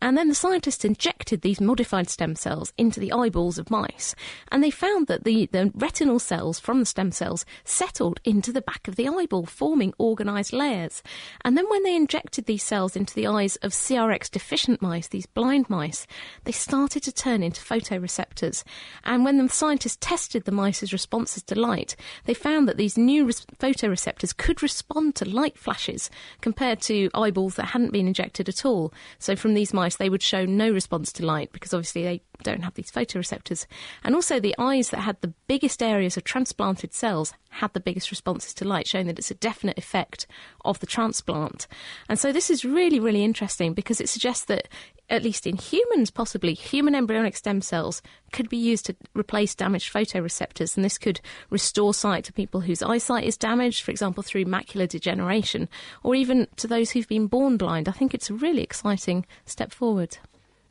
And 0.00 0.16
then 0.16 0.28
the 0.28 0.34
scientists 0.34 0.84
injected 0.84 1.40
these 1.40 1.60
modified 1.60 2.08
stem 2.08 2.36
cells 2.36 2.72
into 2.78 3.00
the 3.00 3.12
eyeballs 3.12 3.58
of 3.58 3.70
mice, 3.70 4.14
and 4.52 4.62
they 4.62 4.70
found 4.70 5.06
that 5.08 5.24
the, 5.24 5.46
the 5.46 5.72
retinal 5.74 6.18
cells 6.18 6.60
from 6.60 6.78
the 6.80 6.86
stem 6.86 6.99
cells 7.08 7.46
settled 7.64 8.20
into 8.24 8.52
the 8.52 8.60
back 8.60 8.86
of 8.86 8.96
the 8.96 9.08
eyeball, 9.08 9.46
forming 9.46 9.94
organised 9.98 10.52
layers. 10.52 11.02
And 11.44 11.56
then 11.56 11.68
when 11.70 11.82
they 11.82 11.96
injected 11.96 12.46
these 12.46 12.62
cells 12.62 12.96
into 12.96 13.14
the 13.14 13.26
eyes 13.26 13.56
of 13.56 13.72
CRX 13.72 14.30
deficient 14.30 14.82
mice, 14.82 15.08
these 15.08 15.26
blind 15.26 15.70
mice, 15.70 16.06
they 16.44 16.52
started 16.52 17.02
to 17.04 17.12
turn 17.12 17.42
into 17.42 17.62
photoreceptors. 17.62 18.64
And 19.04 19.24
when 19.24 19.38
the 19.38 19.48
scientists 19.48 19.98
tested 20.00 20.44
the 20.44 20.52
mice's 20.52 20.92
responses 20.92 21.42
to 21.44 21.58
light, 21.58 21.96
they 22.24 22.34
found 22.34 22.68
that 22.68 22.76
these 22.76 22.98
new 22.98 23.24
res- 23.24 23.46
photoreceptors 23.58 24.36
could 24.36 24.62
respond 24.62 25.14
to 25.16 25.28
light 25.28 25.58
flashes 25.58 26.10
compared 26.40 26.80
to 26.82 27.10
eyeballs 27.14 27.54
that 27.54 27.66
hadn't 27.66 27.92
been 27.92 28.08
injected 28.08 28.48
at 28.48 28.64
all. 28.64 28.92
So 29.18 29.36
from 29.36 29.54
these 29.54 29.72
mice, 29.72 29.96
they 29.96 30.10
would 30.10 30.22
show 30.22 30.44
no 30.44 30.70
response 30.70 31.12
to 31.12 31.26
light 31.26 31.52
because 31.52 31.72
obviously 31.72 32.02
they 32.02 32.22
don't 32.42 32.62
have 32.62 32.74
these 32.74 32.90
photoreceptors. 32.90 33.66
And 34.04 34.14
also, 34.14 34.40
the 34.40 34.54
eyes 34.58 34.90
that 34.90 35.00
had 35.00 35.20
the 35.20 35.32
biggest 35.46 35.82
areas 35.82 36.16
of 36.16 36.24
transplanted 36.24 36.92
cells 36.92 37.32
had 37.50 37.72
the 37.72 37.80
biggest 37.80 38.10
responses 38.10 38.54
to 38.54 38.64
light, 38.64 38.86
showing 38.86 39.06
that 39.06 39.18
it's 39.18 39.30
a 39.30 39.34
definite 39.34 39.78
effect 39.78 40.26
of 40.64 40.78
the 40.80 40.86
transplant. 40.86 41.66
And 42.08 42.18
so, 42.18 42.32
this 42.32 42.50
is 42.50 42.64
really, 42.64 43.00
really 43.00 43.24
interesting 43.24 43.74
because 43.74 44.00
it 44.00 44.08
suggests 44.08 44.44
that 44.46 44.68
at 45.10 45.24
least 45.24 45.46
in 45.46 45.56
humans, 45.56 46.10
possibly, 46.10 46.54
human 46.54 46.94
embryonic 46.94 47.36
stem 47.36 47.60
cells 47.60 48.00
could 48.32 48.48
be 48.48 48.56
used 48.56 48.86
to 48.86 48.96
replace 49.14 49.54
damaged 49.54 49.92
photoreceptors, 49.92 50.76
and 50.76 50.84
this 50.84 50.98
could 50.98 51.20
restore 51.50 51.92
sight 51.92 52.24
to 52.24 52.32
people 52.32 52.60
whose 52.60 52.82
eyesight 52.82 53.24
is 53.24 53.36
damaged, 53.36 53.82
for 53.82 53.90
example, 53.90 54.22
through 54.22 54.44
macular 54.44 54.88
degeneration, 54.88 55.68
or 56.04 56.14
even 56.14 56.46
to 56.56 56.68
those 56.68 56.92
who've 56.92 57.08
been 57.08 57.26
born 57.26 57.56
blind. 57.56 57.88
I 57.88 57.92
think 57.92 58.14
it's 58.14 58.30
a 58.30 58.34
really 58.34 58.62
exciting 58.62 59.26
step 59.44 59.72
forward. 59.72 60.18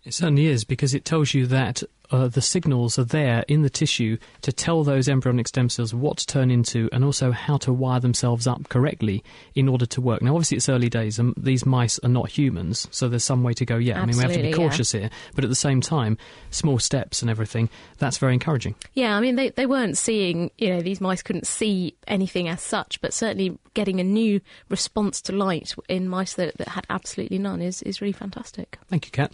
It 0.03 0.13
certainly 0.13 0.47
is 0.47 0.63
because 0.63 0.93
it 0.93 1.05
tells 1.05 1.33
you 1.33 1.45
that 1.47 1.83
uh, 2.11 2.27
the 2.27 2.41
signals 2.41 2.97
are 2.97 3.03
there 3.03 3.43
in 3.47 3.61
the 3.61 3.69
tissue 3.69 4.17
to 4.41 4.51
tell 4.51 4.83
those 4.83 5.07
embryonic 5.07 5.47
stem 5.47 5.69
cells 5.69 5.93
what 5.93 6.17
to 6.17 6.25
turn 6.25 6.51
into 6.51 6.89
and 6.91 7.03
also 7.03 7.31
how 7.31 7.57
to 7.57 7.71
wire 7.71 7.99
themselves 7.99 8.47
up 8.47 8.69
correctly 8.69 9.23
in 9.55 9.67
order 9.67 9.85
to 9.85 10.01
work. 10.01 10.21
Now, 10.21 10.33
obviously, 10.35 10.57
it's 10.57 10.69
early 10.69 10.89
days 10.89 11.19
and 11.19 11.33
these 11.37 11.65
mice 11.65 11.99
are 11.99 12.09
not 12.09 12.29
humans, 12.29 12.87
so 12.91 13.07
there's 13.07 13.23
some 13.23 13.43
way 13.43 13.53
to 13.53 13.65
go 13.65 13.77
yet. 13.77 13.97
Absolutely, 13.97 14.23
I 14.23 14.27
mean, 14.27 14.29
we 14.29 14.33
have 14.33 14.53
to 14.53 14.57
be 14.57 14.69
cautious 14.69 14.93
yeah. 14.93 15.01
here, 15.01 15.09
but 15.35 15.43
at 15.43 15.49
the 15.49 15.55
same 15.55 15.81
time, 15.81 16.17
small 16.49 16.79
steps 16.79 17.21
and 17.21 17.29
everything, 17.29 17.69
that's 17.97 18.17
very 18.17 18.33
encouraging. 18.33 18.75
Yeah, 18.93 19.15
I 19.15 19.21
mean, 19.21 19.35
they, 19.35 19.49
they 19.49 19.65
weren't 19.65 19.97
seeing, 19.97 20.51
you 20.57 20.69
know, 20.69 20.81
these 20.81 21.01
mice 21.01 21.21
couldn't 21.21 21.47
see 21.47 21.95
anything 22.07 22.47
as 22.47 22.61
such, 22.61 23.01
but 23.01 23.13
certainly 23.13 23.57
getting 23.73 23.99
a 23.99 24.03
new 24.03 24.41
response 24.69 25.21
to 25.21 25.31
light 25.31 25.73
in 25.87 26.09
mice 26.09 26.33
that, 26.33 26.57
that 26.57 26.69
had 26.69 26.85
absolutely 26.89 27.37
none 27.37 27.61
is, 27.61 27.81
is 27.83 28.01
really 28.01 28.11
fantastic. 28.11 28.77
Thank 28.89 29.05
you, 29.05 29.11
Kat. 29.11 29.31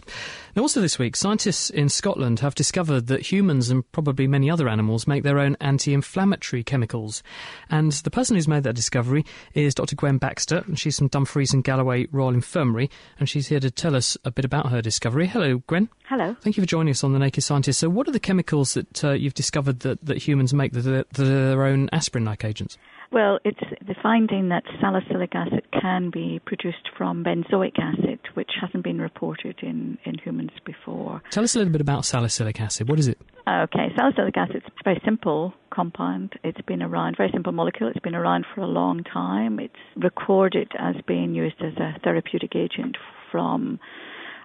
Now, 0.54 0.62
also 0.62 0.80
this 0.80 0.98
week, 0.98 1.16
scientists 1.16 1.70
in 1.70 1.88
Scotland 1.88 2.40
have 2.40 2.54
discovered 2.66 3.06
that 3.06 3.30
humans 3.30 3.70
and 3.70 3.90
probably 3.92 4.26
many 4.26 4.50
other 4.50 4.68
animals 4.68 5.06
make 5.06 5.22
their 5.22 5.38
own 5.38 5.56
anti 5.60 5.94
inflammatory 5.94 6.64
chemicals. 6.64 7.22
And 7.70 7.92
the 7.92 8.10
person 8.10 8.34
who's 8.34 8.48
made 8.48 8.64
that 8.64 8.74
discovery 8.74 9.24
is 9.54 9.72
Dr. 9.72 9.94
Gwen 9.94 10.18
Baxter, 10.18 10.64
and 10.66 10.76
she's 10.76 10.98
from 10.98 11.06
Dumfries 11.06 11.54
and 11.54 11.62
Galloway 11.62 12.08
Royal 12.10 12.34
Infirmary, 12.34 12.90
and 13.20 13.28
she's 13.28 13.46
here 13.46 13.60
to 13.60 13.70
tell 13.70 13.94
us 13.94 14.16
a 14.24 14.32
bit 14.32 14.44
about 14.44 14.70
her 14.70 14.82
discovery. 14.82 15.28
Hello, 15.28 15.58
Gwen. 15.68 15.88
Hello. 16.06 16.34
Thank 16.40 16.56
you 16.56 16.62
for 16.64 16.66
joining 16.66 16.90
us 16.90 17.04
on 17.04 17.12
The 17.12 17.20
Naked 17.20 17.44
Scientist. 17.44 17.78
So, 17.78 17.88
what 17.88 18.08
are 18.08 18.12
the 18.12 18.18
chemicals 18.18 18.74
that 18.74 19.04
uh, 19.04 19.12
you've 19.12 19.34
discovered 19.34 19.80
that, 19.80 20.04
that 20.04 20.18
humans 20.18 20.52
make 20.52 20.72
that 20.72 20.88
are, 20.88 21.04
that 21.12 21.20
are 21.20 21.46
their 21.48 21.62
own 21.62 21.88
aspirin 21.92 22.24
like 22.24 22.44
agents? 22.44 22.76
Well, 23.12 23.38
it's 23.44 23.60
the 23.86 23.94
finding 24.02 24.48
that 24.48 24.64
salicylic 24.80 25.34
acid 25.34 25.64
can 25.80 26.10
be 26.10 26.40
produced 26.44 26.90
from 26.96 27.24
benzoic 27.24 27.78
acid, 27.78 28.18
which 28.34 28.50
hasn't 28.60 28.84
been 28.84 29.00
reported 29.00 29.56
in, 29.62 29.98
in 30.04 30.18
humans 30.18 30.50
before. 30.64 31.22
Tell 31.30 31.44
us 31.44 31.54
a 31.54 31.58
little 31.58 31.72
bit 31.72 31.80
about 31.80 32.04
salicylic 32.04 32.60
acid. 32.60 32.88
What 32.88 32.98
is 32.98 33.08
it? 33.08 33.18
Okay, 33.48 33.88
salicylic 33.96 34.36
acid 34.36 34.56
is 34.56 34.62
a 34.66 34.84
very 34.84 35.00
simple 35.04 35.54
compound. 35.70 36.34
It's 36.42 36.60
been 36.62 36.82
around, 36.82 37.16
very 37.16 37.30
simple 37.32 37.52
molecule. 37.52 37.88
It's 37.90 38.00
been 38.00 38.16
around 38.16 38.44
for 38.54 38.62
a 38.62 38.66
long 38.66 39.04
time. 39.04 39.60
It's 39.60 39.74
recorded 39.96 40.72
as 40.78 40.96
being 41.06 41.34
used 41.34 41.56
as 41.60 41.76
a 41.76 41.98
therapeutic 42.02 42.56
agent 42.56 42.96
from 43.30 43.78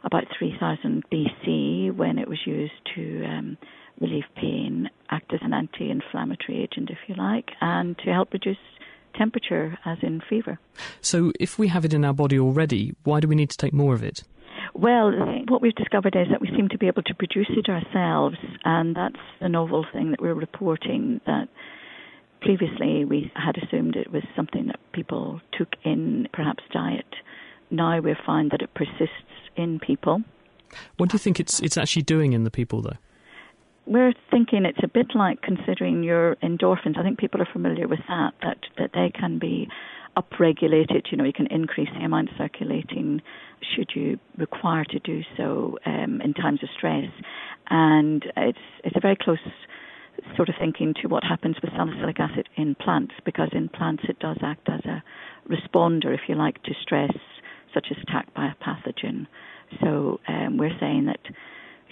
about 0.04 0.24
3000 0.38 1.04
BC 1.12 1.96
when 1.96 2.18
it 2.18 2.28
was 2.28 2.40
used 2.46 2.74
to 2.96 3.26
um, 3.26 3.58
relieve 4.02 4.26
pain, 4.36 4.90
act 5.10 5.34
as 5.34 5.40
an 5.44 5.54
anti 5.54 5.90
inflammatory 5.90 6.64
agent, 6.64 6.90
if 6.90 6.98
you 7.08 7.16
like, 7.16 7.52
and 7.62 7.98
to 8.00 8.12
help 8.12 8.34
reduce 8.34 8.58
temperature, 9.16 9.78
as 9.86 9.98
in 10.02 10.22
fever. 10.30 10.60
So, 11.02 11.32
if 11.40 11.60
we 11.60 11.68
have 11.68 11.86
it 11.86 11.94
in 11.94 12.04
our 12.04 12.14
body 12.14 12.40
already, 12.40 12.96
why 13.04 13.20
do 13.20 13.28
we 13.28 13.36
need 13.36 13.50
to 13.50 13.58
take 13.58 13.74
more 13.74 13.94
of 13.94 14.04
it? 14.04 14.24
Well, 14.74 15.12
what 15.50 15.62
we've 15.62 15.76
discovered 15.76 16.16
is 16.16 16.28
that 16.32 16.42
we 16.42 16.48
seem 16.48 16.70
to 16.70 16.78
be 16.78 16.88
able 16.88 17.04
to 17.04 17.14
produce 17.14 17.50
it 17.50 17.70
ourselves, 17.70 18.38
and 18.64 18.96
that's 18.96 19.20
the 19.42 19.50
novel 19.50 19.86
thing 19.92 20.12
that 20.12 20.22
we're 20.22 20.34
reporting 20.34 21.20
that 21.26 21.50
previously 22.42 23.06
we 23.06 23.32
had 23.36 23.58
assumed 23.58 23.96
it 23.96 24.12
was 24.12 24.24
something 24.36 24.68
that 24.68 24.80
people 24.94 25.42
took 25.58 25.70
in 25.84 26.28
perhaps 26.34 26.64
diet. 26.72 27.06
Now 27.70 28.00
we 28.00 28.16
find 28.26 28.52
that 28.52 28.62
it 28.62 28.74
persists 28.74 29.50
in 29.56 29.80
people. 29.80 30.24
What 30.98 31.10
do 31.10 31.16
you 31.16 31.20
think 31.20 31.40
it's 31.40 31.60
it's 31.60 31.78
actually 31.78 32.04
doing 32.04 32.34
in 32.34 32.44
the 32.44 32.52
people, 32.52 32.82
though? 32.82 32.98
We're 33.86 34.14
thinking 34.30 34.66
it's 34.66 34.84
a 34.84 34.88
bit 34.88 35.08
like 35.16 35.42
considering 35.42 36.04
your 36.04 36.36
endorphins. 36.38 36.98
I 36.98 37.04
think 37.04 37.18
people 37.18 37.42
are 37.42 37.48
familiar 37.52 37.88
with 37.88 38.00
that, 38.08 38.34
that, 38.42 38.58
that 38.78 38.92
they 38.94 39.12
can 39.18 39.40
be 39.40 39.68
upregulated. 40.16 41.12
You 41.12 41.18
know, 41.18 41.24
you 41.24 41.34
can 41.34 41.48
increase 41.48 41.90
the 41.98 42.06
amount 42.06 42.30
circulating 42.38 43.22
should 43.76 43.92
you 43.96 44.20
require 44.38 44.84
to 44.86 45.00
do 45.00 45.22
so 45.38 45.78
um, 45.86 46.22
in 46.22 46.34
times 46.34 46.62
of 46.64 46.70
stress. 46.78 47.10
And 47.70 48.24
it's, 48.38 48.60
it's 48.84 48.96
a 48.96 49.00
very 49.00 49.18
close 49.20 49.40
sort 50.36 50.50
of 50.50 50.56
thinking 50.60 50.94
to 51.02 51.08
what 51.08 51.24
happens 51.24 51.56
with 51.62 51.72
salicylic 51.72 52.20
acid 52.20 52.50
in 52.56 52.76
plants, 52.76 53.14
because 53.26 53.50
in 53.54 53.70
plants 53.70 54.04
it 54.08 54.20
does 54.20 54.38
act 54.44 54.70
as 54.70 54.82
a 54.86 55.04
responder, 55.50 56.14
if 56.14 56.22
you 56.28 56.36
like, 56.36 56.62
to 56.64 56.74
stress, 56.82 57.12
such 57.74 57.88
as 57.90 57.98
attack 58.04 58.34
by 58.34 58.48
a 58.48 58.64
pathogen. 58.64 59.26
So 59.82 60.20
um, 60.28 60.58
we're 60.58 60.78
saying 60.80 61.06
that 61.06 61.20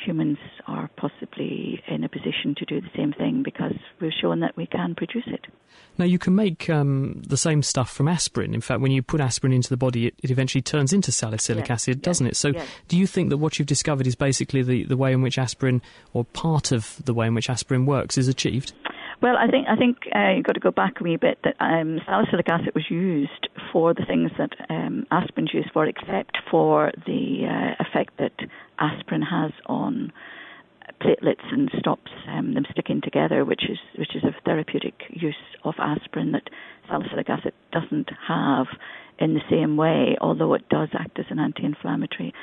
humans 0.06 0.38
are 0.68 0.90
possibly 0.98 1.82
in 1.88 2.04
a 2.04 2.10
position 2.10 2.56
to 2.58 2.66
do 2.66 2.82
the 2.82 2.90
same 2.96 3.14
thing 3.14 3.44
because 3.44 3.74
we've 4.00 4.12
shown 4.22 4.40
that 4.42 4.56
we 4.58 4.66
can 4.66 4.96
produce 4.96 5.28
it. 5.28 5.46
Now, 5.98 6.06
you 6.06 6.18
can 6.18 6.36
make 6.36 6.70
um, 6.70 7.22
the 7.28 7.38
same 7.38 7.62
stuff 7.62 7.92
from 7.92 8.08
aspirin. 8.08 8.54
In 8.54 8.62
fact, 8.62 8.82
when 8.82 8.92
you 8.92 9.02
put 9.02 9.20
aspirin 9.22 9.54
into 9.54 9.70
the 9.70 9.78
body, 9.78 10.08
it, 10.08 10.16
it 10.24 10.32
eventually 10.32 10.62
turns 10.62 10.94
into 10.94 11.12
salicylic 11.12 11.66
Yes, 11.70 11.72
acid, 11.72 11.98
yes, 11.98 12.04
doesn't 12.04 12.28
it? 12.28 12.36
So, 12.38 12.50
yes. 12.50 12.68
do 12.88 12.98
you 12.98 13.06
think 13.06 13.30
that 13.30 13.38
what 13.38 13.60
you've 13.60 13.68
discovered 13.68 14.08
is 14.08 14.16
basically 14.16 14.64
the, 14.64 14.86
the 14.86 14.98
way 14.98 15.12
in 15.12 15.22
which 15.22 15.38
aspirin, 15.38 15.82
or 16.14 16.24
part 16.26 16.72
of 16.72 17.02
the 17.04 17.14
way 17.14 17.28
in 17.28 17.34
which 17.34 17.50
aspirin 17.50 17.86
works, 17.86 18.18
is 18.18 18.28
achieved? 18.28 18.74
Well, 19.22 19.36
I 19.38 19.48
think 19.48 19.68
I 19.68 19.76
think 19.76 19.98
uh, 20.16 20.32
you've 20.36 20.46
got 20.46 20.54
to 20.54 20.62
go 20.62 20.72
back 20.72 21.02
a 21.02 21.04
wee 21.04 21.18
bit. 21.18 21.40
That 21.44 21.56
um, 21.60 22.00
salicylic 22.06 22.48
acid 22.48 22.74
was 22.74 22.86
used 22.90 23.50
for 23.72 23.94
the 23.94 24.06
things 24.06 24.32
that 24.38 24.52
um, 24.70 25.06
aspirin's 25.12 25.54
used 25.54 25.72
for, 25.74 25.86
except 25.86 26.38
for 26.50 26.92
the 27.06 27.46
uh, 27.46 27.84
effect 27.84 28.18
that 28.20 28.32
aspirin 28.80 29.22
has 29.22 29.52
on 29.66 30.14
platelets 31.02 31.44
and 31.52 31.70
stops 31.80 32.12
um, 32.30 32.54
them 32.54 32.66
sticking 32.72 33.02
together, 33.02 33.44
which 33.44 33.64
is 33.70 33.78
which 33.98 34.16
is 34.16 34.24
a 34.24 34.34
therapeutic 34.46 34.96
use 35.10 35.36
of 35.66 35.74
aspirin 35.80 36.32
that 36.32 36.50
salicylic 36.88 37.30
acid 37.30 37.54
doesn't 37.74 38.10
have 38.28 38.68
in 39.20 39.34
the 39.34 39.42
same 39.50 39.76
way, 39.76 40.16
although 40.22 40.54
it 40.54 40.68
does 40.70 40.90
act 40.98 41.20
as 41.20 41.26
an 41.30 41.40
anti-inflammatory. 41.40 42.34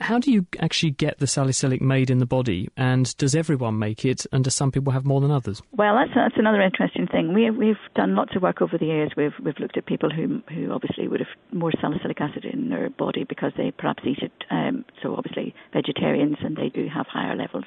How 0.00 0.18
do 0.18 0.32
you 0.32 0.46
actually 0.60 0.90
get 0.90 1.18
the 1.18 1.26
salicylic 1.26 1.80
made 1.80 2.10
in 2.10 2.18
the 2.18 2.26
body? 2.26 2.68
And 2.76 3.16
does 3.16 3.34
everyone 3.34 3.78
make 3.78 4.04
it? 4.04 4.26
And 4.32 4.44
do 4.44 4.50
some 4.50 4.72
people 4.72 4.92
have 4.92 5.06
more 5.06 5.20
than 5.20 5.30
others? 5.30 5.62
Well, 5.72 5.94
that's 5.94 6.10
that's 6.14 6.36
another 6.36 6.60
interesting 6.60 7.06
thing. 7.06 7.32
We 7.32 7.50
we've 7.50 7.76
done 7.94 8.16
lots 8.16 8.34
of 8.36 8.42
work 8.42 8.60
over 8.60 8.76
the 8.76 8.86
years. 8.86 9.12
We've 9.16 9.32
we've 9.42 9.58
looked 9.58 9.76
at 9.76 9.86
people 9.86 10.10
who 10.10 10.42
who 10.52 10.72
obviously 10.72 11.08
would 11.08 11.20
have 11.20 11.28
more 11.52 11.72
salicylic 11.80 12.20
acid 12.20 12.44
in 12.44 12.68
their 12.68 12.90
body 12.90 13.24
because 13.24 13.52
they 13.56 13.70
perhaps 13.70 14.02
eat 14.04 14.18
it. 14.18 14.32
Um, 14.50 14.84
so 15.02 15.14
obviously 15.14 15.54
vegetarians 15.72 16.36
and 16.40 16.56
they 16.56 16.68
do 16.68 16.88
have 16.92 17.06
higher 17.06 17.36
levels. 17.36 17.64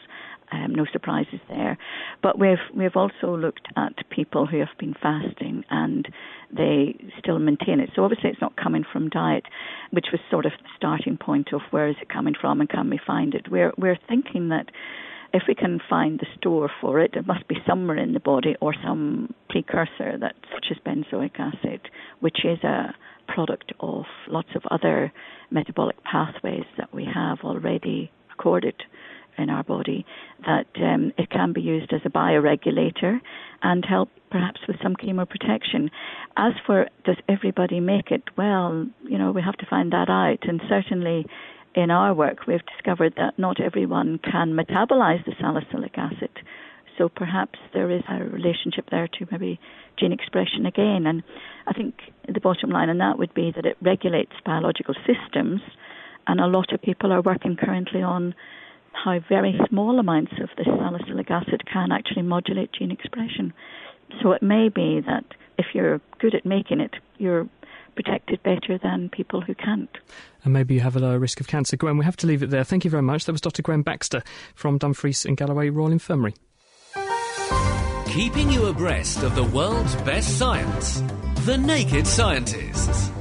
Um, 0.49 0.73
no 0.73 0.85
surprises 0.91 1.41
there. 1.49 1.77
But 2.23 2.39
we've 2.39 2.57
we've 2.73 2.95
also 2.95 3.35
looked 3.35 3.67
at 3.75 4.09
people 4.09 4.45
who 4.45 4.59
have 4.59 4.69
been 4.79 4.93
fasting 4.93 5.65
and 5.69 6.07
they 6.55 6.95
still 7.19 7.37
maintain 7.39 7.81
it. 7.81 7.89
So 7.95 8.03
obviously 8.03 8.29
it's 8.29 8.41
not 8.41 8.55
coming 8.55 8.85
from 8.91 9.09
diet, 9.09 9.43
which 9.91 10.07
was 10.11 10.21
sort 10.31 10.45
of 10.45 10.53
the 10.63 10.69
starting 10.77 11.17
point 11.17 11.49
of 11.51 11.61
where 11.71 11.89
is 11.89 11.97
it 12.01 12.07
coming 12.07 12.33
from 12.39 12.61
and 12.61 12.69
can 12.69 12.89
we 12.89 12.99
find 13.05 13.35
it. 13.35 13.51
We're 13.51 13.73
we're 13.77 13.99
thinking 14.07 14.49
that 14.49 14.71
if 15.33 15.43
we 15.47 15.55
can 15.55 15.79
find 15.89 16.19
the 16.19 16.27
store 16.37 16.69
for 16.79 16.99
it, 16.99 17.13
it 17.15 17.27
must 17.27 17.47
be 17.47 17.55
somewhere 17.67 17.97
in 17.97 18.13
the 18.13 18.19
body 18.19 18.55
or 18.61 18.73
some 18.83 19.33
precursor 19.49 20.17
that, 20.17 20.35
such 20.53 20.67
as 20.71 20.77
benzoic 20.85 21.39
acid, 21.39 21.81
which 22.21 22.45
is 22.45 22.63
a 22.63 22.93
product 23.27 23.73
of 23.79 24.05
lots 24.29 24.49
of 24.55 24.63
other 24.71 25.11
metabolic 25.51 26.01
pathways 26.03 26.65
that 26.77 26.93
we 26.93 27.05
have 27.13 27.39
already 27.43 28.09
recorded 28.29 28.75
in 29.37 29.49
our 29.49 29.63
body, 29.63 30.05
that 30.45 30.67
um, 30.77 31.11
it 31.17 31.29
can 31.29 31.53
be 31.53 31.61
used 31.61 31.93
as 31.93 32.01
a 32.05 32.09
bioregulator 32.09 33.19
and 33.61 33.85
help 33.85 34.09
perhaps 34.29 34.61
with 34.67 34.77
some 34.81 34.95
chemoprotection. 34.95 35.89
As 36.35 36.53
for 36.65 36.87
does 37.05 37.17
everybody 37.29 37.79
make 37.79 38.11
it? 38.11 38.23
Well, 38.37 38.87
you 39.03 39.17
know, 39.17 39.31
we 39.31 39.41
have 39.41 39.57
to 39.57 39.65
find 39.69 39.91
that 39.93 40.09
out. 40.09 40.47
And 40.47 40.61
certainly 40.67 41.25
in 41.75 41.91
our 41.91 42.13
work, 42.13 42.47
we've 42.47 42.65
discovered 42.65 43.13
that 43.17 43.37
not 43.37 43.61
everyone 43.61 44.19
can 44.19 44.53
metabolize 44.53 45.23
the 45.25 45.33
salicylic 45.39 45.97
acid. 45.97 46.31
So 46.97 47.09
perhaps 47.09 47.59
there 47.73 47.91
is 47.91 48.01
a 48.09 48.23
relationship 48.23 48.85
there 48.89 49.07
to 49.07 49.27
maybe 49.31 49.59
gene 49.99 50.11
expression 50.11 50.65
again. 50.65 51.05
And 51.05 51.21
I 51.67 51.73
think 51.73 51.95
the 52.27 52.39
bottom 52.39 52.71
line 52.71 52.89
on 52.89 52.97
that 52.97 53.19
would 53.19 53.33
be 53.33 53.51
that 53.55 53.65
it 53.65 53.77
regulates 53.81 54.31
biological 54.43 54.95
systems, 55.05 55.61
and 56.25 56.39
a 56.39 56.47
lot 56.47 56.73
of 56.73 56.81
people 56.81 57.13
are 57.13 57.21
working 57.21 57.55
currently 57.55 58.01
on 58.01 58.33
how 59.03 59.19
very 59.29 59.59
small 59.69 59.99
amounts 59.99 60.33
of 60.41 60.49
this 60.57 60.65
salicylic 60.65 61.29
acid 61.29 61.63
can 61.71 61.91
actually 61.91 62.23
modulate 62.23 62.71
gene 62.77 62.91
expression. 62.91 63.53
So 64.21 64.31
it 64.31 64.41
may 64.41 64.69
be 64.69 65.01
that 65.05 65.25
if 65.57 65.67
you're 65.73 66.01
good 66.19 66.35
at 66.35 66.45
making 66.45 66.79
it, 66.79 66.95
you're 67.17 67.47
protected 67.95 68.41
better 68.43 68.77
than 68.81 69.09
people 69.09 69.41
who 69.41 69.55
can't. 69.55 69.89
And 70.43 70.53
maybe 70.53 70.75
you 70.75 70.81
have 70.81 70.95
a 70.95 70.99
lower 70.99 71.19
risk 71.19 71.39
of 71.41 71.47
cancer. 71.47 71.75
Gwen, 71.77 71.97
we 71.97 72.05
have 72.05 72.17
to 72.17 72.27
leave 72.27 72.43
it 72.43 72.49
there. 72.49 72.63
Thank 72.63 72.85
you 72.85 72.91
very 72.91 73.03
much. 73.03 73.25
That 73.25 73.31
was 73.31 73.41
Dr. 73.41 73.63
Gwen 73.63 73.81
Baxter 73.81 74.23
from 74.55 74.77
Dumfries 74.77 75.25
and 75.25 75.35
Galloway 75.35 75.69
Royal 75.69 75.91
Infirmary. 75.91 76.35
Keeping 78.07 78.51
you 78.51 78.67
abreast 78.67 79.23
of 79.23 79.35
the 79.35 79.43
world's 79.43 79.95
best 79.97 80.37
science. 80.37 81.01
The 81.45 81.57
Naked 81.57 82.07
Scientists. 82.07 83.11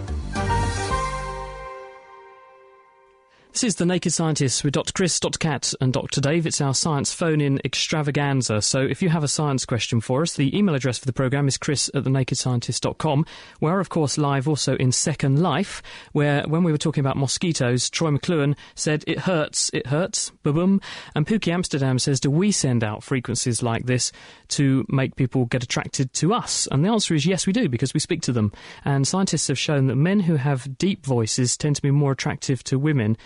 This 3.57 3.65
is 3.65 3.77
The 3.77 3.87
Naked 3.87 4.13
Scientists 4.13 4.63
with 4.63 4.75
Dr. 4.75 4.93
Chris, 4.93 5.19
Dr. 5.19 5.39
Kat, 5.39 5.73
and 5.81 5.91
Dr. 5.91 6.21
Dave. 6.21 6.47
It's 6.47 6.61
our 6.61 6.75
science 6.75 7.15
phone 7.15 7.41
in 7.41 7.59
extravaganza. 7.65 8.61
So 8.61 8.83
if 8.83 9.01
you 9.01 9.09
have 9.09 9.25
a 9.25 9.29
science 9.29 9.65
question 9.65 10.03
for 10.03 10.21
us, 10.21 10.37
the 10.37 10.55
email 10.55 10.75
address 10.75 10.99
for 10.99 11.07
the 11.07 11.15
programme 11.15 11.49
is 11.49 11.57
chris 11.57 11.89
at 11.95 12.05
thenakedscientist.com. 12.05 13.25
We're, 13.63 13.81
of 13.81 13.89
course, 13.89 14.19
live 14.19 14.47
also 14.47 14.77
in 14.77 14.93
Second 14.93 15.41
Life, 15.41 15.83
where 16.13 16.43
when 16.43 16.65
we 16.65 16.71
were 16.71 16.77
talking 16.77 17.01
about 17.01 17.17
mosquitoes, 17.17 17.89
Troy 17.89 18.11
McLuhan 18.11 18.59
said, 18.75 19.05
It 19.07 19.21
hurts, 19.21 19.71
it 19.73 19.87
hurts, 19.87 20.33
boom. 20.43 20.83
And 21.15 21.27
Pookie 21.27 21.51
Amsterdam 21.51 21.99
says, 21.99 22.21
Do 22.21 22.31
we 22.31 22.53
send 22.53 22.85
out 22.85 23.03
frequencies 23.03 23.63
like 23.63 23.87
this 23.87 24.13
to 24.49 24.85
make 24.91 25.17
people 25.17 25.47
get 25.47 25.63
attracted 25.63 26.13
to 26.13 26.35
us? 26.35 26.69
And 26.71 26.85
the 26.85 26.91
answer 26.91 27.15
is 27.15 27.25
yes, 27.25 27.47
we 27.47 27.55
do, 27.55 27.71
because 27.71 27.95
we 27.95 28.01
speak 28.01 28.21
to 28.25 28.33
them. 28.33 28.53
And 28.85 29.09
scientists 29.09 29.49
have 29.49 29.59
shown 29.59 29.87
that 29.87 29.97
men 29.97 30.21
who 30.21 30.37
have 30.37 30.77
deep 30.77 31.07
voices 31.07 31.57
tend 31.57 31.77
to 31.77 31.83
be 31.83 31.91
more 31.91 32.13
attractive 32.13 32.63
to 32.65 32.79
women 32.79 33.17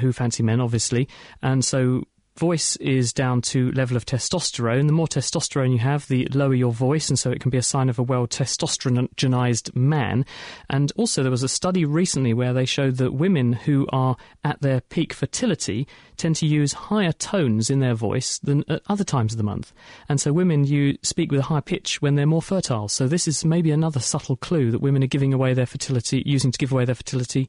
who 0.00 0.12
fancy 0.12 0.42
men, 0.42 0.60
obviously. 0.60 1.08
And 1.42 1.64
so 1.64 2.04
voice 2.36 2.74
is 2.76 3.12
down 3.12 3.40
to 3.40 3.70
level 3.72 3.96
of 3.96 4.04
testosterone. 4.04 4.86
The 4.86 4.92
more 4.92 5.06
testosterone 5.06 5.72
you 5.72 5.78
have, 5.78 6.08
the 6.08 6.26
lower 6.32 6.54
your 6.54 6.72
voice, 6.72 7.08
and 7.08 7.18
so 7.18 7.30
it 7.30 7.40
can 7.40 7.50
be 7.50 7.58
a 7.58 7.62
sign 7.62 7.88
of 7.88 7.98
a 7.98 8.02
well 8.02 8.26
testosteronized 8.26 9.74
man. 9.74 10.26
And 10.68 10.92
also, 10.96 11.22
there 11.22 11.30
was 11.30 11.42
a 11.42 11.48
study 11.48 11.84
recently 11.84 12.34
where 12.34 12.52
they 12.52 12.64
showed 12.64 12.96
that 12.96 13.12
women 13.12 13.52
who 13.52 13.86
are 13.92 14.16
at 14.42 14.60
their 14.62 14.80
peak 14.80 15.12
fertility 15.12 15.86
tend 16.16 16.36
to 16.36 16.46
use 16.46 16.72
higher 16.72 17.12
tones 17.12 17.70
in 17.70 17.80
their 17.80 17.94
voice 17.94 18.38
than 18.38 18.64
at 18.68 18.82
other 18.88 19.04
times 19.04 19.32
of 19.32 19.38
the 19.38 19.44
month. 19.44 19.72
And 20.08 20.20
so, 20.20 20.32
women 20.32 20.64
you 20.64 20.98
speak 21.02 21.30
with 21.30 21.40
a 21.40 21.44
high 21.44 21.60
pitch 21.60 22.02
when 22.02 22.16
they're 22.16 22.26
more 22.26 22.42
fertile. 22.42 22.88
So, 22.88 23.06
this 23.06 23.28
is 23.28 23.44
maybe 23.44 23.70
another 23.70 24.00
subtle 24.00 24.36
clue 24.36 24.70
that 24.72 24.80
women 24.80 25.04
are 25.04 25.08
giving 25.08 25.32
away 25.32 25.54
their 25.54 25.66
fertility, 25.66 26.22
using 26.26 26.50
to 26.50 26.58
give 26.58 26.72
away 26.72 26.84
their 26.84 26.94
fertility 26.94 27.48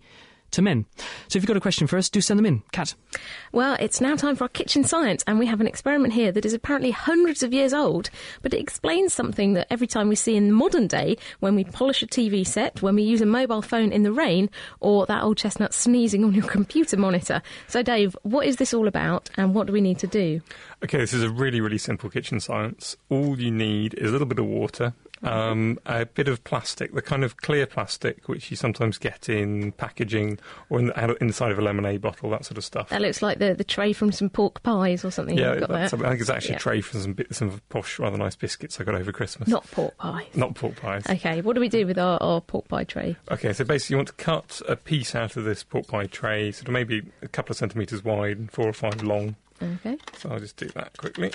to 0.56 0.62
men. 0.62 0.86
So 1.28 1.38
if 1.38 1.44
you've 1.44 1.48
got 1.48 1.58
a 1.58 1.62
question 1.62 1.88
for 1.88 1.98
us, 1.98 2.10
do 2.10 2.22
send 2.22 2.38
them 2.38 2.46
in. 2.46 2.64
Kat. 2.72 2.96
Well, 3.52 3.78
it's 3.80 4.02
now 4.02 4.16
time 4.16 4.36
for 4.36 4.46
our 4.46 4.50
kitchen 4.50 4.84
science, 4.84 5.24
and 5.28 5.40
we 5.40 5.46
have 5.46 5.62
an 5.62 5.68
experiment 5.68 6.14
here 6.14 6.32
that 6.32 6.46
is 6.46 6.54
apparently 6.54 6.92
hundreds 6.92 7.44
of 7.44 7.54
years 7.54 7.74
old, 7.74 8.10
but 8.42 8.54
it 8.54 8.60
explains 8.60 9.14
something 9.14 9.54
that 9.54 9.68
every 9.70 9.88
time 9.88 10.10
we 10.10 10.16
see 10.16 10.36
in 10.36 10.48
the 10.48 10.54
modern 10.54 10.88
day 10.88 11.18
when 11.40 11.56
we 11.56 11.64
polish 11.64 12.02
a 12.02 12.08
TV 12.08 12.46
set, 12.46 12.82
when 12.82 12.96
we 12.96 13.04
use 13.04 13.22
a 13.22 13.26
mobile 13.26 13.62
phone 13.62 13.92
in 13.92 14.04
the 14.04 14.12
rain, 14.12 14.50
or 14.80 15.06
that 15.06 15.24
old 15.24 15.38
chestnut 15.38 15.74
sneezing 15.74 16.24
on 16.24 16.34
your 16.34 16.48
computer 16.50 16.98
monitor. 16.98 17.42
So, 17.68 17.84
Dave, 17.84 18.18
what 18.24 18.48
is 18.48 18.58
this 18.58 18.74
all 18.74 18.88
about, 18.88 19.30
and 19.38 19.54
what 19.54 19.68
do 19.68 19.74
we 19.74 19.82
need 19.82 20.00
to 20.00 20.08
do? 20.08 20.42
Okay, 20.84 20.98
this 20.98 21.14
is 21.14 21.24
a 21.24 21.30
really, 21.30 21.62
really 21.62 21.78
simple 21.78 22.10
kitchen 22.10 22.40
science. 22.40 22.98
All 23.10 23.40
you 23.40 23.52
need 23.52 23.94
is 23.96 24.10
a 24.10 24.12
little 24.12 24.28
bit 24.28 24.40
of 24.40 24.46
water, 24.46 24.94
um, 25.26 25.80
a 25.86 26.06
bit 26.06 26.28
of 26.28 26.44
plastic, 26.44 26.94
the 26.94 27.02
kind 27.02 27.24
of 27.24 27.38
clear 27.38 27.66
plastic 27.66 28.28
which 28.30 28.50
you 28.52 28.58
sometimes 28.58 28.98
get 28.98 29.30
in 29.30 29.72
packaging 29.74 30.40
or 30.70 30.80
in 30.80 30.88
the, 30.88 31.18
inside 31.22 31.52
of 31.52 31.60
a 31.60 31.62
lemonade 31.62 32.02
bottle, 32.02 32.30
that 32.30 32.46
sort 32.46 32.58
of 32.58 32.64
stuff. 32.64 32.90
That 32.90 33.02
looks 33.02 33.22
like 33.22 33.40
the, 33.40 33.54
the 33.54 33.64
tray 33.64 33.94
from 33.94 34.12
some 34.12 34.30
pork 34.30 34.62
pies 34.64 35.04
or 35.04 35.12
something. 35.12 35.38
Yeah, 35.38 35.60
got 35.60 35.70
that's, 35.70 35.92
there. 35.92 36.06
I 36.06 36.10
think 36.10 36.22
it's 36.22 36.30
actually 36.30 36.52
Yeah. 36.52 36.58
a 36.58 36.60
tray 36.60 36.82
from 36.82 37.00
some, 37.02 37.18
some 37.32 37.62
posh, 37.70 38.00
rather 38.00 38.18
nice 38.18 38.36
biscuits 38.36 38.80
I 38.80 38.84
got 38.84 38.96
over 38.96 39.12
Christmas. 39.12 39.48
Not 39.50 39.70
pork 39.72 39.98
pies. 39.98 40.28
Not 40.36 40.56
pork 40.56 40.76
pies. 40.82 41.04
Okay, 41.10 41.42
what 41.42 41.54
do 41.54 41.62
we 41.62 41.70
do 41.70 41.86
with 41.88 41.98
our, 41.98 42.22
our 42.22 42.42
pork 42.42 42.68
pie 42.68 42.84
tray? 42.84 43.16
Okay, 43.32 43.54
so 43.54 43.64
basically 43.64 43.96
you 43.96 43.98
want 43.98 44.10
to 44.10 44.14
cut 44.16 44.62
a 44.68 44.76
piece 44.76 45.16
out 45.16 45.36
of 45.38 45.44
this 45.44 45.64
pork 45.64 45.88
pie 45.88 46.06
tray, 46.06 46.52
sort 46.52 46.68
of 46.68 46.74
maybe 46.74 47.02
a 47.22 47.28
couple 47.28 47.54
of 47.54 47.58
centimetres 47.58 48.04
wide 48.04 48.38
and 48.38 48.52
four 48.52 48.68
or 48.68 48.74
five 48.74 49.02
long. 49.04 49.36
Okay, 49.62 49.98
So 50.18 50.30
I'll 50.30 50.40
just 50.40 50.58
do 50.58 50.68
that 50.76 50.98
quickly. 50.98 51.32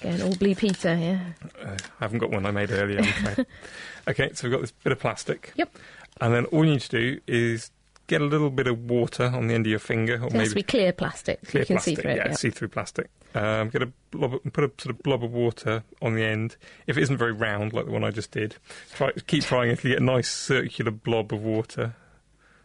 again, 0.00 0.20
all 0.22 0.34
blue 0.34 0.54
Peter 0.54 0.96
here. 0.96 1.36
Uh, 1.62 1.76
I 2.00 2.04
haven't 2.04 2.18
got 2.18 2.30
one 2.30 2.44
I 2.44 2.50
made 2.50 2.70
earlier. 2.72 3.00
I'm 3.00 3.46
okay, 4.08 4.30
so 4.34 4.48
we've 4.48 4.52
got 4.52 4.60
this 4.60 4.72
bit 4.72 4.92
of 4.92 4.98
plastic. 4.98 5.52
Yep. 5.54 5.76
And 6.20 6.34
then 6.34 6.44
all 6.46 6.64
you 6.64 6.72
need 6.72 6.80
to 6.80 6.88
do 6.88 7.20
is 7.28 7.70
get 8.08 8.20
a 8.20 8.24
little 8.24 8.50
bit 8.50 8.66
of 8.66 8.90
water 8.90 9.26
on 9.26 9.46
the 9.46 9.54
end 9.54 9.66
of 9.66 9.70
your 9.70 9.78
finger, 9.78 10.20
or 10.20 10.30
maybe 10.30 10.52
be 10.54 10.62
clear 10.64 10.92
plastic. 10.92 11.40
clear 11.46 11.62
you 11.62 11.66
can 11.66 11.76
plastic. 11.76 11.96
see 11.96 12.02
through 12.02 12.10
it. 12.10 12.16
yeah, 12.16 12.28
yeah. 12.28 12.34
see-through 12.34 12.68
plastic. 12.68 13.08
Um, 13.36 13.68
get 13.68 13.82
a 13.82 13.92
blob, 14.10 14.32
put 14.52 14.64
a 14.64 14.70
sort 14.82 14.96
of 14.96 15.02
blob 15.04 15.22
of 15.22 15.32
water 15.32 15.84
on 16.02 16.14
the 16.16 16.24
end. 16.24 16.56
If 16.88 16.98
it 16.98 17.02
isn't 17.02 17.18
very 17.18 17.32
round, 17.32 17.72
like 17.72 17.86
the 17.86 17.92
one 17.92 18.02
I 18.02 18.10
just 18.10 18.32
did, 18.32 18.56
try 18.94 19.12
keep 19.28 19.44
trying 19.44 19.70
until 19.70 19.90
you 19.90 19.94
get 19.96 20.02
a 20.02 20.04
nice 20.04 20.28
circular 20.28 20.90
blob 20.90 21.32
of 21.32 21.44
water. 21.44 21.94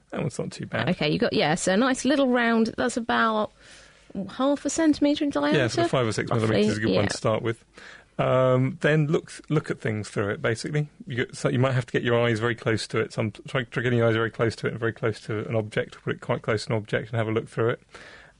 That 0.09 0.21
one's 0.21 0.39
not 0.39 0.51
too 0.51 0.65
bad. 0.65 0.89
Okay, 0.89 1.09
you 1.11 1.19
got 1.19 1.33
yeah, 1.33 1.53
so 1.53 1.73
a 1.73 1.77
nice 1.77 2.05
little 2.05 2.29
round. 2.29 2.73
That's 2.75 2.97
about 2.97 3.51
half 4.37 4.65
a 4.65 4.69
centimetre 4.69 5.23
in 5.23 5.29
diameter. 5.29 5.57
Yeah, 5.57 5.67
sort 5.67 5.85
of 5.85 5.91
five 5.91 6.07
or 6.07 6.11
six 6.11 6.29
roughly, 6.29 6.47
millimetres 6.47 6.71
is 6.71 6.77
a 6.77 6.81
good 6.81 6.95
one 6.95 7.07
to 7.07 7.17
start 7.17 7.41
with. 7.41 7.63
Um, 8.17 8.77
then 8.79 9.07
look 9.07 9.31
look 9.49 9.69
at 9.69 9.81
things 9.81 10.09
through 10.09 10.29
it. 10.29 10.41
Basically, 10.41 10.89
you, 11.05 11.17
get, 11.17 11.35
so 11.35 11.49
you 11.49 11.59
might 11.59 11.73
have 11.73 11.85
to 11.85 11.91
get 11.91 12.03
your 12.03 12.17
eyes 12.25 12.39
very 12.39 12.55
close 12.55 12.87
to 12.87 12.99
it. 12.99 13.11
Some 13.11 13.31
try, 13.31 13.63
try 13.63 13.83
getting 13.83 13.99
your 13.99 14.07
eyes 14.07 14.15
very 14.15 14.31
close 14.31 14.55
to 14.57 14.67
it 14.67 14.71
and 14.71 14.79
very 14.79 14.93
close 14.93 15.19
to 15.21 15.45
an 15.47 15.55
object. 15.55 16.01
Put 16.01 16.15
it 16.15 16.21
quite 16.21 16.41
close 16.41 16.65
to 16.65 16.71
an 16.71 16.77
object 16.77 17.09
and 17.09 17.17
have 17.17 17.27
a 17.27 17.31
look 17.31 17.49
through 17.49 17.69
it. 17.69 17.81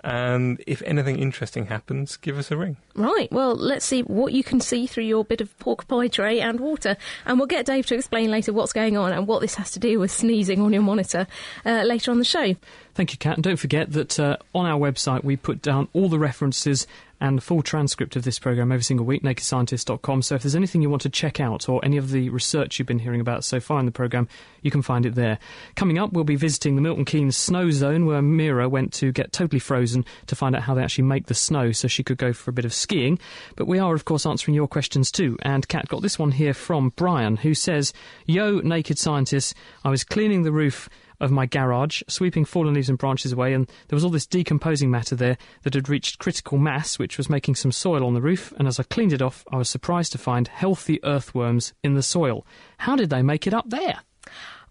And 0.05 0.63
if 0.67 0.83
anything 0.83 1.17
interesting 1.17 1.65
happens, 1.65 2.15
give 2.17 2.37
us 2.37 2.51
a 2.51 2.57
ring. 2.57 2.77
Right, 2.93 3.27
well, 3.31 3.55
let's 3.55 3.83
see 3.83 4.01
what 4.03 4.33
you 4.33 4.43
can 4.43 4.61
see 4.61 4.85
through 4.85 5.05
your 5.05 5.25
bit 5.25 5.41
of 5.41 5.57
pork 5.57 5.87
pie 5.87 6.09
tray 6.09 6.39
and 6.39 6.59
water. 6.59 6.95
And 7.25 7.39
we'll 7.39 7.47
get 7.47 7.65
Dave 7.65 7.87
to 7.87 7.95
explain 7.95 8.29
later 8.29 8.53
what's 8.53 8.71
going 8.71 8.97
on 8.97 9.11
and 9.13 9.25
what 9.25 9.41
this 9.41 9.55
has 9.55 9.71
to 9.71 9.79
do 9.79 9.99
with 9.99 10.11
sneezing 10.11 10.61
on 10.61 10.73
your 10.73 10.83
monitor 10.83 11.25
uh, 11.65 11.81
later 11.81 12.11
on 12.11 12.19
the 12.19 12.23
show. 12.23 12.55
Thank 12.93 13.13
you, 13.13 13.17
Kat. 13.17 13.37
And 13.37 13.43
don't 13.43 13.57
forget 13.57 13.93
that 13.93 14.19
uh, 14.19 14.37
on 14.53 14.67
our 14.67 14.79
website 14.79 15.23
we 15.23 15.37
put 15.37 15.63
down 15.63 15.87
all 15.93 16.07
the 16.07 16.19
references 16.19 16.85
and 17.19 17.37
the 17.37 17.41
full 17.41 17.61
transcript 17.61 18.15
of 18.15 18.23
this 18.23 18.39
programme 18.39 18.71
every 18.71 18.83
single 18.83 19.05
week, 19.05 19.23
nakedscientist.com. 19.23 20.21
So 20.21 20.35
if 20.35 20.43
there's 20.43 20.55
anything 20.55 20.81
you 20.81 20.89
want 20.89 21.01
to 21.03 21.09
check 21.09 21.39
out 21.39 21.69
or 21.69 21.83
any 21.83 21.97
of 21.97 22.11
the 22.11 22.29
research 22.29 22.77
you've 22.77 22.87
been 22.87 22.99
hearing 22.99 23.21
about 23.21 23.43
so 23.43 23.59
far 23.59 23.79
in 23.79 23.85
the 23.85 23.91
programme, 23.91 24.27
you 24.61 24.71
can 24.71 24.81
find 24.81 25.05
it 25.05 25.15
there. 25.15 25.39
Coming 25.75 25.97
up, 25.97 26.11
we'll 26.13 26.23
be 26.23 26.35
visiting 26.35 26.75
the 26.75 26.81
Milton 26.81 27.05
Keynes 27.05 27.37
Snozone 27.37 28.05
where 28.05 28.21
Meera 28.21 28.69
went 28.69 28.93
to 28.93 29.11
get 29.11 29.31
totally 29.31 29.59
frozen 29.59 30.05
to 30.27 30.35
find 30.35 30.55
out 30.55 30.63
how 30.63 30.73
they 30.73 30.83
actually 30.83 31.05
make 31.05 31.27
the 31.27 31.33
snow 31.33 31.71
so 31.71 31.87
she 31.87 32.03
could 32.03 32.17
go 32.17 32.33
for 32.33 32.49
a 32.49 32.53
bit 32.53 32.65
of 32.65 32.73
skiing. 32.73 33.19
But 33.55 33.67
we 33.67 33.79
are, 33.79 33.93
of 33.93 34.05
course, 34.05 34.25
answering 34.25 34.55
your 34.55 34.67
questions 34.67 35.11
too. 35.11 35.37
And 35.41 35.67
Kat 35.67 35.87
got 35.87 36.01
this 36.01 36.19
one 36.19 36.31
here 36.31 36.53
from 36.53 36.93
Brian 36.95 37.37
who 37.37 37.53
says, 37.53 37.93
Yo, 38.25 38.59
naked 38.59 38.97
scientists, 38.97 39.53
I 39.83 39.89
was 39.89 40.03
cleaning 40.03 40.43
the 40.43 40.51
roof 40.51 40.89
of 41.19 41.31
my 41.31 41.45
garage, 41.45 42.01
sweeping 42.07 42.45
fallen 42.45 42.73
leaves 42.73 42.89
and 42.89 42.97
branches 42.97 43.31
away, 43.31 43.53
and 43.53 43.67
there 43.87 43.95
was 43.95 44.03
all 44.03 44.09
this 44.09 44.25
decomposing 44.25 44.89
matter 44.91 45.15
there 45.15 45.37
that 45.63 45.73
had 45.73 45.89
reached 45.89 46.19
critical 46.19 46.57
mass, 46.57 46.99
which 46.99 47.17
was 47.17 47.29
making 47.29 47.55
some 47.55 47.71
soil 47.71 48.05
on 48.05 48.13
the 48.13 48.21
roof. 48.21 48.53
And 48.57 48.67
as 48.67 48.79
I 48.79 48.83
cleaned 48.83 49.13
it 49.13 49.21
off, 49.21 49.45
I 49.51 49.57
was 49.57 49.69
surprised 49.69 50.11
to 50.13 50.17
find 50.17 50.47
healthy 50.47 51.03
earthworms 51.03 51.73
in 51.83 51.93
the 51.93 52.03
soil. 52.03 52.45
How 52.79 52.95
did 52.95 53.09
they 53.09 53.21
make 53.21 53.47
it 53.47 53.53
up 53.53 53.69
there? 53.69 53.99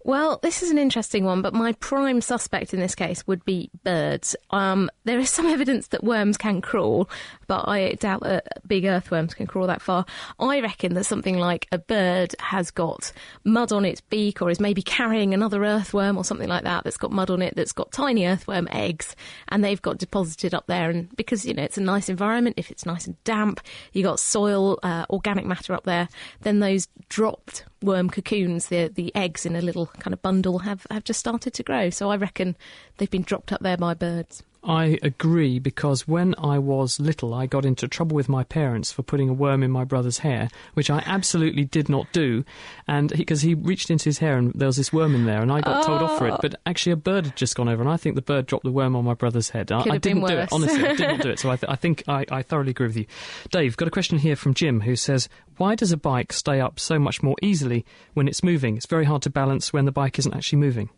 Well, 0.05 0.37
this 0.43 0.61
is 0.61 0.69
an 0.69 0.77
interesting 0.77 1.25
one, 1.25 1.41
but 1.41 1.55
my 1.55 1.71
prime 1.71 2.21
suspect 2.21 2.75
in 2.75 2.79
this 2.79 2.93
case 2.93 3.25
would 3.25 3.43
be 3.43 3.71
birds. 3.83 4.35
Um, 4.51 4.87
there 5.03 5.17
is 5.17 5.31
some 5.31 5.47
evidence 5.47 5.87
that 5.87 6.03
worms 6.03 6.37
can 6.37 6.61
crawl, 6.61 7.09
but 7.47 7.67
I 7.67 7.93
doubt 7.93 8.21
that 8.21 8.61
big 8.67 8.85
earthworms 8.85 9.33
can 9.33 9.47
crawl 9.47 9.65
that 9.65 9.81
far. 9.81 10.05
I 10.39 10.61
reckon 10.61 10.93
that 10.93 11.05
something 11.05 11.39
like 11.39 11.67
a 11.71 11.79
bird 11.79 12.35
has 12.39 12.69
got 12.69 13.11
mud 13.45 13.71
on 13.71 13.83
its 13.83 13.99
beak 13.99 14.43
or 14.43 14.51
is 14.51 14.59
maybe 14.59 14.83
carrying 14.83 15.33
another 15.33 15.65
earthworm 15.65 16.17
or 16.17 16.23
something 16.23 16.49
like 16.49 16.65
that 16.65 16.83
that's 16.83 16.97
got 16.97 17.11
mud 17.11 17.31
on 17.31 17.41
it 17.41 17.55
that's 17.55 17.73
got 17.73 17.91
tiny 17.91 18.27
earthworm 18.27 18.67
eggs 18.71 19.15
and 19.47 19.63
they've 19.63 19.81
got 19.81 19.97
deposited 19.97 20.53
up 20.53 20.67
there. 20.67 20.91
And 20.91 21.15
because, 21.17 21.47
you 21.47 21.55
know, 21.55 21.63
it's 21.63 21.79
a 21.79 21.81
nice 21.81 22.09
environment, 22.09 22.57
if 22.59 22.69
it's 22.69 22.85
nice 22.85 23.07
and 23.07 23.23
damp, 23.23 23.59
you've 23.91 24.05
got 24.05 24.19
soil, 24.19 24.77
uh, 24.83 25.07
organic 25.09 25.45
matter 25.45 25.73
up 25.73 25.85
there, 25.85 26.09
then 26.41 26.59
those 26.59 26.87
dropped 27.09 27.65
worm 27.85 28.09
cocoons, 28.09 28.67
the 28.67 28.91
the 28.93 29.13
eggs 29.15 29.45
in 29.45 29.55
a 29.55 29.61
little 29.61 29.87
kind 29.99 30.13
of 30.13 30.21
bundle, 30.21 30.59
have, 30.59 30.85
have 30.91 31.03
just 31.03 31.19
started 31.19 31.53
to 31.53 31.63
grow. 31.63 31.89
So 31.89 32.11
I 32.11 32.17
reckon 32.17 32.55
they've 32.97 33.09
been 33.09 33.23
dropped 33.23 33.51
up 33.51 33.61
there 33.61 33.77
by 33.77 33.93
birds. 33.93 34.43
I 34.65 34.97
agree 35.03 35.59
because 35.59 36.07
when 36.07 36.33
I 36.39 36.57
was 36.57 36.99
little, 36.99 37.33
I 37.33 37.45
got 37.45 37.65
into 37.65 37.87
trouble 37.87 38.15
with 38.15 38.27
my 38.27 38.43
parents 38.43 38.91
for 38.91 39.03
putting 39.03 39.29
a 39.29 39.33
worm 39.33 39.61
in 39.61 39.69
my 39.69 39.83
brother's 39.83 40.19
hair, 40.19 40.49
which 40.73 40.89
I 40.89 41.03
absolutely 41.05 41.65
did 41.65 41.87
not 41.87 42.11
do. 42.11 42.43
And 42.87 43.09
because 43.09 43.41
he, 43.41 43.49
he, 43.49 43.55
reached 43.55 43.91
into 43.91 44.05
his 44.05 44.17
hair 44.17 44.37
and 44.37 44.51
there 44.53 44.67
was 44.67 44.77
this 44.77 44.91
worm 44.91 45.13
in 45.13 45.25
there, 45.25 45.41
and 45.41 45.51
I 45.51 45.61
got 45.61 45.83
oh. 45.83 45.87
told 45.87 46.01
off 46.01 46.17
for 46.17 46.27
it. 46.27 46.33
Oh. 46.33 46.39
But 46.41 46.55
actually, 46.65 46.93
a 46.93 46.97
bird 46.97 47.25
had 47.25 47.35
just 47.35 47.55
gone 47.55 47.69
over, 47.69 47.81
and 47.81 47.89
I 47.89 47.97
think 47.97 48.15
the 48.15 48.21
bird 48.21 48.47
dropped 48.47 48.63
the 48.63 48.71
worm 48.71 48.95
on 48.95 49.05
my 49.05 49.13
brother's 49.13 49.49
head. 49.49 49.71
I, 49.71 49.81
I 49.81 49.97
didn't 49.97 50.25
do 50.25 50.37
it, 50.37 50.49
honestly. 50.51 50.83
I 50.83 50.95
did 50.95 51.07
not 51.07 51.21
do 51.21 51.29
it. 51.29 51.39
So 51.39 51.51
I, 51.51 51.55
th- 51.57 51.71
I 51.71 51.75
think 51.75 52.03
I, 52.07 52.25
I 52.31 52.41
thoroughly 52.41 52.71
agree 52.71 52.87
with 52.87 52.97
you. 52.97 53.05
Dave, 53.51 53.77
got 53.77 53.87
a 53.87 53.91
question 53.91 54.17
here 54.17 54.35
from 54.35 54.55
Jim 54.55 54.81
who 54.81 54.95
says, 54.95 55.29
Why 55.57 55.75
does 55.75 55.91
a 55.91 55.97
bike 55.97 56.33
stay 56.33 56.59
up 56.59 56.79
so 56.79 56.97
much 56.97 57.21
more 57.21 57.35
easily 57.41 57.85
when 58.15 58.27
it's 58.27 58.43
moving? 58.43 58.77
It's 58.77 58.87
very 58.87 59.05
hard 59.05 59.21
to 59.23 59.29
balance 59.29 59.71
when 59.71 59.85
the 59.85 59.91
bike 59.91 60.17
isn't 60.17 60.33
actually 60.33 60.59
moving. 60.59 60.89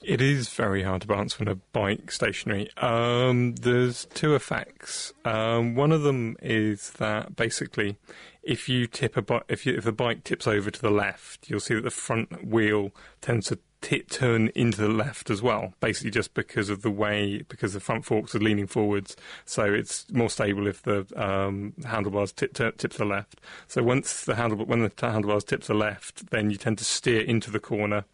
It 0.00 0.20
is 0.20 0.48
very 0.48 0.84
hard 0.84 1.02
to 1.02 1.08
balance 1.08 1.38
when 1.38 1.48
a 1.48 1.56
bike 1.56 2.12
stationary. 2.12 2.70
Um, 2.76 3.56
there's 3.56 4.04
two 4.14 4.34
effects. 4.34 5.12
Um, 5.24 5.74
one 5.74 5.90
of 5.90 6.02
them 6.02 6.36
is 6.40 6.90
that 6.92 7.34
basically, 7.34 7.96
if 8.42 8.68
you 8.68 8.86
tip 8.86 9.16
a 9.16 9.22
bi- 9.22 9.42
if 9.48 9.66
you, 9.66 9.74
if 9.74 9.84
the 9.84 9.92
bike 9.92 10.22
tips 10.22 10.46
over 10.46 10.70
to 10.70 10.80
the 10.80 10.90
left, 10.90 11.50
you'll 11.50 11.60
see 11.60 11.74
that 11.74 11.82
the 11.84 11.90
front 11.90 12.46
wheel 12.46 12.92
tends 13.20 13.48
to 13.48 13.58
t- 13.80 14.02
turn 14.02 14.50
into 14.54 14.80
the 14.80 14.88
left 14.88 15.30
as 15.30 15.42
well, 15.42 15.74
basically 15.80 16.10
just 16.10 16.34
because 16.34 16.68
of 16.68 16.82
the 16.82 16.90
way, 16.90 17.42
because 17.48 17.72
the 17.72 17.80
front 17.80 18.04
forks 18.04 18.34
are 18.34 18.38
leaning 18.40 18.66
forwards. 18.66 19.16
So 19.44 19.64
it's 19.64 20.10
more 20.12 20.30
stable 20.30 20.66
if 20.66 20.82
the 20.82 21.06
um, 21.16 21.74
handlebars 21.84 22.32
tip, 22.32 22.54
tip, 22.54 22.78
tip 22.78 22.92
to 22.92 22.98
the 22.98 23.04
left. 23.04 23.40
So 23.66 23.82
once 23.82 24.24
the 24.24 24.34
handle, 24.34 24.64
when 24.64 24.80
the 24.80 24.92
handlebars 25.00 25.44
tip 25.44 25.62
to 25.62 25.68
the 25.68 25.74
left, 25.74 26.30
then 26.30 26.50
you 26.50 26.56
tend 26.56 26.78
to 26.78 26.84
steer 26.84 27.20
into 27.20 27.50
the 27.50 27.60
corner, 27.60 28.04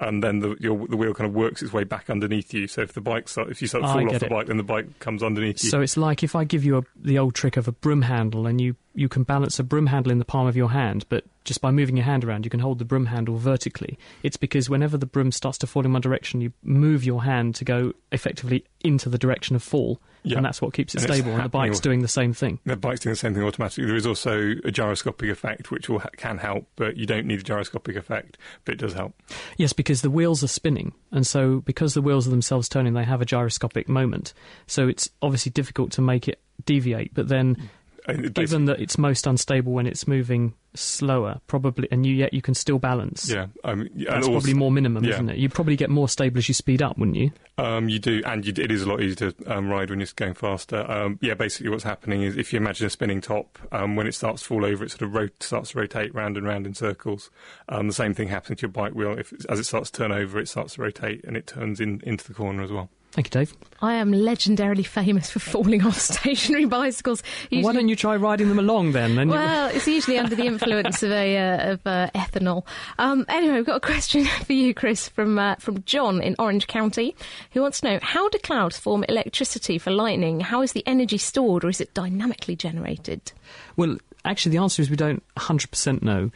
and 0.00 0.22
then 0.22 0.40
the, 0.40 0.56
your, 0.60 0.86
the 0.86 0.96
wheel 0.96 1.14
kind 1.14 1.28
of 1.28 1.34
works 1.34 1.62
its 1.62 1.72
way 1.72 1.84
back 1.84 2.10
underneath 2.10 2.52
you. 2.52 2.66
So 2.66 2.82
if 2.82 2.92
the 2.92 3.00
bike 3.00 3.28
start, 3.28 3.50
if 3.50 3.62
you 3.62 3.68
start 3.68 3.84
to 3.84 3.88
fall 3.88 4.06
off 4.06 4.20
the 4.20 4.26
it. 4.26 4.30
bike, 4.30 4.46
then 4.46 4.56
the 4.56 4.62
bike 4.62 4.98
comes 4.98 5.22
underneath 5.22 5.62
you. 5.64 5.70
So 5.70 5.80
it's 5.80 5.96
like 5.96 6.22
if 6.22 6.34
I 6.34 6.44
give 6.44 6.64
you 6.64 6.78
a, 6.78 6.82
the 6.96 7.18
old 7.18 7.34
trick 7.34 7.56
of 7.56 7.68
a 7.68 7.72
broom 7.72 8.02
handle 8.02 8.46
and 8.46 8.60
you 8.60 8.76
you 8.94 9.08
can 9.08 9.24
balance 9.24 9.58
a 9.58 9.64
broom 9.64 9.86
handle 9.86 10.12
in 10.12 10.18
the 10.18 10.24
palm 10.24 10.46
of 10.46 10.56
your 10.56 10.70
hand, 10.70 11.04
but 11.08 11.24
just 11.44 11.60
by 11.60 11.70
moving 11.70 11.96
your 11.96 12.06
hand 12.06 12.24
around, 12.24 12.44
you 12.44 12.50
can 12.50 12.60
hold 12.60 12.78
the 12.78 12.84
broom 12.84 13.06
handle 13.06 13.36
vertically. 13.36 13.98
It's 14.22 14.36
because 14.36 14.70
whenever 14.70 14.96
the 14.96 15.06
broom 15.06 15.32
starts 15.32 15.58
to 15.58 15.66
fall 15.66 15.84
in 15.84 15.92
one 15.92 16.00
direction, 16.00 16.40
you 16.40 16.52
move 16.62 17.04
your 17.04 17.24
hand 17.24 17.54
to 17.56 17.64
go 17.64 17.92
effectively 18.12 18.64
into 18.82 19.08
the 19.08 19.18
direction 19.18 19.56
of 19.56 19.62
fall, 19.62 20.00
yeah. 20.22 20.36
and 20.36 20.46
that's 20.46 20.62
what 20.62 20.72
keeps 20.72 20.94
it 20.94 21.02
and 21.02 21.12
stable. 21.12 21.32
And 21.32 21.44
the 21.44 21.48
bike's 21.48 21.80
doing 21.80 22.02
the 22.02 22.08
same 22.08 22.32
thing. 22.32 22.60
The 22.64 22.76
bike's 22.76 23.00
doing 23.00 23.12
the 23.12 23.18
same 23.18 23.34
thing 23.34 23.42
automatically. 23.42 23.84
There 23.84 23.96
is 23.96 24.06
also 24.06 24.54
a 24.64 24.70
gyroscopic 24.70 25.28
effect, 25.28 25.70
which 25.70 25.88
will, 25.88 26.00
can 26.16 26.38
help, 26.38 26.66
but 26.76 26.96
you 26.96 27.04
don't 27.04 27.26
need 27.26 27.40
a 27.40 27.44
gyroscopic 27.44 27.96
effect, 27.96 28.38
but 28.64 28.74
it 28.74 28.78
does 28.78 28.94
help. 28.94 29.14
Yes, 29.56 29.72
because 29.72 30.02
the 30.02 30.10
wheels 30.10 30.44
are 30.44 30.48
spinning, 30.48 30.92
and 31.10 31.26
so 31.26 31.60
because 31.60 31.94
the 31.94 32.02
wheels 32.02 32.26
are 32.26 32.30
themselves 32.30 32.68
turning, 32.68 32.94
they 32.94 33.04
have 33.04 33.20
a 33.20 33.26
gyroscopic 33.26 33.88
moment. 33.88 34.32
So 34.66 34.86
it's 34.88 35.10
obviously 35.20 35.50
difficult 35.50 35.90
to 35.92 36.00
make 36.00 36.28
it 36.28 36.40
deviate, 36.64 37.12
but 37.12 37.28
then 37.28 37.56
mm. 37.56 37.62
Given 38.06 38.66
that 38.66 38.80
it's 38.80 38.98
most 38.98 39.26
unstable 39.26 39.72
when 39.72 39.86
it's 39.86 40.06
moving 40.06 40.54
slower, 40.74 41.40
probably, 41.46 41.88
and 41.90 42.04
you 42.04 42.14
yet 42.14 42.34
you 42.34 42.42
can 42.42 42.54
still 42.54 42.78
balance. 42.78 43.30
Yeah, 43.30 43.46
um, 43.62 43.88
that's 43.94 44.28
probably 44.28 44.54
more 44.54 44.70
minimum, 44.70 45.04
yeah. 45.04 45.14
isn't 45.14 45.30
it? 45.30 45.36
You 45.38 45.48
probably 45.48 45.76
get 45.76 45.90
more 45.90 46.08
stable 46.08 46.38
as 46.38 46.48
you 46.48 46.54
speed 46.54 46.82
up, 46.82 46.98
wouldn't 46.98 47.16
you? 47.16 47.30
Um, 47.56 47.88
you 47.88 47.98
do, 47.98 48.22
and 48.26 48.44
you, 48.44 48.52
it 48.56 48.70
is 48.70 48.82
a 48.82 48.88
lot 48.88 49.00
easier 49.00 49.30
to 49.30 49.56
um, 49.56 49.68
ride 49.68 49.90
when 49.90 50.00
you're 50.00 50.08
going 50.16 50.34
faster. 50.34 50.90
Um, 50.90 51.18
yeah, 51.22 51.34
basically, 51.34 51.70
what's 51.70 51.84
happening 51.84 52.22
is 52.22 52.36
if 52.36 52.52
you 52.52 52.58
imagine 52.58 52.86
a 52.86 52.90
spinning 52.90 53.20
top, 53.20 53.58
um, 53.72 53.96
when 53.96 54.06
it 54.06 54.14
starts 54.14 54.42
to 54.42 54.48
fall 54.48 54.64
over, 54.64 54.84
it 54.84 54.90
sort 54.90 55.02
of 55.02 55.14
rot- 55.14 55.42
starts 55.42 55.70
to 55.70 55.78
rotate 55.78 56.14
round 56.14 56.36
and 56.36 56.46
round 56.46 56.66
in 56.66 56.74
circles. 56.74 57.30
Um, 57.68 57.86
the 57.86 57.94
same 57.94 58.12
thing 58.12 58.28
happens 58.28 58.60
to 58.60 58.62
your 58.62 58.72
bike 58.72 58.92
wheel. 58.92 59.18
If 59.18 59.32
as 59.48 59.58
it 59.58 59.64
starts 59.64 59.90
to 59.90 59.98
turn 59.98 60.12
over, 60.12 60.38
it 60.38 60.48
starts 60.48 60.74
to 60.74 60.82
rotate 60.82 61.24
and 61.24 61.36
it 61.36 61.46
turns 61.46 61.80
in 61.80 62.00
into 62.04 62.26
the 62.26 62.34
corner 62.34 62.62
as 62.62 62.72
well. 62.72 62.90
Thank 63.14 63.28
you, 63.28 63.30
Dave. 63.30 63.54
I 63.80 63.94
am 63.94 64.10
legendarily 64.10 64.84
famous 64.84 65.30
for 65.30 65.38
falling 65.38 65.86
off 65.86 66.00
stationary 66.00 66.64
bicycles. 66.80 67.22
Usually, 67.48 67.64
Why 67.64 67.72
don't 67.72 67.88
you 67.88 67.94
try 67.94 68.16
riding 68.16 68.48
them 68.48 68.58
along 68.58 68.90
then? 68.90 69.14
then 69.14 69.28
well, 69.28 69.68
it's 69.68 69.86
usually 69.86 70.18
under 70.18 70.34
the 70.34 70.44
influence 70.44 71.00
of 71.04 71.12
a 71.12 71.38
uh, 71.38 71.72
of 71.74 71.86
uh, 71.86 72.10
ethanol. 72.12 72.66
Um, 72.98 73.24
anyway, 73.28 73.54
we've 73.54 73.66
got 73.66 73.76
a 73.76 73.80
question 73.86 74.24
for 74.44 74.52
you, 74.52 74.74
Chris, 74.74 75.08
from 75.08 75.38
uh, 75.38 75.54
from 75.60 75.84
John 75.84 76.20
in 76.22 76.34
Orange 76.40 76.66
County, 76.66 77.14
who 77.52 77.62
wants 77.62 77.82
to 77.82 77.86
know 77.92 77.98
how 78.02 78.28
do 78.30 78.38
clouds 78.38 78.76
form 78.80 79.04
electricity 79.08 79.78
for 79.78 79.92
lightning? 79.92 80.40
How 80.40 80.62
is 80.62 80.72
the 80.72 80.82
energy 80.84 81.18
stored, 81.18 81.64
or 81.64 81.68
is 81.68 81.80
it 81.80 81.94
dynamically 81.94 82.56
generated? 82.56 83.30
Well, 83.76 83.98
actually, 84.24 84.56
the 84.56 84.62
answer 84.62 84.82
is 84.82 84.90
we 84.90 84.96
don't 84.96 85.22
100% 85.36 86.02
know. 86.02 86.32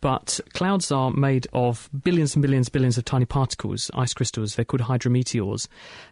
But 0.00 0.40
clouds 0.54 0.90
are 0.90 1.10
made 1.10 1.46
of 1.52 1.90
billions 2.02 2.34
and 2.34 2.42
billions, 2.42 2.70
billions 2.70 2.96
of 2.96 3.04
tiny 3.04 3.26
particles, 3.26 3.90
ice 3.94 4.14
crystals. 4.14 4.54
They're 4.54 4.64
called 4.64 4.82
hydrometeors. 4.82 5.68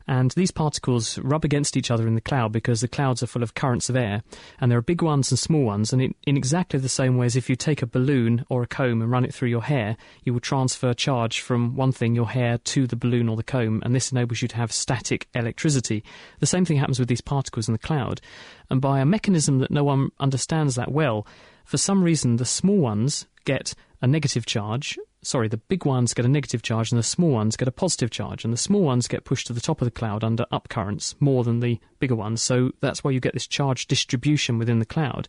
And 0.06 0.30
these 0.32 0.50
particles 0.50 1.18
rub 1.18 1.44
against 1.44 1.76
each 1.76 1.90
other 1.90 2.06
in 2.06 2.14
the 2.14 2.20
cloud 2.20 2.52
because 2.52 2.82
the 2.82 2.88
clouds 2.88 3.22
are 3.22 3.26
full 3.26 3.42
of 3.42 3.54
currents 3.54 3.88
of 3.88 3.96
air. 3.96 4.22
And 4.60 4.70
there 4.70 4.78
are 4.78 4.82
big 4.82 5.00
ones 5.00 5.30
and 5.30 5.38
small 5.38 5.64
ones. 5.64 5.92
And 5.92 6.02
in, 6.02 6.14
in 6.24 6.36
exactly 6.36 6.78
the 6.78 6.88
same 6.88 7.16
way 7.16 7.26
as 7.26 7.36
if 7.36 7.48
you 7.48 7.56
take 7.56 7.80
a 7.80 7.86
balloon 7.86 8.44
or 8.50 8.62
a 8.62 8.66
comb 8.66 9.00
and 9.00 9.10
run 9.10 9.24
it 9.24 9.32
through 9.32 9.48
your 9.48 9.62
hair, 9.62 9.96
you 10.22 10.34
will 10.34 10.40
transfer 10.40 10.92
charge 10.92 11.40
from 11.40 11.74
one 11.74 11.92
thing, 11.92 12.14
your 12.14 12.28
hair, 12.28 12.58
to 12.58 12.86
the 12.86 12.96
balloon 12.96 13.28
or 13.28 13.36
the 13.36 13.42
comb. 13.42 13.82
And 13.84 13.94
this 13.94 14.12
enables 14.12 14.42
you 14.42 14.48
to 14.48 14.56
have 14.56 14.70
static 14.70 15.28
electricity. 15.34 16.04
The 16.40 16.46
same 16.46 16.66
thing 16.66 16.76
happens 16.76 16.98
with 16.98 17.08
these 17.08 17.22
particles 17.22 17.68
in 17.68 17.72
the 17.72 17.78
cloud. 17.78 18.20
And 18.68 18.82
by 18.82 19.00
a 19.00 19.06
mechanism 19.06 19.60
that 19.60 19.70
no 19.70 19.84
one 19.84 20.10
understands 20.20 20.74
that 20.74 20.92
well, 20.92 21.26
for 21.68 21.76
some 21.76 22.02
reason, 22.02 22.36
the 22.36 22.46
small 22.46 22.78
ones 22.78 23.26
get 23.44 23.74
a 24.00 24.06
negative 24.06 24.46
charge. 24.46 24.98
Sorry, 25.20 25.48
the 25.48 25.58
big 25.58 25.84
ones 25.84 26.14
get 26.14 26.24
a 26.24 26.28
negative 26.28 26.62
charge 26.62 26.90
and 26.90 26.98
the 26.98 27.02
small 27.02 27.28
ones 27.28 27.58
get 27.58 27.68
a 27.68 27.72
positive 27.72 28.08
charge. 28.08 28.42
And 28.42 28.54
the 28.54 28.56
small 28.58 28.80
ones 28.80 29.06
get 29.06 29.26
pushed 29.26 29.48
to 29.48 29.52
the 29.52 29.60
top 29.60 29.82
of 29.82 29.84
the 29.84 29.90
cloud 29.90 30.24
under 30.24 30.46
up 30.50 30.70
currents 30.70 31.14
more 31.20 31.44
than 31.44 31.60
the 31.60 31.78
bigger 31.98 32.14
ones. 32.14 32.40
So 32.40 32.70
that's 32.80 33.04
why 33.04 33.10
you 33.10 33.20
get 33.20 33.34
this 33.34 33.46
charge 33.46 33.86
distribution 33.86 34.56
within 34.56 34.78
the 34.78 34.86
cloud. 34.86 35.28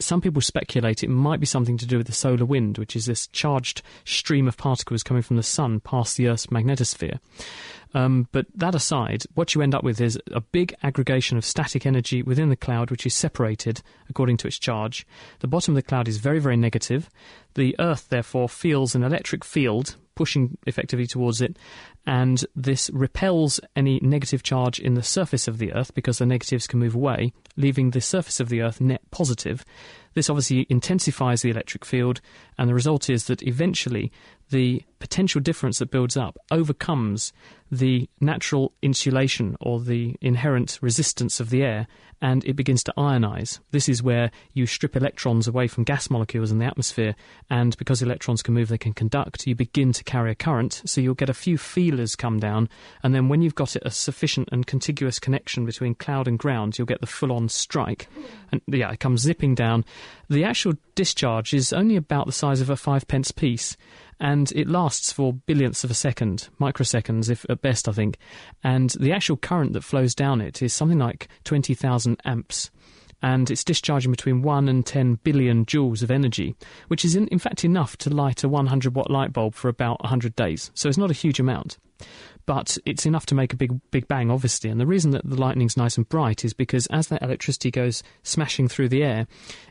Some 0.00 0.20
people 0.20 0.40
speculate 0.40 1.02
it 1.02 1.10
might 1.10 1.40
be 1.40 1.46
something 1.46 1.76
to 1.78 1.86
do 1.86 1.98
with 1.98 2.06
the 2.06 2.12
solar 2.12 2.44
wind, 2.44 2.78
which 2.78 2.94
is 2.94 3.06
this 3.06 3.26
charged 3.28 3.82
stream 4.04 4.46
of 4.46 4.56
particles 4.56 5.02
coming 5.02 5.22
from 5.22 5.36
the 5.36 5.42
sun 5.42 5.80
past 5.80 6.16
the 6.16 6.28
Earth's 6.28 6.46
magnetosphere. 6.46 7.18
Um, 7.94 8.28
but 8.32 8.46
that 8.54 8.74
aside, 8.74 9.24
what 9.34 9.54
you 9.54 9.62
end 9.62 9.74
up 9.74 9.82
with 9.82 10.00
is 10.00 10.18
a 10.30 10.40
big 10.40 10.74
aggregation 10.82 11.38
of 11.38 11.44
static 11.44 11.86
energy 11.86 12.22
within 12.22 12.50
the 12.50 12.56
cloud, 12.56 12.90
which 12.90 13.06
is 13.06 13.14
separated 13.14 13.82
according 14.08 14.36
to 14.38 14.46
its 14.46 14.58
charge. 14.58 15.06
The 15.40 15.48
bottom 15.48 15.72
of 15.72 15.76
the 15.76 15.88
cloud 15.88 16.06
is 16.06 16.18
very, 16.18 16.38
very 16.38 16.56
negative. 16.56 17.08
The 17.54 17.74
Earth, 17.78 18.08
therefore, 18.10 18.48
feels 18.48 18.94
an 18.94 19.02
electric 19.02 19.44
field 19.44 19.96
pushing 20.14 20.58
effectively 20.66 21.06
towards 21.06 21.40
it, 21.40 21.56
and 22.08 22.46
this 22.56 22.88
repels 22.94 23.60
any 23.76 24.00
negative 24.00 24.42
charge 24.42 24.80
in 24.80 24.94
the 24.94 25.02
surface 25.02 25.46
of 25.46 25.58
the 25.58 25.74
Earth 25.74 25.94
because 25.94 26.16
the 26.16 26.24
negatives 26.24 26.66
can 26.66 26.80
move 26.80 26.94
away, 26.94 27.34
leaving 27.54 27.90
the 27.90 28.00
surface 28.00 28.40
of 28.40 28.48
the 28.48 28.62
Earth 28.62 28.80
net 28.80 29.02
positive. 29.10 29.62
This 30.14 30.30
obviously 30.30 30.66
intensifies 30.70 31.42
the 31.42 31.50
electric 31.50 31.84
field, 31.84 32.22
and 32.56 32.66
the 32.66 32.74
result 32.74 33.10
is 33.10 33.26
that 33.26 33.42
eventually 33.42 34.10
the 34.48 34.82
potential 35.00 35.42
difference 35.42 35.80
that 35.80 35.90
builds 35.90 36.16
up 36.16 36.38
overcomes 36.50 37.34
the 37.70 38.08
natural 38.22 38.72
insulation 38.80 39.54
or 39.60 39.78
the 39.78 40.16
inherent 40.22 40.78
resistance 40.80 41.40
of 41.40 41.50
the 41.50 41.62
air 41.62 41.86
and 42.20 42.44
it 42.44 42.54
begins 42.54 42.82
to 42.84 42.94
ionize. 42.96 43.60
This 43.70 43.88
is 43.88 44.02
where 44.02 44.30
you 44.52 44.66
strip 44.66 44.96
electrons 44.96 45.46
away 45.46 45.68
from 45.68 45.84
gas 45.84 46.10
molecules 46.10 46.50
in 46.50 46.58
the 46.58 46.64
atmosphere, 46.64 47.14
and 47.50 47.76
because 47.78 48.02
electrons 48.02 48.42
can 48.42 48.54
move, 48.54 48.68
they 48.68 48.78
can 48.78 48.92
conduct. 48.92 49.46
You 49.46 49.54
begin 49.54 49.92
to 49.92 50.04
carry 50.04 50.32
a 50.32 50.34
current, 50.34 50.82
so 50.84 51.00
you'll 51.00 51.14
get 51.14 51.30
a 51.30 51.34
few 51.34 51.58
feelers 51.58 51.97
come 52.16 52.38
down, 52.38 52.68
and 53.02 53.14
then 53.14 53.28
when 53.28 53.42
you've 53.42 53.54
got 53.54 53.76
it 53.76 53.82
a 53.84 53.90
sufficient 53.90 54.48
and 54.52 54.66
contiguous 54.66 55.18
connection 55.18 55.64
between 55.64 55.94
cloud 55.94 56.28
and 56.28 56.38
ground, 56.38 56.78
you'll 56.78 56.86
get 56.86 57.00
the 57.00 57.06
full 57.06 57.32
on 57.32 57.48
strike. 57.48 58.08
And 58.52 58.60
yeah, 58.66 58.90
it 58.92 59.00
comes 59.00 59.22
zipping 59.22 59.54
down. 59.54 59.84
The 60.28 60.44
actual 60.44 60.74
discharge 60.94 61.54
is 61.54 61.72
only 61.72 61.96
about 61.96 62.26
the 62.26 62.32
size 62.32 62.60
of 62.60 62.70
a 62.70 62.76
five 62.76 63.06
pence 63.08 63.30
piece 63.30 63.76
and 64.20 64.50
it 64.52 64.68
lasts 64.68 65.12
for 65.12 65.32
billionths 65.32 65.84
of 65.84 65.90
a 65.90 65.94
second, 65.94 66.48
microseconds 66.60 67.30
if 67.30 67.46
at 67.48 67.62
best, 67.62 67.88
I 67.88 67.92
think. 67.92 68.18
And 68.64 68.90
the 68.98 69.12
actual 69.12 69.36
current 69.36 69.74
that 69.74 69.84
flows 69.84 70.14
down 70.14 70.40
it 70.40 70.60
is 70.60 70.72
something 70.72 70.98
like 70.98 71.28
20,000 71.44 72.20
amps 72.24 72.70
and 73.22 73.50
it's 73.50 73.64
discharging 73.64 74.10
between 74.10 74.42
1 74.42 74.68
and 74.68 74.86
10 74.86 75.16
billion 75.24 75.64
joules 75.66 76.02
of 76.02 76.10
energy, 76.10 76.54
which 76.88 77.04
is 77.04 77.16
in, 77.16 77.28
in 77.28 77.38
fact 77.38 77.64
enough 77.64 77.96
to 77.98 78.10
light 78.10 78.44
a 78.44 78.48
100 78.48 78.94
watt 78.94 79.10
light 79.10 79.32
bulb 79.32 79.54
for 79.54 79.68
about 79.68 80.00
100 80.02 80.36
days. 80.36 80.70
So 80.74 80.88
it's 80.88 80.98
not 80.98 81.10
a 81.10 81.14
huge 81.14 81.40
amount 81.40 81.78
but 82.48 82.78
it's 82.86 83.04
enough 83.04 83.26
to 83.26 83.34
make 83.34 83.52
a 83.52 83.56
big 83.56 83.78
big 83.90 84.08
bang, 84.08 84.30
obviously. 84.30 84.70
And 84.70 84.80
the 84.80 84.86
reason 84.86 85.10
that 85.10 85.28
the 85.28 85.36
lightning's 85.36 85.76
nice 85.76 85.98
and 85.98 86.08
bright 86.08 86.46
is 86.46 86.54
because 86.54 86.86
as 86.86 87.08
that 87.08 87.20
electricity 87.20 87.70
goes 87.70 88.02
smashing 88.22 88.68
through 88.68 88.88
the 88.88 89.04
air, 89.04 89.26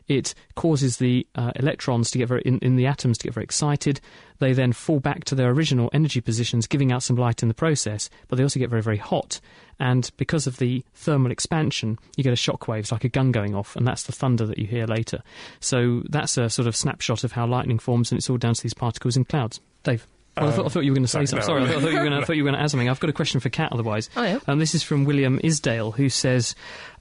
it 0.06 0.32
causes 0.54 0.98
the 0.98 1.26
uh, 1.34 1.50
electrons 1.56 2.08
to 2.12 2.18
get 2.18 2.28
very 2.28 2.42
in, 2.42 2.60
in 2.60 2.76
the 2.76 2.86
atoms 2.86 3.18
to 3.18 3.24
get 3.24 3.34
very 3.34 3.42
excited. 3.42 4.00
They 4.38 4.52
then 4.52 4.72
fall 4.72 5.00
back 5.00 5.24
to 5.24 5.34
their 5.34 5.50
original 5.50 5.90
energy 5.92 6.20
positions, 6.20 6.68
giving 6.68 6.92
out 6.92 7.02
some 7.02 7.16
light 7.16 7.42
in 7.42 7.48
the 7.48 7.54
process. 7.54 8.08
But 8.28 8.36
they 8.36 8.44
also 8.44 8.60
get 8.60 8.70
very 8.70 8.82
very 8.82 8.96
hot, 8.96 9.40
and 9.80 10.08
because 10.16 10.46
of 10.46 10.58
the 10.58 10.84
thermal 10.94 11.32
expansion, 11.32 11.98
you 12.16 12.22
get 12.22 12.32
a 12.32 12.36
shock 12.36 12.68
wave, 12.68 12.92
like 12.92 13.02
a 13.02 13.08
gun 13.08 13.32
going 13.32 13.56
off, 13.56 13.74
and 13.74 13.88
that's 13.88 14.04
the 14.04 14.12
thunder 14.12 14.46
that 14.46 14.58
you 14.58 14.68
hear 14.68 14.86
later. 14.86 15.24
So 15.58 16.04
that's 16.08 16.38
a 16.38 16.48
sort 16.48 16.68
of 16.68 16.76
snapshot 16.76 17.24
of 17.24 17.32
how 17.32 17.44
lightning 17.44 17.80
forms, 17.80 18.12
and 18.12 18.18
it's 18.20 18.30
all 18.30 18.38
down 18.38 18.54
to 18.54 18.62
these 18.62 18.72
particles 18.72 19.16
in 19.16 19.24
clouds. 19.24 19.60
Dave. 19.82 20.06
Well, 20.40 20.50
I, 20.50 20.52
thought, 20.52 20.66
I 20.66 20.68
thought 20.68 20.84
you 20.84 20.90
were 20.92 20.96
going 20.96 21.04
to 21.04 21.08
say 21.08 21.24
something. 21.26 21.44
Sorry, 21.44 21.62
I 21.62 21.66
thought, 21.66 21.76
I 21.78 21.80
thought 21.80 22.36
you 22.36 22.42
were 22.44 22.50
going 22.50 22.54
to 22.58 22.60
add 22.62 22.70
something. 22.70 22.88
I've 22.88 23.00
got 23.00 23.10
a 23.10 23.12
question 23.12 23.40
for 23.40 23.48
Kat. 23.48 23.72
Otherwise, 23.72 24.08
Oh, 24.16 24.22
yeah. 24.22 24.38
um, 24.46 24.58
this 24.58 24.74
is 24.74 24.82
from 24.82 25.04
William 25.04 25.38
Isdale, 25.42 25.92
who 25.94 26.08
says, 26.08 26.54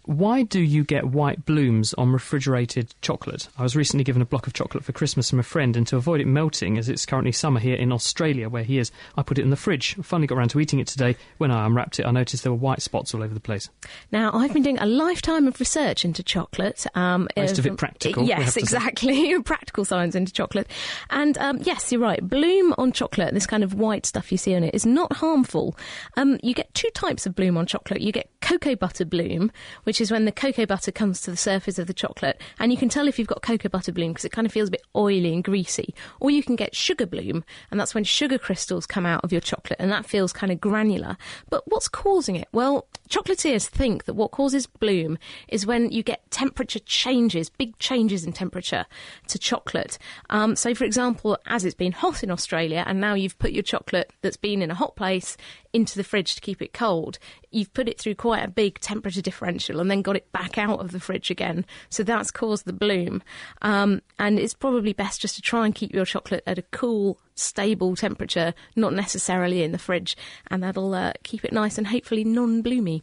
"Why 0.07 0.41
do 0.43 0.59
you 0.59 0.83
get 0.83 1.05
white 1.05 1.45
blooms 1.45 1.93
on 1.93 2.11
refrigerated 2.11 2.95
chocolate? 3.01 3.49
I 3.57 3.63
was 3.63 3.75
recently 3.75 4.03
given 4.03 4.21
a 4.21 4.25
block 4.25 4.47
of 4.47 4.53
chocolate 4.53 4.83
for 4.83 4.91
Christmas 4.93 5.29
from 5.29 5.39
a 5.39 5.43
friend, 5.43 5.75
and 5.75 5.85
to 5.87 5.97
avoid 5.97 6.21
it 6.21 6.27
melting, 6.27 6.77
as 6.77 6.89
it's 6.89 7.05
currently 7.05 7.31
summer 7.31 7.59
here 7.59 7.75
in 7.75 7.91
Australia, 7.91 8.49
where 8.49 8.63
he 8.63 8.79
is, 8.79 8.91
I 9.17 9.21
put 9.21 9.37
it 9.37 9.41
in 9.43 9.49
the 9.49 9.55
fridge. 9.55 9.95
I 9.99 10.01
finally 10.01 10.27
got 10.27 10.37
around 10.37 10.49
to 10.49 10.59
eating 10.59 10.79
it 10.79 10.87
today. 10.87 11.15
When 11.37 11.51
I 11.51 11.65
unwrapped 11.65 11.99
it, 11.99 12.05
I 12.05 12.11
noticed 12.11 12.43
there 12.43 12.51
were 12.51 12.57
white 12.57 12.81
spots 12.81 13.13
all 13.13 13.21
over 13.21 13.33
the 13.33 13.39
place. 13.39 13.69
Now, 14.11 14.31
I've 14.33 14.53
been 14.53 14.63
doing 14.63 14.79
a 14.79 14.85
lifetime 14.85 15.47
of 15.47 15.59
research 15.59 16.05
into 16.05 16.23
chocolate. 16.23 16.85
Um, 16.95 17.27
Most 17.35 17.59
of 17.59 17.65
it 17.67 17.77
practical, 17.77 18.23
Yes, 18.23 18.57
exactly. 18.57 19.39
practical 19.43 19.85
science 19.85 20.15
into 20.15 20.31
chocolate. 20.31 20.69
And 21.09 21.37
um, 21.37 21.59
yes, 21.61 21.91
you're 21.91 22.01
right. 22.01 22.27
Bloom 22.27 22.73
on 22.77 22.91
chocolate, 22.91 23.33
this 23.33 23.45
kind 23.45 23.63
of 23.63 23.73
white 23.73 24.05
stuff 24.05 24.31
you 24.31 24.37
see 24.37 24.55
on 24.55 24.63
it, 24.63 24.73
is 24.73 24.85
not 24.85 25.13
harmful. 25.13 25.77
Um, 26.15 26.39
you 26.41 26.53
get 26.53 26.73
two 26.73 26.89
types 26.93 27.25
of 27.25 27.35
bloom 27.35 27.57
on 27.57 27.65
chocolate. 27.65 28.01
You 28.01 28.11
get 28.11 28.29
cocoa 28.41 28.75
butter 28.75 29.03
bloom, 29.05 29.51
which 29.83 29.96
is 30.01 30.11
when 30.11 30.25
the 30.25 30.31
cocoa 30.31 30.65
butter 30.65 30.91
comes 30.91 31.21
to 31.21 31.31
the 31.31 31.37
surface 31.37 31.79
of 31.79 31.87
the 31.87 31.93
chocolate. 31.93 32.41
And 32.59 32.71
you 32.71 32.77
can 32.77 32.89
tell 32.89 33.07
if 33.07 33.17
you've 33.17 33.27
got 33.27 33.41
cocoa 33.41 33.69
butter 33.69 33.91
bloom 33.91 34.11
because 34.11 34.25
it 34.25 34.31
kind 34.31 34.45
of 34.45 34.51
feels 34.51 34.69
a 34.69 34.71
bit 34.71 34.83
oily 34.95 35.33
and 35.33 35.43
greasy. 35.43 35.93
Or 36.19 36.29
you 36.29 36.43
can 36.43 36.55
get 36.55 36.75
sugar 36.75 37.05
bloom, 37.05 37.43
and 37.71 37.79
that's 37.79 37.95
when 37.95 38.03
sugar 38.03 38.37
crystals 38.37 38.85
come 38.85 39.05
out 39.05 39.23
of 39.23 39.31
your 39.31 39.41
chocolate, 39.41 39.79
and 39.79 39.91
that 39.91 40.05
feels 40.05 40.33
kind 40.33 40.51
of 40.51 40.59
granular. 40.61 41.17
But 41.49 41.63
what's 41.67 41.87
causing 41.87 42.35
it? 42.35 42.47
Well, 42.51 42.87
chocolatiers 43.09 43.67
think 43.67 44.05
that 44.05 44.13
what 44.13 44.31
causes 44.31 44.67
bloom 44.67 45.17
is 45.47 45.65
when 45.65 45.91
you 45.91 46.03
get 46.03 46.29
temperature 46.31 46.79
changes, 46.79 47.49
big 47.49 47.77
changes 47.79 48.25
in 48.25 48.33
temperature 48.33 48.85
to 49.27 49.39
chocolate. 49.39 49.97
Um, 50.29 50.55
so, 50.55 50.75
for 50.75 50.83
example, 50.83 51.37
as 51.45 51.65
it's 51.65 51.75
been 51.75 51.91
hot 51.91 52.23
in 52.23 52.31
Australia, 52.31 52.83
and 52.85 52.99
now 52.99 53.13
you've 53.13 53.39
put 53.39 53.51
your 53.51 53.63
chocolate 53.63 54.11
that's 54.21 54.37
been 54.37 54.61
in 54.61 54.71
a 54.71 54.75
hot 54.75 54.95
place 54.95 55.37
into 55.73 55.95
the 55.95 56.03
fridge 56.03 56.35
to 56.35 56.41
keep 56.41 56.61
it 56.61 56.73
cold, 56.73 57.19
you've 57.51 57.73
put 57.73 57.87
it 57.87 57.99
through 57.99 58.15
quite 58.15 58.43
a 58.43 58.47
big 58.47 58.79
temperature 58.79 59.21
differential 59.21 59.79
and 59.87 59.91
then 59.91 60.01
got 60.01 60.17
it 60.17 60.29
back 60.33 60.57
out 60.57 60.81
of 60.81 60.91
the 60.91 60.99
fridge 60.99 61.31
again. 61.31 61.65
So 61.89 62.03
that's 62.03 62.29
caused 62.29 62.65
the 62.65 62.73
bloom. 62.73 63.23
Um, 63.61 64.01
and 64.19 64.37
it's 64.37 64.53
probably 64.53 64.91
best 64.91 65.21
just 65.21 65.35
to 65.35 65.41
try 65.41 65.65
and 65.65 65.73
keep 65.73 65.93
your 65.93 66.03
chocolate 66.03 66.43
at 66.45 66.57
a 66.57 66.63
cool, 66.63 67.21
stable 67.35 67.95
temperature, 67.95 68.53
not 68.75 68.91
necessarily 68.91 69.63
in 69.63 69.71
the 69.71 69.77
fridge, 69.77 70.17
and 70.51 70.61
that'll 70.61 70.93
uh, 70.93 71.13
keep 71.23 71.45
it 71.45 71.53
nice 71.53 71.77
and 71.77 71.87
hopefully 71.87 72.25
non 72.25 72.61
bloomy. 72.61 73.01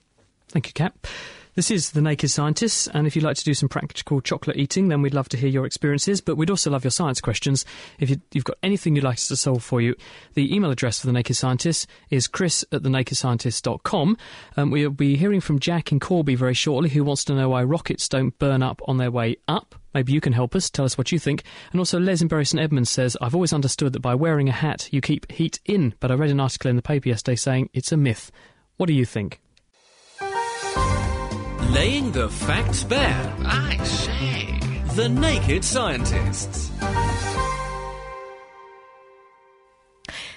Thank 0.48 0.66
you, 0.66 0.74
Kat. 0.74 0.94
This 1.56 1.70
is 1.70 1.92
The 1.92 2.02
Naked 2.02 2.30
Scientists, 2.30 2.88
and 2.88 3.06
if 3.06 3.14
you'd 3.14 3.24
like 3.24 3.36
to 3.36 3.44
do 3.44 3.54
some 3.54 3.68
practical 3.68 4.20
chocolate 4.20 4.56
eating, 4.56 4.88
then 4.88 5.02
we'd 5.02 5.14
love 5.14 5.28
to 5.28 5.36
hear 5.36 5.48
your 5.48 5.66
experiences, 5.66 6.20
but 6.20 6.34
we'd 6.34 6.50
also 6.50 6.68
love 6.68 6.82
your 6.82 6.90
science 6.90 7.20
questions. 7.20 7.64
If 8.00 8.10
you, 8.10 8.20
you've 8.32 8.42
got 8.42 8.58
anything 8.64 8.96
you'd 8.96 9.04
like 9.04 9.18
us 9.18 9.28
to 9.28 9.36
solve 9.36 9.62
for 9.62 9.80
you, 9.80 9.94
the 10.34 10.52
email 10.52 10.72
address 10.72 10.98
for 10.98 11.06
The 11.06 11.12
Naked 11.12 11.36
Scientists 11.36 11.86
is 12.10 12.26
chris 12.26 12.64
at 12.72 12.82
thenakedscientist.com. 12.82 14.16
Um, 14.56 14.70
we'll 14.72 14.90
be 14.90 15.16
hearing 15.16 15.40
from 15.40 15.60
Jack 15.60 15.92
in 15.92 16.00
Corby 16.00 16.34
very 16.34 16.54
shortly, 16.54 16.88
who 16.90 17.04
wants 17.04 17.24
to 17.26 17.36
know 17.36 17.50
why 17.50 17.62
rockets 17.62 18.08
don't 18.08 18.36
burn 18.40 18.64
up 18.64 18.82
on 18.88 18.96
their 18.96 19.12
way 19.12 19.36
up. 19.46 19.76
Maybe 19.94 20.12
you 20.12 20.20
can 20.20 20.32
help 20.32 20.56
us. 20.56 20.68
Tell 20.68 20.84
us 20.84 20.98
what 20.98 21.12
you 21.12 21.20
think. 21.20 21.44
And 21.70 21.78
also, 21.78 22.00
Les 22.00 22.20
in 22.20 22.26
Bury 22.26 22.46
St 22.46 22.60
Edmunds 22.60 22.90
says, 22.90 23.16
I've 23.20 23.36
always 23.36 23.52
understood 23.52 23.92
that 23.92 24.00
by 24.00 24.16
wearing 24.16 24.48
a 24.48 24.52
hat, 24.52 24.88
you 24.90 25.00
keep 25.00 25.30
heat 25.30 25.60
in, 25.66 25.94
but 26.00 26.10
I 26.10 26.14
read 26.14 26.30
an 26.30 26.40
article 26.40 26.68
in 26.68 26.74
the 26.74 26.82
paper 26.82 27.10
yesterday 27.10 27.36
saying 27.36 27.70
it's 27.72 27.92
a 27.92 27.96
myth. 27.96 28.32
What 28.76 28.88
do 28.88 28.92
you 28.92 29.04
think? 29.04 29.40
Laying 31.74 32.12
the 32.12 32.28
facts 32.28 32.84
bare. 32.84 33.34
I 33.44 33.76
say. 33.82 34.60
The 34.94 35.08
Naked 35.08 35.64
Scientists. 35.64 36.70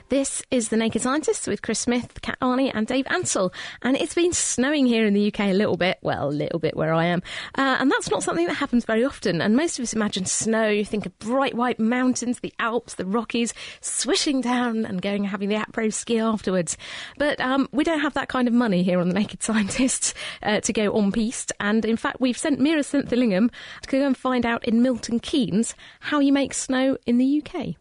This 0.10 0.42
is 0.52 0.70
The 0.70 0.78
Naked 0.78 1.02
Scientists 1.02 1.48
with 1.48 1.62
Chris 1.62 1.80
Smith, 1.80 2.22
Kat 2.22 2.38
Arney, 2.42 2.72
and 2.74 2.88
Dave 2.88 3.06
Ansell. 3.10 3.52
And 3.82 3.98
it's 3.98 4.16
been 4.16 4.32
snowing 4.32 4.86
here 4.86 5.06
in 5.06 5.14
the 5.14 5.28
UK 5.28 5.42
a 5.42 5.54
little 5.54 5.76
bit. 5.76 5.98
Well, 6.02 6.30
a 6.30 6.32
little 6.32 6.60
bit 6.60 6.78
where 6.78 6.94
I 6.94 7.08
am. 7.08 7.22
Uh, 7.58 7.76
and 7.78 7.92
that's 7.92 8.10
not 8.10 8.24
something 8.24 8.48
that 8.48 8.54
happens 8.54 8.86
very 8.86 9.04
often. 9.04 9.42
And 9.42 9.58
most 9.58 9.78
of 9.78 9.84
us 9.84 9.92
imagine 9.92 10.24
snow. 10.24 10.70
You 10.70 10.86
think 10.86 11.06
of 11.06 11.20
bright 11.20 11.56
white 11.56 11.78
mountains, 11.78 12.40
the 12.40 12.54
Alps, 12.58 12.96
the 12.96 13.06
Rockies, 13.06 13.54
swishing 13.82 14.40
down 14.40 14.86
and 14.86 15.02
going 15.02 15.24
and 15.24 15.28
having 15.28 15.50
the 15.50 15.56
après 15.56 15.92
ski 15.92 16.20
afterwards. 16.20 16.78
But 17.18 17.42
um, 17.42 17.68
we 17.74 17.84
don't 17.84 18.00
have 18.00 18.14
that 18.14 18.30
kind 18.30 18.48
of 18.48 18.54
money 18.54 18.84
here 18.84 19.02
on 19.02 19.10
The 19.10 19.14
Naked 19.14 19.44
Scientists 19.44 20.14
uh, 20.42 20.62
to 20.62 20.72
go 20.72 20.94
on 20.94 21.12
piste. 21.12 21.52
And 21.60 21.84
in 21.84 21.98
fact, 21.98 22.22
we've 22.22 22.38
sent 22.38 22.62
Meera 22.62 22.80
Senthilingam 22.80 23.52
to 23.82 23.90
go 23.90 24.08
and 24.08 24.16
find 24.16 24.46
out 24.46 24.64
in 24.66 24.82
Milton 24.82 25.20
Keynes 25.20 25.76
how 26.00 26.22
you 26.22 26.32
make 26.32 26.54
snow 26.54 26.98
in 27.06 27.18
the 27.18 27.44
UK. 27.44 27.76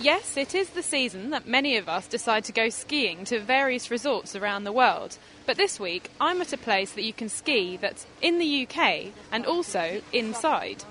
Yes, 0.00 0.36
it 0.36 0.56
is 0.56 0.70
the 0.70 0.82
season 0.82 1.30
that 1.30 1.46
many 1.46 1.76
of 1.76 1.88
us 1.88 2.08
decide 2.08 2.44
to 2.44 2.52
go 2.52 2.68
skiing 2.68 3.24
to 3.26 3.38
various 3.38 3.92
resorts 3.92 4.34
around 4.34 4.64
the 4.64 4.72
world. 4.72 5.16
But 5.46 5.56
this 5.56 5.78
week, 5.78 6.10
I'm 6.20 6.40
at 6.40 6.52
a 6.52 6.58
place 6.58 6.90
that 6.92 7.04
you 7.04 7.12
can 7.12 7.28
ski 7.28 7.76
that's 7.76 8.04
in 8.20 8.38
the 8.38 8.66
UK 8.66 9.12
and 9.30 9.46
also 9.46 10.02
inside. 10.12 10.82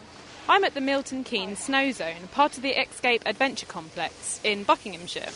I'm 0.47 0.63
at 0.63 0.73
the 0.73 0.81
Milton 0.81 1.25
Keynes 1.25 1.67
Snozone, 1.67 2.31
part 2.31 2.55
of 2.55 2.63
the 2.63 2.73
Xscape 2.73 3.21
Adventure 3.25 3.65
Complex 3.65 4.39
in 4.43 4.63
Buckinghamshire. 4.63 5.31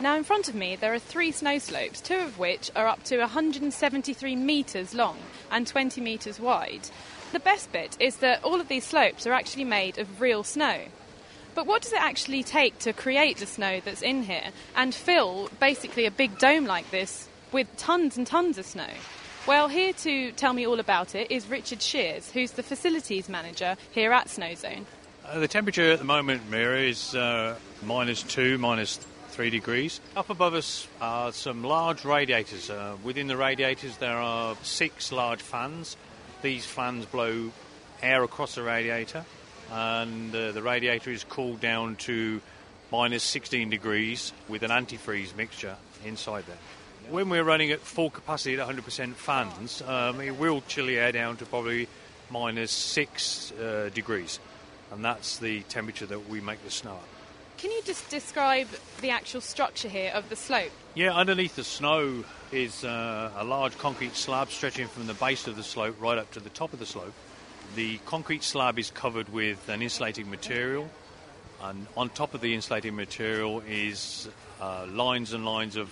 Now, 0.00 0.16
in 0.16 0.24
front 0.24 0.48
of 0.48 0.56
me, 0.56 0.74
there 0.74 0.92
are 0.92 0.98
three 0.98 1.30
snow 1.30 1.58
slopes, 1.58 2.00
two 2.00 2.16
of 2.16 2.40
which 2.40 2.72
are 2.74 2.88
up 2.88 3.04
to 3.04 3.18
173 3.18 4.34
metres 4.34 4.94
long 4.94 5.18
and 5.48 5.64
20 5.64 6.00
metres 6.00 6.40
wide. 6.40 6.88
The 7.30 7.40
best 7.40 7.70
bit 7.70 7.96
is 8.00 8.16
that 8.16 8.42
all 8.42 8.60
of 8.60 8.66
these 8.66 8.84
slopes 8.84 9.28
are 9.28 9.32
actually 9.32 9.64
made 9.64 9.98
of 9.98 10.20
real 10.20 10.42
snow. 10.42 10.86
But 11.54 11.66
what 11.66 11.82
does 11.82 11.92
it 11.92 12.00
actually 12.00 12.42
take 12.42 12.78
to 12.80 12.92
create 12.92 13.36
the 13.36 13.46
snow 13.46 13.80
that's 13.84 14.02
in 14.02 14.22
here 14.22 14.50
and 14.74 14.94
fill 14.94 15.50
basically 15.60 16.06
a 16.06 16.10
big 16.10 16.38
dome 16.38 16.64
like 16.64 16.90
this 16.90 17.28
with 17.52 17.68
tons 17.76 18.16
and 18.16 18.26
tons 18.26 18.58
of 18.58 18.64
snow? 18.64 18.88
Well, 19.46 19.68
here 19.68 19.92
to 19.92 20.32
tell 20.32 20.52
me 20.52 20.66
all 20.66 20.80
about 20.80 21.14
it 21.14 21.30
is 21.30 21.48
Richard 21.48 21.82
Shears, 21.82 22.30
who's 22.30 22.52
the 22.52 22.62
facilities 22.62 23.28
manager 23.28 23.76
here 23.90 24.12
at 24.12 24.28
Snozone. 24.28 24.84
Uh, 25.24 25.40
the 25.40 25.48
temperature 25.48 25.92
at 25.92 25.98
the 25.98 26.04
moment, 26.04 26.50
Meera, 26.50 26.88
is 26.88 27.14
uh, 27.14 27.56
minus 27.82 28.22
two, 28.22 28.56
minus 28.58 28.98
three 29.28 29.50
degrees. 29.50 30.00
Up 30.16 30.30
above 30.30 30.54
us 30.54 30.86
are 31.00 31.32
some 31.32 31.64
large 31.64 32.04
radiators. 32.04 32.70
Uh, 32.70 32.96
within 33.02 33.26
the 33.26 33.36
radiators, 33.36 33.96
there 33.96 34.16
are 34.16 34.56
six 34.62 35.10
large 35.10 35.42
fans. 35.42 35.96
These 36.42 36.64
fans 36.66 37.06
blow 37.06 37.50
air 38.02 38.22
across 38.24 38.56
the 38.56 38.62
radiator, 38.62 39.24
and 39.72 40.34
uh, 40.34 40.52
the 40.52 40.62
radiator 40.62 41.10
is 41.10 41.24
cooled 41.24 41.60
down 41.60 41.96
to 41.96 42.40
minus 42.90 43.22
16 43.24 43.70
degrees 43.70 44.32
with 44.48 44.62
an 44.62 44.70
antifreeze 44.70 45.34
mixture 45.34 45.76
inside 46.04 46.44
there. 46.46 46.58
When 47.10 47.30
we're 47.30 47.42
running 47.42 47.72
at 47.72 47.80
full 47.80 48.10
capacity 48.10 48.58
at 48.58 48.68
100% 48.68 49.14
fans, 49.14 49.82
um, 49.82 50.20
it 50.20 50.38
will 50.38 50.62
chill 50.68 50.86
the 50.86 50.98
air 50.98 51.10
down 51.10 51.36
to 51.38 51.46
probably 51.46 51.88
minus 52.30 52.70
six 52.70 53.50
uh, 53.52 53.90
degrees, 53.94 54.38
and 54.92 55.04
that's 55.04 55.38
the 55.38 55.62
temperature 55.62 56.06
that 56.06 56.28
we 56.28 56.40
make 56.40 56.62
the 56.64 56.70
snow 56.70 56.92
at. 56.92 57.58
Can 57.58 57.70
you 57.70 57.82
just 57.84 58.08
describe 58.10 58.68
the 59.00 59.10
actual 59.10 59.40
structure 59.40 59.88
here 59.88 60.10
of 60.14 60.28
the 60.28 60.36
slope? 60.36 60.72
Yeah, 60.94 61.14
underneath 61.14 61.56
the 61.56 61.64
snow 61.64 62.24
is 62.50 62.84
uh, 62.84 63.30
a 63.36 63.44
large 63.44 63.78
concrete 63.78 64.16
slab 64.16 64.50
stretching 64.50 64.88
from 64.88 65.06
the 65.06 65.14
base 65.14 65.46
of 65.46 65.56
the 65.56 65.62
slope 65.62 65.96
right 66.00 66.18
up 66.18 66.30
to 66.32 66.40
the 66.40 66.50
top 66.50 66.72
of 66.72 66.78
the 66.78 66.86
slope. 66.86 67.14
The 67.74 67.96
concrete 68.04 68.42
slab 68.42 68.78
is 68.78 68.90
covered 68.90 69.30
with 69.30 69.70
an 69.70 69.80
insulating 69.80 70.28
material, 70.28 70.90
and 71.62 71.86
on 71.96 72.10
top 72.10 72.34
of 72.34 72.42
the 72.42 72.54
insulating 72.54 72.94
material 72.94 73.62
is 73.66 74.28
uh, 74.60 74.84
lines 74.90 75.32
and 75.32 75.46
lines 75.46 75.76
of 75.76 75.90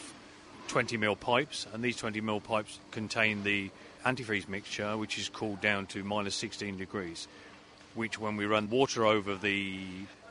20 0.68 0.98
mil 0.98 1.16
pipes, 1.16 1.66
and 1.72 1.82
these 1.82 1.96
20 1.96 2.20
mil 2.20 2.38
pipes 2.38 2.78
contain 2.90 3.44
the 3.44 3.70
antifreeze 4.04 4.46
mixture, 4.46 4.98
which 4.98 5.18
is 5.18 5.30
cooled 5.30 5.62
down 5.62 5.86
to 5.86 6.04
minus 6.04 6.34
16 6.34 6.76
degrees. 6.76 7.26
Which, 7.94 8.18
when 8.18 8.36
we 8.36 8.44
run 8.44 8.68
water 8.68 9.06
over 9.06 9.34
the 9.34 9.80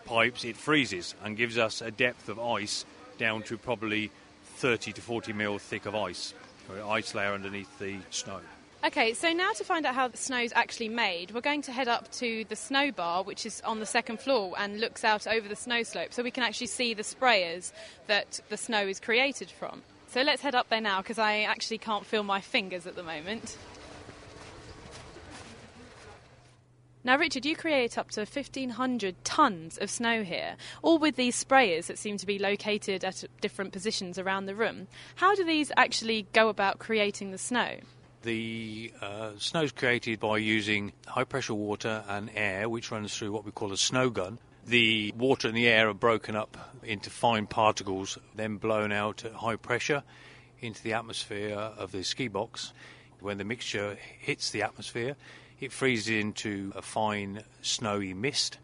pipes, 0.06 0.46
it 0.46 0.56
freezes 0.56 1.16
and 1.24 1.36
gives 1.36 1.58
us 1.58 1.82
a 1.82 1.90
depth 1.90 2.30
of 2.30 2.40
ice 2.40 2.86
down 3.18 3.42
to 3.44 3.58
probably 3.58 4.12
30 4.58 4.94
to 4.94 5.02
40 5.02 5.34
mil 5.34 5.58
thick 5.58 5.88
of 5.88 5.96
ice, 5.96 6.36
or 6.70 6.80
ice 6.92 7.16
layer 7.16 7.34
underneath 7.34 7.80
the 7.80 7.98
snow. 8.12 8.40
Okay, 8.82 9.14
so 9.14 9.34
now 9.34 9.52
to 9.52 9.66
find 9.66 9.86
out 9.86 9.94
how 9.94 10.08
the 10.08 10.16
snow's 10.16 10.54
actually 10.54 10.88
made, 10.88 11.32
we're 11.32 11.42
going 11.42 11.62
to 11.64 11.72
head 11.74 11.90
up 11.90 12.10
to 12.14 12.46
the 12.46 12.56
snow 12.56 12.94
bar, 12.94 13.24
which 13.24 13.46
is 13.46 13.60
on 13.66 13.82
the 13.82 13.86
second 13.86 14.22
floor 14.22 14.54
and 14.58 14.80
looks 14.80 15.04
out 15.04 15.28
over 15.28 15.50
the 15.50 15.56
snow 15.56 15.84
slope, 15.84 16.14
so 16.14 16.24
we 16.24 16.32
can 16.32 16.44
actually 16.44 16.68
see 16.68 16.94
the 16.94 17.04
sprayers 17.04 17.74
that 18.08 18.40
the 18.48 18.56
snow 18.56 18.88
is 18.88 19.02
created 19.02 19.52
from. 19.52 19.84
So 20.08 20.22
let's 20.22 20.42
head 20.42 20.56
up 20.56 20.70
there 20.70 20.80
now 20.80 21.02
because 21.02 21.20
I 21.20 21.42
actually 21.42 21.78
can't 21.78 22.06
feel 22.06 22.24
my 22.24 22.40
fingers 22.40 22.88
at 22.88 22.96
the 22.96 23.04
moment. 23.04 23.58
Now, 27.04 27.18
Richard, 27.18 27.46
you 27.46 27.58
create 27.58 27.98
up 27.98 28.12
to 28.12 28.22
1,500 28.22 29.24
tonnes 29.26 29.78
of 29.82 29.90
snow 29.90 30.24
here, 30.24 30.56
all 30.82 31.00
with 31.00 31.18
these 31.18 31.42
sprayers 31.42 31.88
that 31.88 31.98
seem 31.98 32.16
to 32.16 32.26
be 32.26 32.40
located 32.40 33.04
at 33.04 33.26
different 33.42 33.74
positions 33.74 34.18
around 34.18 34.46
the 34.46 34.56
room. 34.56 34.88
How 35.16 35.36
do 35.36 35.44
these 35.44 35.70
actually 35.76 36.28
go 36.32 36.48
about 36.48 36.80
creating 36.80 37.32
the 37.32 37.38
snow? 37.38 37.80
The 38.22 38.92
uh, 39.02 39.32
snow 39.38 39.62
is 39.62 39.72
created 39.72 40.20
by 40.20 40.40
using 40.40 40.92
high 41.08 41.24
pressure 41.24 41.54
water 41.54 42.04
and 42.08 42.30
air, 42.36 42.68
which 42.68 42.92
runs 42.92 43.16
through 43.16 43.32
what 43.32 43.46
we 43.46 43.52
call 43.52 43.72
a 43.72 43.78
snow 43.78 44.10
gun. 44.10 44.40
The 44.66 45.14
water 45.18 45.48
and 45.48 45.56
the 45.56 45.70
air 45.70 45.88
are 45.90 45.94
broken 45.94 46.36
up 46.36 46.58
into 46.84 47.10
fine 47.10 47.48
particles, 47.48 48.18
then 48.36 48.58
blown 48.58 48.92
out 48.92 49.24
at 49.24 49.32
high 49.32 49.56
pressure 49.56 50.04
into 50.60 50.84
the 50.84 50.94
atmosphere 50.94 51.56
of 51.56 51.94
the 51.94 52.04
ski 52.04 52.28
box. 52.28 52.74
When 53.22 53.38
the 53.38 53.46
mixture 53.46 53.98
hits 54.20 54.52
the 54.52 54.64
atmosphere, 54.64 55.16
it 55.62 55.72
freezes 55.72 56.10
into 56.10 56.74
a 56.76 56.82
fine 56.82 57.44
snowy 57.62 58.14
mist, 58.14 58.58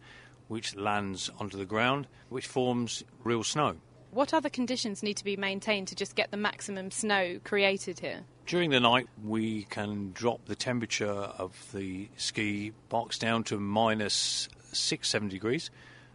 which 0.49 0.75
lands 0.75 1.31
onto 1.39 1.57
the 1.57 1.65
ground, 1.65 2.07
which 2.27 2.45
forms 2.45 3.03
real 3.23 3.43
snow. 3.43 3.77
What 4.11 4.33
other 4.33 4.49
conditions 4.49 5.01
need 5.01 5.17
to 5.17 5.23
be 5.23 5.37
maintained 5.37 5.87
to 5.89 5.95
just 5.95 6.15
get 6.15 6.31
the 6.31 6.37
maximum 6.37 6.91
snow 6.91 7.39
created 7.43 7.99
here? 7.99 8.25
During 8.45 8.69
the 8.69 8.79
night, 8.79 9.07
we 9.23 9.63
can 9.63 10.11
drop 10.13 10.45
the 10.45 10.55
temperature 10.55 11.07
of 11.07 11.71
the 11.73 12.09
ski 12.15 12.73
box 12.89 13.17
down 13.17 13.43
to 13.45 13.59
minus 13.59 14.47
six, 14.71 15.09
seven 15.09 15.29
degrees, 15.29 15.71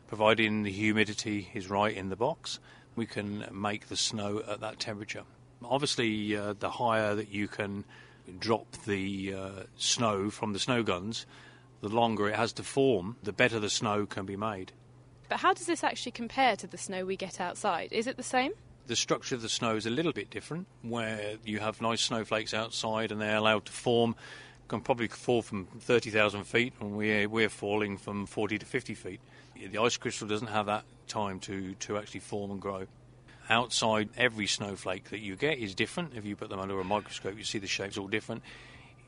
providing 0.07 0.63
the 0.63 0.71
humidity 0.71 1.51
is 1.55 1.69
right 1.69 1.93
in 1.95 2.09
the 2.09 2.15
box. 2.15 2.61
We 2.95 3.05
can 3.05 3.47
make 3.51 3.89
the 3.89 3.97
snow 3.97 4.45
at 4.49 4.61
that 4.61 4.79
temperature. 4.79 5.25
Obviously, 5.65 6.37
uh, 6.37 6.55
the 6.57 6.71
higher 6.71 7.17
that 7.17 7.33
you 7.33 7.49
can 7.49 7.85
drop 8.39 8.77
the 8.87 9.35
uh, 9.35 9.51
snow 9.77 10.31
from 10.31 10.53
the 10.53 10.61
snow 10.61 10.85
guns, 10.85 11.27
the 11.81 11.89
longer 11.89 12.29
it 12.29 12.37
has 12.37 12.53
to 12.53 12.63
form, 12.63 13.17
the 13.25 13.33
better 13.33 13.59
the 13.59 13.69
snow 13.69 14.07
can 14.07 14.25
be 14.25 14.37
made. 14.37 14.71
But 15.29 15.41
how 15.41 15.53
does 15.53 15.67
this 15.67 15.83
actually 15.83 16.13
compare 16.13 16.55
to 16.55 16.69
the 16.69 16.79
snow 16.79 17.05
we 17.05 17.17
get 17.17 17.41
outside? 17.41 17.93
Is 17.93 18.07
it 18.07 18.17
the 18.17 18.23
same? 18.23 18.53
The 18.91 18.97
structure 18.97 19.37
of 19.37 19.43
the 19.43 19.49
snow 19.49 19.77
is 19.77 19.87
a 19.87 19.91
little 19.91 20.13
bit 20.13 20.31
different, 20.31 20.67
where 20.83 21.37
you 21.45 21.61
have 21.61 21.81
nice 21.81 22.01
snowflakes 22.01 22.53
outside 22.53 23.13
and 23.13 23.21
they're 23.21 23.37
allowed 23.37 23.67
to 23.67 23.73
form. 23.73 24.17
Can 24.67 24.81
probably 24.81 25.07
fall 25.07 25.43
from 25.43 25.67
30,000 25.79 26.43
feet, 26.43 26.73
and 26.81 26.97
we're, 26.97 27.29
we're 27.29 27.51
falling 27.51 27.99
from 27.99 28.27
40 28.27 28.59
to 28.59 28.67
50 28.67 28.95
feet. 28.95 29.21
The 29.55 29.79
ice 29.79 29.97
crystal 29.97 30.27
doesn't 30.27 30.49
have 30.49 30.67
that 30.67 30.83
time 31.07 31.39
to, 31.39 31.75
to 31.75 31.99
actually 31.99 32.19
form 32.19 32.51
and 32.51 32.61
grow. 32.61 32.87
Outside, 33.49 34.09
every 34.17 34.49
snowflake 34.49 35.11
that 35.11 35.21
you 35.21 35.37
get 35.37 35.59
is 35.59 35.73
different. 35.73 36.15
If 36.17 36.25
you 36.25 36.35
put 36.35 36.51
them 36.51 36.59
under 36.59 36.81
a 36.81 36.85
microscope, 36.85 37.39
you 37.39 37.45
see 37.45 37.61
the 37.61 37.69
shapes 37.69 37.97
all 37.97 38.09
different 38.09 38.43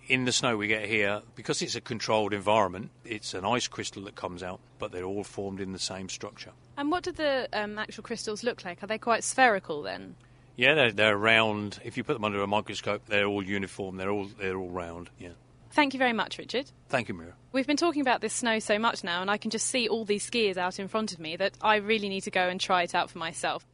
in 0.09 0.25
the 0.25 0.33
snow 0.33 0.57
we 0.57 0.67
get 0.67 0.87
here, 0.87 1.23
because 1.35 1.63
it's 1.63 1.75
a 1.75 1.81
controlled 1.81 2.33
environment, 2.33 2.91
it's 3.05 3.35
an 3.35 3.45
ice 3.45 3.69
crystal 3.69 4.03
that 4.05 4.15
comes 4.15 4.43
out, 4.43 4.61
but 4.79 4.93
they're 4.93 5.05
all 5.05 5.25
formed 5.25 5.61
in 5.61 5.73
the 5.73 5.79
same 5.79 6.09
structure. 6.09 6.51
And 6.77 6.91
what 6.91 7.05
do 7.05 7.13
the 7.13 7.49
um, 7.53 7.79
actual 7.79 8.03
crystals 8.03 8.43
look 8.43 8.65
like? 8.65 8.83
Are 8.83 8.87
they 8.87 8.99
quite 8.99 9.25
spherical 9.25 9.83
then? 9.83 10.17
Yeah, 10.57 10.75
they're, 10.75 10.93
they're 10.93 11.17
round. 11.17 11.81
If 11.85 11.97
you 11.97 12.05
put 12.05 12.15
them 12.15 12.25
under 12.25 12.43
a 12.43 12.47
microscope, 12.47 13.07
they're 13.07 13.27
all 13.27 13.43
uniform. 13.43 13.97
They're 13.97 14.11
all 14.11 14.27
they're 14.39 14.57
all 14.57 14.71
round. 14.71 15.09
Yeah. 15.19 15.31
Thank 15.71 15.95
you 15.95 15.99
very 15.99 16.13
much, 16.13 16.37
Richard. 16.37 16.71
Thank 16.91 17.09
you, 17.09 17.15
Meera. 17.15 17.33
We've 17.53 17.67
been 17.67 17.79
talking 17.79 18.03
about 18.03 18.21
this 18.21 18.35
snow 18.35 18.59
so 18.59 18.79
much 18.79 19.03
now, 19.03 19.23
and 19.23 19.31
I 19.31 19.39
can 19.39 19.51
just 19.51 19.69
see 19.69 19.89
all 19.89 20.05
these 20.05 20.29
skiers 20.29 20.59
out 20.59 20.79
in 20.79 20.89
front 20.89 21.13
of 21.13 21.19
me 21.19 21.37
that 21.37 21.57
I 21.63 21.77
really 21.77 22.11
need 22.11 22.23
to 22.23 22.31
go 22.31 22.47
and 22.47 22.61
try 22.61 22.83
it 22.83 22.95
out 22.95 23.11
for 23.11 23.17
myself. 23.17 23.67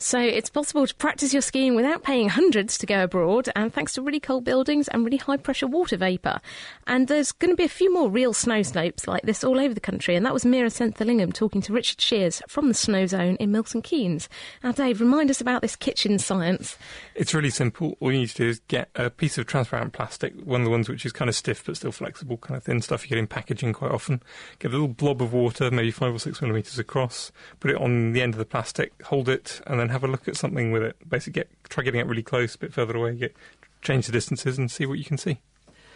So 0.00 0.20
it's 0.20 0.48
possible 0.48 0.86
to 0.86 0.94
practice 0.94 1.32
your 1.32 1.42
skiing 1.42 1.74
without 1.74 2.04
paying 2.04 2.28
hundreds 2.28 2.78
to 2.78 2.86
go 2.86 3.02
abroad, 3.02 3.48
and 3.56 3.74
thanks 3.74 3.94
to 3.94 4.02
really 4.02 4.20
cold 4.20 4.44
buildings 4.44 4.86
and 4.88 5.04
really 5.04 5.16
high 5.16 5.36
pressure 5.36 5.66
water 5.66 5.96
vapour. 5.96 6.40
And 6.86 7.08
there's 7.08 7.32
going 7.32 7.50
to 7.50 7.56
be 7.56 7.64
a 7.64 7.68
few 7.68 7.92
more 7.92 8.08
real 8.08 8.32
snow 8.32 8.62
slopes 8.62 9.08
like 9.08 9.22
this 9.22 9.42
all 9.42 9.58
over 9.58 9.74
the 9.74 9.80
country, 9.80 10.14
and 10.14 10.24
that 10.24 10.32
was 10.32 10.44
Meera 10.44 10.70
Senthilingam 10.70 11.34
talking 11.34 11.60
to 11.62 11.72
Richard 11.72 12.00
Shears 12.00 12.40
from 12.46 12.68
the 12.68 12.74
Snozone 12.74 13.36
in 13.38 13.50
Milton 13.50 13.82
Keynes. 13.82 14.28
Now, 14.62 14.72
Dave, 14.72 15.00
remind 15.00 15.30
us 15.30 15.40
about 15.40 15.62
this 15.62 15.74
kitchen 15.74 16.18
science. 16.18 16.78
It's 17.16 17.34
really 17.34 17.50
simple. 17.50 17.96
All 17.98 18.12
you 18.12 18.20
need 18.20 18.28
to 18.30 18.36
do 18.36 18.48
is 18.48 18.60
get 18.68 18.90
a 18.94 19.10
piece 19.10 19.36
of 19.36 19.46
transparent 19.46 19.92
plastic, 19.94 20.32
one 20.44 20.60
of 20.60 20.64
the 20.64 20.70
ones 20.70 20.88
which 20.88 21.04
is 21.04 21.12
kind 21.12 21.28
of 21.28 21.34
stiff 21.34 21.64
but 21.66 21.76
still 21.76 21.92
flexible, 21.92 22.36
kind 22.36 22.56
of 22.56 22.62
thin 22.62 22.80
stuff 22.82 23.02
you 23.02 23.08
get 23.08 23.18
in 23.18 23.26
packaging 23.26 23.72
quite 23.72 23.90
often. 23.90 24.22
Get 24.60 24.68
a 24.68 24.72
little 24.72 24.86
blob 24.86 25.20
of 25.20 25.32
water, 25.32 25.72
maybe 25.72 25.90
five 25.90 26.14
or 26.14 26.20
six 26.20 26.40
millimetres 26.40 26.78
across, 26.78 27.32
put 27.58 27.72
it 27.72 27.76
on 27.76 28.12
the 28.12 28.22
end 28.22 28.34
of 28.34 28.38
the 28.38 28.44
plastic, 28.44 28.92
hold 29.02 29.28
it, 29.28 29.60
and 29.66 29.80
then 29.80 29.87
and 29.88 29.92
have 29.92 30.04
a 30.04 30.08
look 30.08 30.28
at 30.28 30.36
something 30.36 30.70
with 30.70 30.82
it. 30.82 30.96
Basically, 31.08 31.40
get 31.40 31.50
try 31.70 31.82
getting 31.82 32.00
it 32.00 32.06
really 32.06 32.22
close, 32.22 32.54
a 32.54 32.58
bit 32.58 32.74
further 32.74 32.96
away, 32.96 33.14
get 33.16 33.34
change 33.80 34.06
the 34.06 34.12
distances, 34.12 34.58
and 34.58 34.70
see 34.70 34.84
what 34.84 34.98
you 34.98 35.04
can 35.04 35.16
see. 35.16 35.38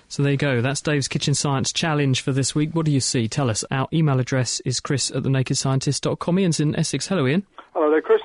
So 0.08 0.22
there 0.22 0.32
you 0.32 0.38
go. 0.38 0.60
That's 0.60 0.80
Dave's 0.80 1.08
Kitchen 1.08 1.34
Science 1.34 1.72
Challenge 1.72 2.20
for 2.20 2.32
this 2.32 2.54
week. 2.54 2.74
What 2.74 2.86
do 2.86 2.92
you 2.92 3.00
see? 3.00 3.28
Tell 3.28 3.50
us. 3.50 3.64
Our 3.70 3.88
email 3.92 4.18
address 4.18 4.60
is 4.60 4.80
chris 4.80 5.10
at 5.10 5.22
thenakedscientist.com. 5.22 6.38
Ian's 6.38 6.60
in 6.60 6.74
Essex. 6.76 7.06
Hello, 7.06 7.26
Ian. 7.26 7.46
Hello 7.74 7.90
there, 7.90 8.02
Chris. 8.02 8.20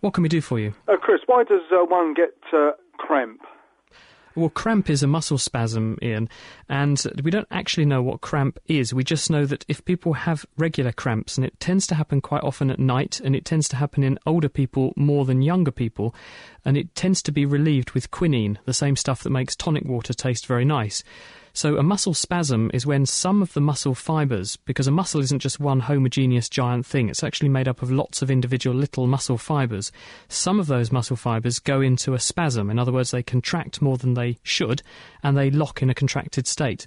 What 0.00 0.14
can 0.14 0.22
we 0.22 0.28
do 0.28 0.40
for 0.40 0.58
you? 0.58 0.74
Uh, 0.88 0.96
Chris, 0.96 1.20
why 1.26 1.44
does 1.44 1.62
uh, 1.70 1.84
one 1.84 2.14
get 2.14 2.34
uh, 2.52 2.72
cramp? 2.98 3.40
Well, 4.36 4.48
cramp 4.48 4.88
is 4.88 5.02
a 5.02 5.08
muscle 5.08 5.38
spasm, 5.38 5.98
Ian, 6.02 6.28
and 6.68 7.02
we 7.24 7.32
don't 7.32 7.48
actually 7.50 7.84
know 7.84 8.00
what 8.00 8.20
cramp 8.20 8.60
is. 8.66 8.94
We 8.94 9.02
just 9.02 9.28
know 9.28 9.44
that 9.44 9.64
if 9.66 9.84
people 9.84 10.12
have 10.12 10.46
regular 10.56 10.92
cramps, 10.92 11.36
and 11.36 11.44
it 11.44 11.58
tends 11.58 11.84
to 11.88 11.96
happen 11.96 12.20
quite 12.20 12.44
often 12.44 12.70
at 12.70 12.78
night, 12.78 13.20
and 13.24 13.34
it 13.34 13.44
tends 13.44 13.68
to 13.70 13.76
happen 13.76 14.04
in 14.04 14.20
older 14.26 14.48
people 14.48 14.92
more 14.96 15.24
than 15.24 15.42
younger 15.42 15.72
people, 15.72 16.14
and 16.64 16.76
it 16.76 16.94
tends 16.94 17.22
to 17.22 17.32
be 17.32 17.44
relieved 17.44 17.90
with 17.90 18.12
quinine, 18.12 18.60
the 18.66 18.72
same 18.72 18.94
stuff 18.94 19.24
that 19.24 19.30
makes 19.30 19.56
tonic 19.56 19.84
water 19.84 20.14
taste 20.14 20.46
very 20.46 20.64
nice. 20.64 21.02
So, 21.52 21.76
a 21.76 21.82
muscle 21.82 22.14
spasm 22.14 22.70
is 22.72 22.86
when 22.86 23.06
some 23.06 23.42
of 23.42 23.52
the 23.54 23.60
muscle 23.60 23.94
fibres, 23.94 24.56
because 24.56 24.86
a 24.86 24.92
muscle 24.92 25.20
isn't 25.20 25.40
just 25.40 25.58
one 25.58 25.80
homogeneous 25.80 26.48
giant 26.48 26.86
thing, 26.86 27.08
it's 27.08 27.24
actually 27.24 27.48
made 27.48 27.68
up 27.68 27.82
of 27.82 27.90
lots 27.90 28.22
of 28.22 28.30
individual 28.30 28.76
little 28.76 29.06
muscle 29.06 29.38
fibres. 29.38 29.90
Some 30.28 30.60
of 30.60 30.68
those 30.68 30.92
muscle 30.92 31.16
fibres 31.16 31.58
go 31.58 31.80
into 31.80 32.14
a 32.14 32.20
spasm. 32.20 32.70
In 32.70 32.78
other 32.78 32.92
words, 32.92 33.10
they 33.10 33.22
contract 33.22 33.82
more 33.82 33.98
than 33.98 34.14
they 34.14 34.38
should 34.42 34.82
and 35.22 35.36
they 35.36 35.50
lock 35.50 35.82
in 35.82 35.90
a 35.90 35.94
contracted 35.94 36.46
state. 36.46 36.86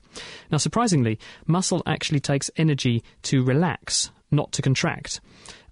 Now, 0.52 0.58
surprisingly, 0.58 1.20
muscle 1.46 1.84
actually 1.86 2.20
takes 2.22 2.50
energy 2.56 3.04
to 3.24 3.44
relax, 3.44 4.12
not 4.32 4.52
to 4.54 4.62
contract. 4.62 5.20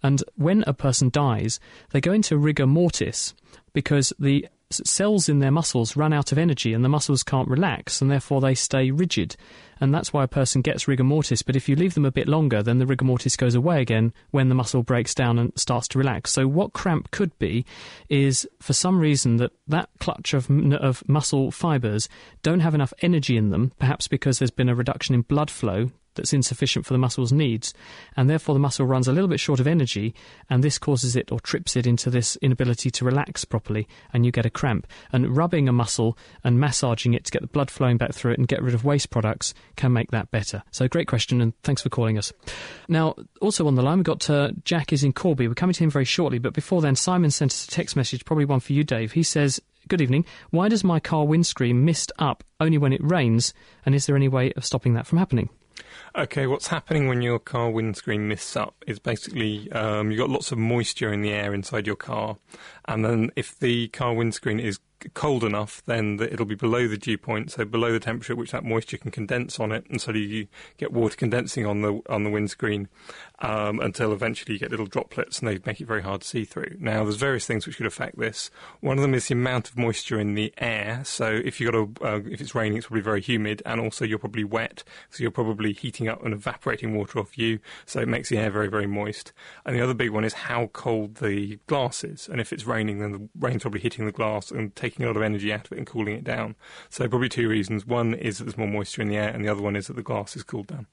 And 0.03 0.23
when 0.35 0.63
a 0.67 0.73
person 0.73 1.09
dies, 1.09 1.59
they 1.91 2.01
go 2.01 2.11
into 2.11 2.37
rigor 2.37 2.67
mortis 2.67 3.33
because 3.73 4.11
the 4.19 4.47
cells 4.74 5.30
in 5.30 5.39
their 5.39 5.51
muscles 5.51 5.95
run 5.95 6.13
out 6.13 6.32
of 6.32 6.38
energy 6.38 6.74
and 6.74 6.84
the 6.84 6.89
muscles 6.89 7.24
can't 7.24 7.47
relax 7.47 8.01
and 8.01 8.09
therefore 8.09 8.41
they 8.41 8.55
stay 8.55 8.91
rigid. 8.91 9.36
And 9.80 9.93
that's 9.93 10.13
why 10.13 10.24
a 10.24 10.28
person 10.28 10.61
gets 10.61 10.88
rigor 10.88 11.03
mortis. 11.03 11.41
But 11.41 11.55
if 11.55 11.67
you 11.67 11.76
leave 11.76 11.95
them 11.95 12.05
a 12.05 12.11
bit 12.11 12.28
longer, 12.28 12.61
then 12.61 12.78
the 12.78 12.86
rigor 12.86 13.05
mortis 13.05 13.36
goes 13.36 13.55
away 13.55 13.82
again 13.82 14.13
when 14.30 14.47
the 14.47 14.55
muscle 14.55 14.84
breaks 14.84 15.15
down 15.15 15.39
and 15.39 15.51
starts 15.55 15.88
to 15.89 15.97
relax. 15.97 16.32
So 16.32 16.47
what 16.47 16.74
cramp 16.74 17.09
could 17.11 17.38
be 17.39 17.65
is 18.07 18.47
for 18.59 18.74
some 18.74 18.99
reason 18.99 19.38
that 19.38 19.51
that 19.67 19.89
clutch 19.99 20.34
of, 20.34 20.49
of 20.74 21.07
muscle 21.09 21.49
fibers 21.49 22.07
don't 22.43 22.59
have 22.59 22.76
enough 22.76 22.93
energy 23.01 23.38
in 23.38 23.49
them, 23.49 23.72
perhaps 23.80 24.07
because 24.07 24.38
there's 24.38 24.51
been 24.51 24.69
a 24.69 24.76
reduction 24.76 25.15
in 25.15 25.22
blood 25.22 25.49
flow 25.49 25.89
that's 26.16 26.34
insufficient 26.34 26.86
for 26.86 26.93
the 26.93 26.99
muscle's 26.99 27.32
needs, 27.32 27.74
and 28.16 28.30
therefore 28.30 28.53
the 28.53 28.59
muscle 28.59 28.86
runs 28.86 29.07
a 29.07 29.12
little 29.12 29.28
bit 29.28 29.39
short 29.39 29.59
of 29.59 29.68
energy, 29.68 30.14
and 30.49 30.64
this 30.64 30.78
causes 30.78 31.16
it 31.16 31.32
or 31.32 31.39
trips 31.39 31.76
it 31.76 31.88
into 31.88 32.09
this 32.09 32.36
inability 32.38 32.89
to 32.91 33.05
relax 33.05 33.45
properly, 33.45 33.88
and 34.14 34.26
you 34.26 34.32
get 34.32 34.45
a 34.45 34.49
cramp. 34.49 34.88
And 35.12 35.36
rubbing 35.36 35.68
a 35.68 35.74
muscle 35.74 36.18
and 36.43 36.59
massaging 36.59 37.14
it 37.14 37.26
to 37.26 37.32
get 37.32 37.41
the 37.41 37.47
blood 37.47 37.72
flowing 37.72 37.97
back 37.97 38.14
through 38.14 38.34
it 38.34 38.39
and 38.39 38.47
get 38.47 38.62
rid 38.62 38.74
of 38.74 38.84
waste 38.84 39.09
products 39.09 39.53
can 39.76 39.93
make 39.93 40.12
that 40.12 40.32
better. 40.32 40.64
So, 40.72 40.88
great 40.88 41.07
question, 41.07 41.41
and 41.41 41.53
thanks 41.64 41.82
for 41.82 41.89
calling 41.89 42.18
us. 42.18 42.34
Now, 42.88 43.16
also 43.41 43.68
on 43.68 43.76
the 43.76 43.82
line, 43.82 43.97
we've 43.97 44.05
got 44.05 44.30
uh, 44.30 44.51
Jack 44.64 44.93
is 44.93 45.03
in 45.03 45.14
Corby. 45.14 45.47
We're 45.47 45.53
coming 45.53 45.74
to 45.74 45.84
him 45.84 45.91
very 45.91 46.05
shortly, 46.05 46.39
but 46.39 46.53
before 46.53 46.82
then, 46.82 46.95
Simon 46.95 47.32
sent 47.32 47.51
us 47.51 47.66
a 47.66 47.72
text 47.72 47.95
message, 47.95 48.26
probably 48.26 48.45
one 48.45 48.59
for 48.59 48.74
you, 48.74 48.84
Dave. 48.84 49.14
He 49.14 49.24
says, 49.24 49.59
Good 49.88 50.01
evening. 50.01 50.26
Why 50.51 50.70
does 50.70 50.84
my 50.84 50.99
car 50.99 51.26
windscreen 51.26 51.84
mist 51.84 52.12
up 52.20 52.43
only 52.59 52.78
when 52.78 52.93
it 52.93 53.03
rains, 53.03 53.53
and 53.86 53.95
is 53.95 54.05
there 54.05 54.16
any 54.16 54.28
way 54.28 54.53
of 54.53 54.64
stopping 54.64 54.93
that 54.93 55.07
from 55.07 55.18
happening? 55.18 55.49
Okay, 56.16 56.45
what's 56.45 56.68
happening 56.68 57.08
when 57.08 57.22
your 57.22 57.39
car 57.39 57.70
windscreen 57.70 58.28
mists 58.28 58.56
up 58.56 58.76
is 58.86 58.99
basically 58.99 59.72
um, 59.72 60.12
you've 60.12 60.20
got 60.20 60.30
lots 60.30 60.52
of 60.52 60.58
moisture 60.58 61.14
in 61.14 61.22
the 61.22 61.32
air 61.32 61.54
inside 61.54 61.88
your 61.88 61.95
car, 61.95 62.38
and 62.86 63.05
then 63.05 63.32
if 63.36 63.57
the 63.59 63.88
car 63.89 64.13
windscreen 64.13 64.59
is 64.59 64.79
cold 65.13 65.43
enough, 65.43 65.82
then 65.86 66.17
that 66.17 66.32
it'll 66.32 66.45
be 66.45 66.55
below 66.55 66.88
the 66.88 66.97
dew 66.97 67.17
point, 67.17 67.51
so 67.51 67.65
below 67.65 67.91
the 67.91 67.99
temperature 67.99 68.34
at 68.34 68.38
which 68.38 68.51
that 68.51 68.63
moisture 68.63 68.97
can 68.97 69.11
condense 69.11 69.59
on 69.59 69.71
it, 69.71 69.86
and 69.89 70.01
so 70.01 70.11
you 70.11 70.47
get 70.77 70.91
water 70.91 71.15
condensing 71.15 71.65
on 71.65 71.82
the 71.82 72.01
on 72.09 72.23
the 72.23 72.29
windscreen 72.29 72.88
um, 73.39 73.79
until 73.79 74.13
eventually 74.13 74.53
you 74.53 74.59
get 74.59 74.71
little 74.71 74.86
droplets, 74.86 75.39
and 75.39 75.47
they 75.47 75.59
make 75.65 75.82
it 75.82 75.88
very 75.88 76.01
hard 76.01 76.21
to 76.21 76.27
see 76.27 76.45
through. 76.45 76.75
Now, 76.79 77.03
there's 77.03 77.15
various 77.15 77.45
things 77.45 77.65
which 77.65 77.77
could 77.77 77.86
affect 77.86 78.17
this. 78.17 78.51
One 78.79 78.97
of 78.97 79.01
them 79.01 79.13
is 79.13 79.27
the 79.27 79.34
amount 79.34 79.69
of 79.69 79.77
moisture 79.77 80.19
in 80.19 80.36
the 80.36 80.53
air. 80.57 81.01
So 81.03 81.27
if 81.27 81.59
you 81.59 81.71
got 81.71 81.75
a 82.03 82.15
uh, 82.15 82.19
if 82.25 82.41
it's 82.41 82.55
raining, 82.55 82.77
it's 82.77 82.88
probably 82.88 83.01
very 83.01 83.21
humid, 83.21 83.61
and 83.65 83.82
also 83.82 84.05
you're 84.05 84.19
probably 84.19 84.43
wet, 84.43 84.84
so 85.09 85.21
you're 85.21 85.32
probably 85.32 85.73
heating 85.73 86.07
up 86.07 86.23
and 86.23 86.34
evaporating 86.34 86.95
water 86.95 87.19
off 87.19 87.38
you, 87.38 87.59
so 87.86 87.99
it 87.99 88.07
makes 88.07 88.29
the 88.29 88.38
air 88.38 88.51
very 88.51 88.67
very 88.67 88.88
moist. 88.88 89.34
And 89.65 89.75
the 89.75 89.82
other 89.82 89.93
big 89.93 90.11
one 90.11 90.23
is 90.23 90.34
how 90.34 90.67
cold 90.67 91.15
the 91.15 91.59
glass 91.67 92.03
is, 92.03 92.27
and 92.27 92.39
if 92.39 92.53
it's 92.53 92.65
raining, 92.72 92.99
then 92.99 93.11
the 93.11 93.30
rain's 93.39 93.61
probably 93.61 93.82
hitting 93.82 94.05
the 94.05 94.11
glass 94.11 94.51
and 94.51 94.76
taking 94.76 95.03
a 95.03 95.07
lot 95.07 95.17
of 95.17 95.24
energy 95.24 95.51
out 95.53 95.67
of 95.67 95.74
it 95.74 95.78
and 95.78 95.88
cooling 95.88 96.15
it 96.15 96.24
down. 96.24 96.55
So 96.89 97.07
probably 97.07 97.30
two 97.30 97.47
reasons. 97.47 97.86
One 97.86 98.13
is 98.13 98.38
that 98.38 98.45
there's 98.45 98.57
more 98.57 98.67
moisture 98.67 99.01
in 99.01 99.09
the 99.09 99.17
air, 99.17 99.30
and 99.30 99.43
the 99.43 99.49
other 99.49 99.61
one 99.61 99.76
is 99.76 99.88
that 99.88 99.95
the 99.95 100.03
glass 100.03 100.36
is 100.36 100.43
cooled 100.43 100.67
down. 100.67 100.88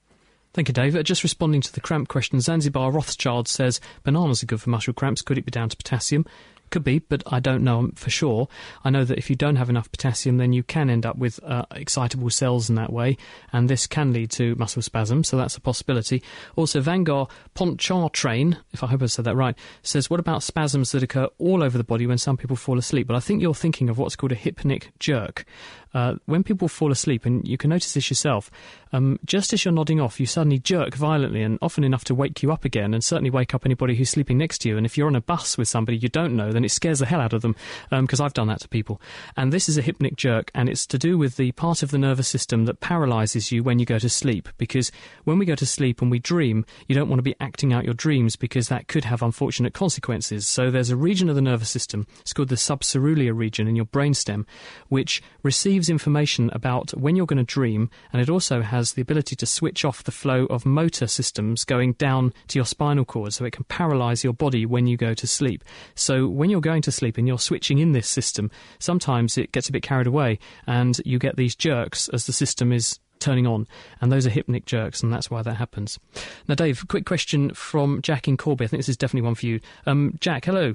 Thank 0.53 0.67
you, 0.67 0.73
David. 0.73 1.05
Just 1.05 1.23
responding 1.23 1.61
to 1.61 1.71
the 1.71 1.81
cramp 1.81 2.07
question, 2.07 2.41
Zanzibar 2.41 2.91
Rothschild 2.91 3.47
says 3.47 3.79
bananas 4.03 4.41
are 4.41 4.47
good 4.47 4.61
for 4.61 4.71
muscle 4.71 4.93
cramps. 4.93 5.21
Could 5.21 5.37
it 5.37 5.45
be 5.45 5.51
down 5.51 5.69
to 5.69 5.77
potassium? 5.77 6.25
Could 6.69 6.83
be, 6.83 6.99
but 6.99 7.23
I 7.25 7.39
don't 7.39 7.63
know 7.63 7.89
for 7.95 8.09
sure. 8.09 8.47
I 8.83 8.89
know 8.89 9.03
that 9.03 9.17
if 9.17 9.29
you 9.29 9.35
don't 9.35 9.55
have 9.55 9.69
enough 9.69 9.91
potassium, 9.91 10.37
then 10.37 10.53
you 10.53 10.61
can 10.61 10.89
end 10.89 11.05
up 11.05 11.17
with 11.17 11.39
uh, 11.43 11.65
excitable 11.71 12.29
cells 12.29 12.69
in 12.69 12.75
that 12.75 12.93
way, 12.93 13.17
and 13.51 13.67
this 13.67 13.87
can 13.87 14.13
lead 14.13 14.29
to 14.31 14.55
muscle 14.55 14.81
spasm, 14.81 15.23
so 15.23 15.35
that's 15.35 15.55
a 15.55 15.61
possibility. 15.61 16.21
Also, 16.55 16.79
Vanguard 16.79 17.29
Ponchartrain, 17.55 18.57
if 18.71 18.83
I 18.83 18.87
hope 18.87 19.01
I 19.01 19.07
said 19.07 19.25
that 19.25 19.35
right, 19.35 19.55
says, 19.81 20.09
What 20.09 20.19
about 20.19 20.43
spasms 20.43 20.91
that 20.91 21.03
occur 21.03 21.27
all 21.39 21.63
over 21.63 21.77
the 21.77 21.83
body 21.83 22.05
when 22.05 22.17
some 22.17 22.37
people 22.37 22.55
fall 22.55 22.77
asleep? 22.77 23.07
But 23.07 23.15
I 23.15 23.19
think 23.19 23.41
you're 23.41 23.53
thinking 23.55 23.89
of 23.89 23.97
what's 23.97 24.15
called 24.15 24.31
a 24.31 24.35
hypnic 24.35 24.89
jerk. 24.99 25.45
Uh, 25.91 26.15
when 26.25 26.43
people 26.43 26.67
fall 26.67 26.91
asleep, 26.91 27.25
and 27.25 27.47
you 27.47 27.57
can 27.57 27.71
notice 27.71 27.93
this 27.93 28.11
yourself, 28.11 28.51
um, 28.93 29.19
just 29.25 29.53
as 29.53 29.65
you're 29.65 29.71
nodding 29.71 29.99
off, 29.99 30.19
you 30.19 30.25
suddenly 30.25 30.59
jerk 30.59 30.93
violently 30.93 31.41
and 31.41 31.57
often 31.61 31.83
enough 31.83 32.03
to 32.03 32.13
wake 32.13 32.43
you 32.43 32.51
up 32.51 32.63
again, 32.63 32.93
and 32.93 33.03
certainly 33.03 33.31
wake 33.31 33.55
up 33.55 33.65
anybody 33.65 33.95
who's 33.95 34.09
sleeping 34.09 34.37
next 34.37 34.59
to 34.59 34.69
you. 34.69 34.77
And 34.77 34.85
if 34.85 34.97
you're 34.97 35.07
on 35.07 35.15
a 35.15 35.21
bus 35.21 35.57
with 35.57 35.67
somebody 35.67 35.97
you 35.97 36.09
don't 36.09 36.35
know, 36.35 36.51
then 36.59 36.65
it 36.65 36.71
scares 36.71 36.99
the 36.99 37.05
hell 37.05 37.21
out 37.21 37.31
of 37.31 37.41
them, 37.41 37.55
because 37.89 38.19
um, 38.19 38.25
I've 38.25 38.33
done 38.33 38.49
that 38.49 38.59
to 38.59 38.67
people. 38.67 39.01
And 39.37 39.53
this 39.53 39.69
is 39.69 39.77
a 39.77 39.81
hypnic 39.81 40.17
jerk, 40.17 40.51
and 40.53 40.67
it's 40.67 40.85
to 40.87 40.97
do 40.97 41.17
with 41.17 41.37
the 41.37 41.53
part 41.53 41.81
of 41.81 41.91
the 41.91 41.97
nervous 41.97 42.27
system 42.27 42.65
that 42.65 42.81
paralyzes 42.81 43.49
you 43.49 43.63
when 43.63 43.79
you 43.79 43.85
go 43.85 43.97
to 43.97 44.09
sleep. 44.09 44.49
Because 44.57 44.91
when 45.23 45.39
we 45.39 45.45
go 45.45 45.55
to 45.55 45.65
sleep 45.65 46.01
and 46.01 46.11
we 46.11 46.19
dream, 46.19 46.65
you 46.89 46.95
don't 46.95 47.07
want 47.07 47.19
to 47.19 47.23
be 47.23 47.35
acting 47.39 47.71
out 47.71 47.85
your 47.85 47.93
dreams 47.93 48.35
because 48.35 48.67
that 48.67 48.89
could 48.89 49.05
have 49.05 49.21
unfortunate 49.21 49.73
consequences. 49.73 50.47
So 50.49 50.69
there's 50.69 50.89
a 50.89 50.97
region 50.97 51.29
of 51.29 51.35
the 51.35 51.41
nervous 51.41 51.69
system, 51.69 52.05
it's 52.19 52.33
called 52.33 52.49
the 52.49 52.55
subcerulear 52.55 53.33
region 53.33 53.65
in 53.69 53.77
your 53.77 53.85
brainstem, 53.85 54.45
which 54.89 55.23
receives 55.43 55.89
information 55.89 56.49
about 56.51 56.91
when 56.91 57.15
you're 57.15 57.25
going 57.25 57.37
to 57.37 57.43
dream, 57.43 57.89
and 58.11 58.21
it 58.21 58.29
also 58.29 58.61
has 58.61 58.93
the 58.93 59.01
ability 59.01 59.37
to 59.37 59.45
switch 59.45 59.85
off 59.85 60.03
the 60.03 60.11
flow 60.11 60.45
of 60.47 60.65
motor 60.65 61.07
systems 61.07 61.63
going 61.63 61.93
down 61.93 62.33
to 62.49 62.59
your 62.59 62.65
spinal 62.65 63.05
cord, 63.05 63.33
so 63.33 63.45
it 63.45 63.53
can 63.53 63.63
paralyze 63.65 64.25
your 64.25 64.33
body 64.33 64.65
when 64.65 64.87
you 64.87 64.97
go 64.97 65.13
to 65.13 65.25
sleep. 65.25 65.63
So 65.95 66.27
when 66.27 66.48
you're 66.49 66.61
going 66.61 66.81
to 66.83 66.91
sleep 66.91 67.17
and 67.17 67.27
you're 67.27 67.39
switching 67.39 67.79
in 67.79 67.91
this 67.91 68.07
system, 68.07 68.51
sometimes 68.79 69.37
it 69.37 69.51
gets 69.51 69.69
a 69.69 69.71
bit 69.71 69.83
carried 69.83 70.07
away, 70.07 70.39
and 70.67 70.99
you 71.05 71.19
get 71.19 71.35
these 71.35 71.55
jerks 71.55 72.09
as 72.09 72.25
the 72.25 72.33
system 72.33 72.71
is 72.71 72.99
turning 73.19 73.45
on, 73.45 73.67
and 74.01 74.11
those 74.11 74.25
are 74.25 74.29
hypnic 74.29 74.65
jerks, 74.65 75.03
and 75.03 75.11
that's 75.11 75.29
why 75.29 75.41
that 75.41 75.55
happens. 75.55 75.99
Now, 76.47 76.55
Dave, 76.55 76.87
quick 76.87 77.05
question 77.05 77.53
from 77.53 78.01
Jack 78.01 78.27
in 78.27 78.37
Corby. 78.37 78.65
I 78.65 78.67
think 78.67 78.79
this 78.79 78.89
is 78.89 78.97
definitely 78.97 79.25
one 79.25 79.35
for 79.35 79.45
you. 79.45 79.59
Um, 79.85 80.17
Jack, 80.19 80.45
hello. 80.45 80.73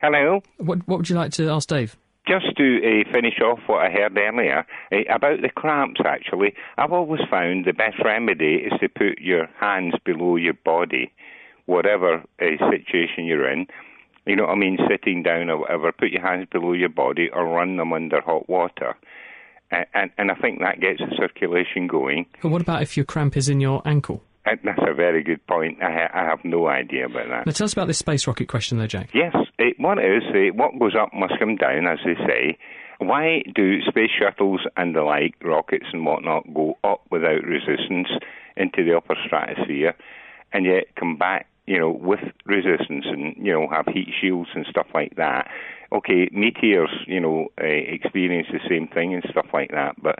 Hello. 0.00 0.42
What, 0.58 0.86
what 0.86 0.98
would 0.98 1.08
you 1.08 1.16
like 1.16 1.32
to 1.32 1.48
ask 1.48 1.68
Dave? 1.68 1.96
just 2.26 2.56
to 2.56 2.78
uh, 2.78 3.12
finish 3.12 3.38
off 3.40 3.60
what 3.66 3.86
I 3.86 3.90
heard 3.90 4.18
earlier 4.18 4.66
uh, 4.92 5.14
about 5.14 5.42
the 5.42 5.48
cramps, 5.48 6.00
actually, 6.04 6.54
I've 6.76 6.92
always 6.92 7.20
found 7.30 7.64
the 7.64 7.72
best 7.72 7.96
remedy 8.04 8.66
is 8.66 8.72
to 8.80 8.88
put 8.88 9.20
your 9.20 9.46
hands 9.60 9.94
below 10.04 10.36
your 10.36 10.54
body, 10.54 11.12
whatever 11.66 12.24
uh, 12.40 12.70
situation 12.70 13.26
you're 13.26 13.48
in. 13.48 13.66
You 14.26 14.36
know 14.36 14.44
what 14.44 14.52
I 14.52 14.56
mean? 14.56 14.78
Sitting 14.90 15.22
down 15.22 15.50
or 15.50 15.58
whatever, 15.58 15.92
put 15.92 16.10
your 16.10 16.22
hands 16.22 16.48
below 16.50 16.72
your 16.72 16.88
body 16.88 17.30
or 17.32 17.46
run 17.46 17.76
them 17.76 17.92
under 17.92 18.20
hot 18.20 18.48
water. 18.48 18.96
And, 19.70 20.10
and 20.16 20.30
I 20.30 20.34
think 20.34 20.60
that 20.60 20.80
gets 20.80 21.00
the 21.00 21.14
circulation 21.16 21.86
going. 21.86 22.26
But 22.42 22.50
what 22.50 22.60
about 22.62 22.82
if 22.82 22.96
your 22.96 23.04
cramp 23.06 23.36
is 23.36 23.48
in 23.48 23.60
your 23.60 23.82
ankle? 23.84 24.22
That's 24.44 24.78
a 24.88 24.94
very 24.94 25.24
good 25.24 25.44
point. 25.48 25.82
I, 25.82 25.90
ha- 25.90 26.10
I 26.14 26.24
have 26.24 26.44
no 26.44 26.68
idea 26.68 27.06
about 27.06 27.28
that. 27.28 27.46
Now 27.46 27.52
tell 27.52 27.64
us 27.64 27.72
about 27.72 27.88
this 27.88 27.98
space 27.98 28.28
rocket 28.28 28.46
question, 28.46 28.78
though, 28.78 28.86
Jack. 28.86 29.10
Yes, 29.12 29.34
it, 29.58 29.74
what 29.78 29.98
is 29.98 30.22
it, 30.34 30.54
what 30.54 30.78
goes 30.78 30.94
up 30.94 31.12
must 31.12 31.34
come 31.40 31.56
down, 31.56 31.86
as 31.88 31.98
they 32.04 32.14
say. 32.26 32.58
Why 32.98 33.42
do 33.54 33.82
space 33.82 34.10
shuttles 34.16 34.60
and 34.76 34.94
the 34.94 35.02
like, 35.02 35.34
rockets 35.42 35.86
and 35.92 36.06
whatnot, 36.06 36.44
go 36.54 36.78
up 36.84 37.02
without 37.10 37.42
resistance 37.42 38.08
into 38.56 38.84
the 38.84 38.96
upper 38.96 39.16
stratosphere, 39.26 39.94
and 40.52 40.64
yet 40.64 40.94
come 40.98 41.16
back, 41.16 41.48
you 41.66 41.78
know, 41.78 41.90
with 41.90 42.20
resistance 42.44 43.04
and 43.06 43.34
you 43.36 43.52
know 43.52 43.68
have 43.68 43.86
heat 43.86 44.08
shields 44.20 44.50
and 44.54 44.66
stuff 44.68 44.86
like 44.94 45.16
that? 45.16 45.48
Okay, 45.92 46.28
meteors, 46.32 46.90
you 47.06 47.20
know, 47.20 47.48
uh, 47.60 47.64
experience 47.64 48.48
the 48.50 48.60
same 48.68 48.88
thing 48.88 49.14
and 49.14 49.24
stuff 49.30 49.46
like 49.52 49.70
that, 49.70 49.94
but 50.02 50.18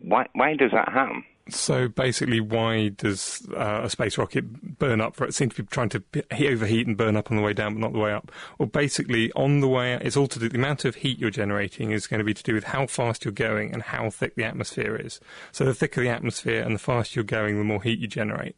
why 0.00 0.26
why 0.32 0.54
does 0.54 0.70
that 0.72 0.88
happen? 0.92 1.24
So 1.50 1.88
basically, 1.88 2.40
why 2.40 2.90
does 2.90 3.46
uh, 3.56 3.80
a 3.84 3.90
space 3.90 4.18
rocket 4.18 4.78
burn 4.78 5.00
up? 5.00 5.16
For 5.16 5.24
it 5.24 5.34
seems 5.34 5.54
to 5.54 5.62
be 5.62 5.68
trying 5.68 5.88
to 5.90 6.02
overheat 6.46 6.86
and 6.86 6.96
burn 6.96 7.16
up 7.16 7.30
on 7.30 7.38
the 7.38 7.42
way 7.42 7.54
down, 7.54 7.74
but 7.74 7.80
not 7.80 7.92
the 7.94 7.98
way 7.98 8.12
up. 8.12 8.30
Well, 8.58 8.68
basically, 8.68 9.32
on 9.32 9.60
the 9.60 9.68
way, 9.68 9.94
it's 9.94 10.16
all 10.16 10.26
to 10.26 10.38
do. 10.38 10.48
The 10.48 10.58
amount 10.58 10.84
of 10.84 10.96
heat 10.96 11.18
you're 11.18 11.30
generating 11.30 11.90
is 11.90 12.06
going 12.06 12.18
to 12.18 12.24
be 12.24 12.34
to 12.34 12.42
do 12.42 12.52
with 12.52 12.64
how 12.64 12.86
fast 12.86 13.24
you're 13.24 13.32
going 13.32 13.72
and 13.72 13.82
how 13.82 14.10
thick 14.10 14.34
the 14.34 14.44
atmosphere 14.44 14.94
is. 14.96 15.20
So 15.50 15.64
the 15.64 15.74
thicker 15.74 16.02
the 16.02 16.10
atmosphere 16.10 16.62
and 16.62 16.74
the 16.74 16.78
faster 16.78 17.20
you're 17.20 17.24
going, 17.24 17.56
the 17.56 17.64
more 17.64 17.82
heat 17.82 17.98
you 17.98 18.08
generate. 18.08 18.56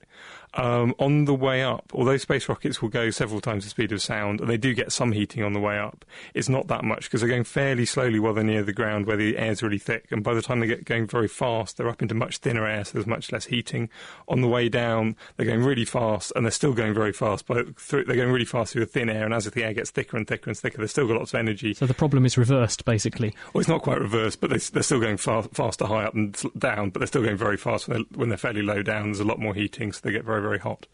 Um, 0.55 0.95
on 0.99 1.27
the 1.27 1.35
way 1.35 1.63
up, 1.63 1.93
although 1.95 2.17
space 2.17 2.49
rockets 2.49 2.83
will 2.83 2.89
go 2.89 3.11
several 3.11 3.41
times 3.41 3.65
the 3.65 3.71
speed 3.71 3.93
of 3.93 4.03
sound, 4.03 4.41
and 4.41 4.51
they 4.51 4.57
do 4.57 4.75
get 4.75 4.91
some 4.91 5.13
heating 5.13 5.45
on 5.45 5.53
the 5.53 5.61
way 5.61 5.79
up, 5.79 6.05
it's 6.35 6.49
not 6.49 6.67
that 6.69 6.85
much 6.85 7.05
because 7.05 7.21
they're 7.21 7.31
going 7.31 7.45
fairly 7.45 7.87
slowly 7.87 8.19
while 8.19 8.35
they're 8.35 8.43
near 8.43 8.65
the 8.65 8.73
ground 8.73 9.07
where 9.07 9.17
the 9.17 9.39
air's 9.39 9.63
really 9.63 9.79
thick. 9.79 10.07
And 10.11 10.25
by 10.25 10.35
the 10.35 10.43
time 10.43 10.61
they 10.61 10.67
get 10.67 10.85
going 10.85 11.07
very 11.07 11.29
fast, 11.29 11.77
they're 11.77 11.89
up 11.89 12.03
into 12.03 12.15
much 12.15 12.39
thinner 12.39 12.67
air, 12.67 12.85
so 12.85 12.93
there's 12.95 13.07
much 13.07 13.31
less 13.31 13.47
heating. 13.47 13.89
On 14.29 14.41
the 14.41 14.49
way 14.49 14.69
down, 14.69 15.17
they're 15.37 15.47
going 15.47 15.63
really 15.63 15.85
fast, 15.85 16.33
and 16.35 16.45
they're 16.45 16.51
still 16.51 16.73
going 16.73 16.95
very 16.95 17.13
fast, 17.13 17.47
but 17.47 17.79
through, 17.79 18.05
they're 18.05 18.17
going 18.17 18.33
really 18.33 18.45
fast 18.45 18.73
through 18.73 18.85
the 18.85 18.91
thin 18.91 19.09
air. 19.09 19.25
And 19.25 19.33
as 19.33 19.45
the 19.45 19.65
air 19.65 19.73
gets 19.73 19.91
thicker 19.91 20.17
and 20.17 20.27
thicker 20.27 20.51
and 20.51 20.59
thicker, 20.59 20.79
they've 20.79 20.91
still 20.91 21.07
got 21.07 21.17
lots 21.17 21.33
of 21.33 21.39
energy. 21.39 21.75
So 21.75 21.87
the 21.87 21.95
problem 21.95 22.27
is 22.27 22.37
reversed, 22.37 22.85
basically. 22.85 23.35
Well, 23.53 23.61
it's 23.61 23.69
not 23.69 23.83
quite 23.83 24.01
reversed, 24.01 24.41
but 24.41 24.51
they, 24.51 24.57
are 24.57 24.83
still 24.83 25.01
going 25.01 25.17
far, 25.17 25.43
faster 25.45 25.87
high 25.87 26.05
up 26.05 26.15
and 26.15 26.37
down, 26.59 26.91
but 26.91 27.01
they're 27.01 27.07
still 27.07 27.23
going 27.23 27.37
very 27.37 27.57
fast 27.57 27.89
when 27.89 27.99
they're, 27.99 28.19
when 28.19 28.29
they're 28.29 28.39
fairly 28.39 28.63
low 28.63 28.83
down. 28.83 29.07
There's 29.07 29.21
a 29.21 29.25
lot 29.25 29.39
more 29.39 29.55
heating, 29.55 29.93
so 29.93 30.01
they 30.03 30.13
get 30.13 30.25
very, 30.25 30.40
very 30.41 30.59
hot. 30.59 30.87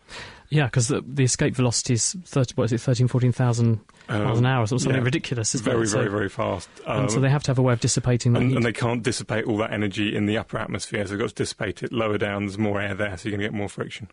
Yeah, 0.49 0.67
because 0.67 0.89
the, 0.89 1.03
the, 1.07 1.25
escape 1.25 1.57
velocity 1.57 1.95
is 1.95 2.17
30, 2.25 2.55
what 2.55 2.65
is 2.65 2.73
it, 2.73 2.81
13, 2.81 3.09
14,000 3.09 3.81
um, 4.09 4.25
miles 4.25 4.39
an 4.39 4.47
hour 4.47 4.63
or 4.63 4.67
something 4.67 4.93
yeah, 4.93 5.01
ridiculous. 5.01 5.53
Very, 5.55 5.83
it? 5.83 5.89
very, 5.89 6.07
so, 6.07 6.11
very 6.11 6.29
fast. 6.29 6.69
Um, 6.87 7.01
and 7.01 7.11
so 7.11 7.17
um, 7.17 7.23
they 7.23 7.31
have 7.31 7.43
to 7.45 7.51
have 7.51 7.59
a 7.59 7.63
way 7.63 7.73
of 7.73 7.81
dissipating 7.81 8.33
that 8.35 8.43
and, 8.43 8.51
heat. 8.51 8.57
And 8.57 8.65
they 8.65 8.73
can't 8.73 9.03
dissipate 9.03 9.47
all 9.47 9.57
that 9.59 9.73
energy 9.73 10.15
in 10.15 10.27
the 10.27 10.39
upper 10.39 10.59
atmosphere, 10.59 11.05
so 11.05 11.11
they've 11.11 11.19
got 11.19 11.31
to 11.31 11.35
dissipate 11.35 11.83
it 11.83 11.93
lower 11.93 12.19
down. 12.19 12.45
There's 12.45 12.59
more 12.59 12.81
air 12.81 12.95
there, 12.95 13.17
so 13.17 13.29
you're 13.29 13.37
going 13.37 13.41
to 13.41 13.53
get 13.53 13.59
more 13.59 13.69
friction. 13.69 14.09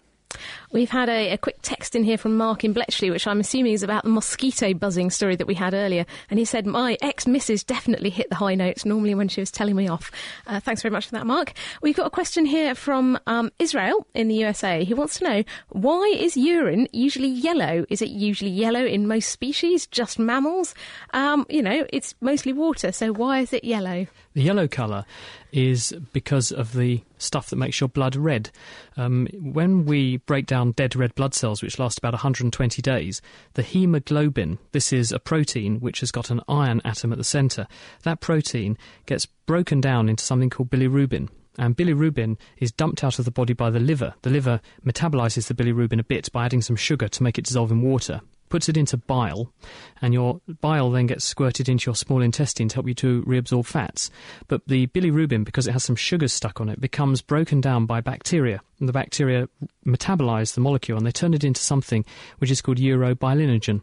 We've 0.72 0.90
had 0.90 1.10
a, 1.10 1.32
a, 1.32 1.38
quick 1.38 1.58
text 1.62 1.96
in 1.96 2.04
here 2.04 2.18
from 2.18 2.36
Mark 2.38 2.64
in 2.64 2.74
Bletchley, 2.74 3.12
which 3.12 3.28
I'm 3.28 3.40
assuming 3.40 3.74
is 3.74 3.84
about 3.84 4.04
the 4.04 4.10
mosquito 4.10 4.74
buzzing 4.74 5.10
story 5.10 5.36
that 5.36 5.48
we 5.48 5.54
had 5.54 5.74
earlier. 5.74 6.06
And 6.30 6.40
he 6.40 6.46
said, 6.46 6.66
My 6.66 6.98
ex 7.02 7.28
missus 7.28 7.64
definitely 7.64 8.10
hit 8.10 8.30
the 8.30 8.36
high 8.36 8.56
notes 8.56 8.86
normally 8.86 9.16
when 9.16 9.28
she 9.28 9.42
was 9.42 9.52
telling 9.52 9.76
me 9.76 9.88
off. 9.88 10.12
Uh, 10.48 10.60
thanks 10.60 10.82
very 10.82 10.92
much 10.92 11.06
for 11.06 11.12
that, 11.12 11.28
Mark. 11.28 11.54
We've 11.82 11.96
got 11.96 12.08
a 12.08 12.12
question 12.12 12.46
here 12.46 12.76
from 12.76 13.20
um, 13.28 13.52
Israel 13.60 14.08
in 14.14 14.28
the 14.28 14.36
USA. 14.36 14.84
He 14.84 14.94
wants 14.94 15.20
to 15.20 15.24
know 15.24 15.44
why 15.70 16.14
is 16.18 16.36
urine 16.36 16.88
usually 16.92 17.28
yellow? 17.28 17.86
Is 17.90 18.02
it 18.02 18.10
usually 18.10 18.52
yellow 18.52 18.86
in 18.86 19.08
most 19.08 19.30
species, 19.30 19.88
just 19.88 20.20
mammals? 20.20 20.74
Um, 21.14 21.46
you 21.50 21.62
know, 21.62 21.86
it's 21.92 22.16
mostly 22.22 22.54
water, 22.54 22.92
so 22.92 23.12
why 23.12 23.40
is 23.40 23.54
it 23.54 23.64
yellow? 23.64 24.08
The 24.34 24.42
yellow 24.42 24.68
colour 24.68 25.06
is 25.52 25.94
because 26.12 26.52
of 26.52 26.74
the 26.74 27.04
stuff 27.20 27.50
that 27.50 27.56
makes 27.56 27.80
your 27.80 27.88
blood 27.88 28.16
red. 28.16 28.50
Um, 28.98 29.28
when 29.34 29.86
we 29.86 30.18
break 30.18 30.48
down 30.48 30.72
dead 30.72 30.96
red 30.96 31.14
blood 31.14 31.36
cells, 31.36 31.62
which 31.62 31.78
last 31.78 32.00
about 32.00 32.14
120 32.14 32.82
days, 32.82 33.22
the 33.54 33.62
hemoglobin, 33.62 34.58
this 34.72 34.92
is 34.92 35.12
a 35.12 35.20
protein 35.20 35.80
which 35.80 36.00
has 36.00 36.12
got 36.12 36.32
an 36.32 36.42
iron 36.48 36.82
atom 36.84 37.12
at 37.12 37.20
the 37.20 37.24
centre, 37.24 37.68
that 38.04 38.22
protein 38.22 38.76
gets 39.06 39.28
broken 39.28 39.80
down 39.80 40.10
into 40.10 40.24
something 40.24 40.50
called 40.50 40.72
bilirubin. 40.72 41.30
And 41.60 41.78
bilirubin 41.78 42.38
is 42.58 42.72
dumped 42.72 43.04
out 43.04 43.20
of 43.20 43.26
the 43.26 43.32
body 43.32 43.54
by 43.54 43.70
the 43.70 43.80
liver. 43.80 44.16
The 44.24 44.32
liver 44.32 44.62
metabolizes 44.84 45.48
the 45.48 45.54
bilirubin 45.54 46.00
a 46.00 46.04
bit 46.04 46.32
by 46.32 46.46
adding 46.46 46.64
some 46.64 46.76
sugar 46.76 47.08
to 47.08 47.24
make 47.24 47.38
it 47.38 47.46
dissolve 47.46 47.72
in 47.72 47.84
water 47.84 48.22
puts 48.54 48.70
it 48.70 48.78
into 48.78 48.96
bile, 48.96 49.52
and 50.00 50.14
your 50.14 50.40
bile 50.62 50.92
then 50.92 51.08
gets 51.08 51.26
squirted 51.26 51.68
into 51.68 51.88
your 51.88 51.96
small 51.96 52.22
intestine 52.22 52.68
to 52.68 52.76
help 52.76 52.88
you 52.88 52.94
to 52.94 53.24
reabsorb 53.24 53.66
fats. 53.66 54.12
But 54.48 54.62
the 54.68 54.86
bilirubin, 54.86 55.44
because 55.44 55.66
it 55.66 55.72
has 55.72 55.84
some 55.84 55.96
sugars 55.96 56.34
stuck 56.34 56.62
on 56.62 56.70
it, 56.70 56.80
becomes 56.80 57.24
broken 57.24 57.62
down 57.62 57.88
by 57.88 58.00
bacteria. 58.00 58.62
And 58.80 58.88
the 58.88 58.94
bacteria 58.94 59.50
metabolize 59.88 60.54
the 60.54 60.62
molecule 60.62 61.00
and 61.00 61.08
they 61.08 61.12
turn 61.12 61.34
it 61.34 61.44
into 61.44 61.62
something 61.62 62.06
which 62.38 62.52
is 62.52 62.62
called 62.62 62.78
urobilinogen. 62.78 63.82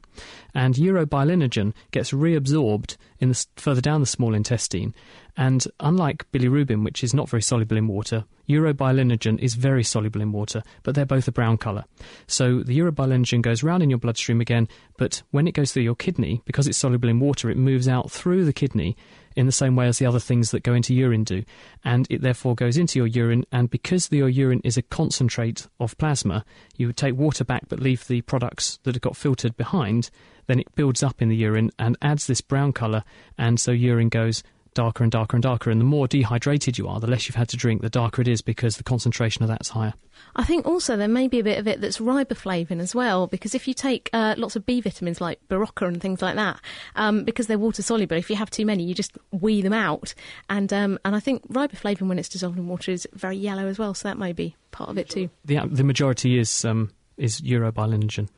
And 0.55 0.77
urobilinogen 0.77 1.75
gets 1.91 2.13
reabsorbed 2.13 2.97
in 3.19 3.31
the, 3.31 3.47
further 3.57 3.81
down 3.81 4.03
the 4.03 4.07
small 4.07 4.35
intestine. 4.35 4.95
And 5.37 5.65
unlike 5.81 6.31
bilirubin, 6.33 6.85
which 6.85 7.05
is 7.05 7.15
not 7.15 7.29
very 7.29 7.43
soluble 7.43 7.77
in 7.77 7.87
water, 7.87 8.25
urobilinogen 8.49 9.39
is 9.39 9.55
very 9.55 9.85
soluble 9.85 10.21
in 10.21 10.33
water, 10.33 10.63
but 10.83 10.95
they're 10.95 11.07
both 11.07 11.29
a 11.29 11.33
brown 11.33 11.57
colour. 11.57 11.85
So 12.27 12.63
the 12.63 12.79
urobilinogen 12.79 13.43
goes 13.43 13.63
round 13.63 13.83
in 13.83 13.91
your 13.91 13.99
bloodstream 13.99 14.41
again, 14.41 14.69
but 14.99 15.23
when 15.31 15.47
it 15.47 15.55
goes 15.55 15.73
through 15.73 15.85
your 15.85 15.95
kidney, 15.95 16.43
because 16.45 16.67
it's 16.67 16.79
soluble 16.79 17.09
in 17.09 17.21
water, 17.21 17.51
it 17.51 17.57
moves 17.57 17.89
out 17.89 18.11
through 18.11 18.45
the 18.45 18.53
kidney 18.53 18.97
in 19.37 19.47
the 19.47 19.53
same 19.53 19.77
way 19.77 19.87
as 19.87 19.99
the 19.99 20.07
other 20.07 20.19
things 20.19 20.51
that 20.51 20.65
go 20.65 20.75
into 20.75 20.95
urine 20.95 21.25
do. 21.25 21.45
And 21.85 22.07
it 22.11 22.21
therefore 22.21 22.55
goes 22.55 22.77
into 22.77 22.99
your 22.99 23.07
urine, 23.07 23.45
and 23.53 23.71
because 23.71 24.11
your 24.11 24.29
urine 24.29 24.61
is 24.65 24.77
a 24.77 24.83
concentrate 24.83 25.69
of 25.79 25.97
plasma, 25.99 26.45
you 26.77 26.89
would 26.89 26.97
take 26.97 27.15
water 27.15 27.45
back 27.45 27.65
but 27.69 27.81
leave 27.81 28.07
the 28.07 28.23
products 28.23 28.81
that 28.83 28.95
have 28.95 29.03
got 29.03 29.17
filtered 29.17 29.57
behind, 29.57 30.11
then 30.47 30.59
it 30.59 30.75
builds 30.75 31.03
up 31.03 31.23
in 31.23 31.29
the 31.29 31.37
urine 31.37 31.71
and 31.79 31.97
adds 32.03 32.27
this 32.27 32.41
brown 32.41 32.73
colour, 32.73 33.05
and 33.39 33.61
so 33.61 33.71
urine 33.71 34.09
goes 34.09 34.43
darker 34.75 35.03
and 35.03 35.13
darker 35.13 35.37
and 35.37 35.43
darker. 35.43 35.71
And 35.71 35.81
the 35.81 35.85
more 35.85 36.07
dehydrated 36.07 36.79
you 36.79 36.89
are, 36.89 37.01
the 37.01 37.07
less 37.07 37.29
you've 37.29 37.37
had 37.37 37.49
to 37.51 37.57
drink, 37.57 37.83
the 37.83 37.91
darker 37.91 38.23
it 38.23 38.29
is 38.29 38.41
because 38.43 38.77
the 38.77 38.85
concentration 38.85 39.43
of 39.43 39.49
that's 39.49 39.71
higher. 39.71 39.95
I 40.37 40.45
think 40.45 40.67
also 40.67 40.97
there 40.97 41.09
may 41.09 41.29
be 41.29 41.41
a 41.41 41.45
bit 41.45 41.59
of 41.59 41.67
it 41.67 41.81
that's 41.81 41.99
riboflavin 41.99 42.79
as 42.81 42.95
well, 42.95 43.27
because 43.27 43.55
if 43.55 43.67
you 43.67 43.75
take 43.75 44.11
uh, 44.13 44.35
lots 44.37 44.55
of 44.55 44.67
B 44.67 44.81
vitamins 44.81 45.21
like 45.21 45.41
Berocca 45.49 45.89
and 45.89 46.01
things 46.01 46.23
like 46.23 46.37
that, 46.37 46.61
um, 46.97 47.25
because 47.25 47.47
they're 47.47 47.59
water 47.59 47.83
soluble, 47.83 48.17
if 48.17 48.31
you 48.31 48.37
have 48.37 48.51
too 48.51 48.67
many, 48.67 48.85
you 48.85 48.95
just 48.95 49.17
wee 49.33 49.63
them 49.63 49.73
out. 49.73 50.15
And 50.49 50.73
um, 50.73 50.99
and 51.05 51.17
I 51.17 51.21
think 51.21 51.47
riboflavin, 51.49 52.09
when 52.09 52.19
it's 52.19 52.29
dissolved 52.29 52.59
in 52.59 52.69
water, 52.69 52.93
is 52.93 53.09
very 53.15 53.37
yellow 53.37 53.67
as 53.67 53.79
well, 53.79 53.95
so 53.95 54.09
that 54.09 54.19
may 54.19 54.33
be 54.33 54.57
part 54.71 54.91
of 54.91 54.99
it 54.99 55.09
too. 55.09 55.31
The, 55.45 55.61
the 55.67 55.85
majority 55.85 56.39
is 56.39 56.65
um, 56.65 56.91
is 57.17 57.41
urobilinogen. 57.41 58.29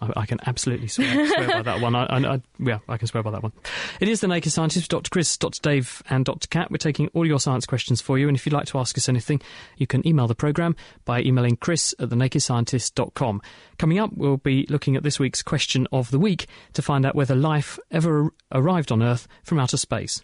I, 0.00 0.12
I 0.16 0.26
can 0.26 0.38
absolutely 0.46 0.88
swear, 0.88 1.26
swear 1.28 1.48
by 1.48 1.62
that 1.62 1.80
one. 1.80 1.94
I, 1.94 2.04
I, 2.04 2.42
yeah, 2.58 2.78
I 2.88 2.96
can 2.96 3.06
swear 3.06 3.22
by 3.22 3.30
that 3.30 3.42
one. 3.42 3.52
It 4.00 4.08
is 4.08 4.20
The 4.20 4.28
Naked 4.28 4.52
Scientist 4.52 4.90
Dr. 4.90 5.10
Chris, 5.10 5.36
Dr. 5.36 5.60
Dave, 5.60 6.02
and 6.08 6.24
Dr. 6.24 6.48
Kat. 6.48 6.70
We're 6.70 6.78
taking 6.78 7.08
all 7.08 7.26
your 7.26 7.40
science 7.40 7.66
questions 7.66 8.00
for 8.00 8.18
you, 8.18 8.28
and 8.28 8.36
if 8.36 8.46
you'd 8.46 8.52
like 8.52 8.66
to 8.66 8.78
ask 8.78 8.96
us 8.96 9.08
anything, 9.08 9.40
you 9.76 9.86
can 9.86 10.06
email 10.06 10.26
the 10.26 10.34
programme 10.34 10.76
by 11.04 11.20
emailing 11.20 11.56
chris 11.56 11.94
at 11.98 12.08
thenakedscientist.com. 12.08 13.42
Coming 13.78 13.98
up, 13.98 14.10
we'll 14.14 14.36
be 14.36 14.66
looking 14.68 14.96
at 14.96 15.02
this 15.02 15.18
week's 15.18 15.42
question 15.42 15.86
of 15.92 16.10
the 16.10 16.18
week 16.18 16.46
to 16.74 16.82
find 16.82 17.04
out 17.04 17.14
whether 17.14 17.34
life 17.34 17.78
ever 17.90 18.30
arrived 18.52 18.92
on 18.92 19.02
Earth 19.02 19.26
from 19.42 19.58
outer 19.58 19.76
space. 19.76 20.22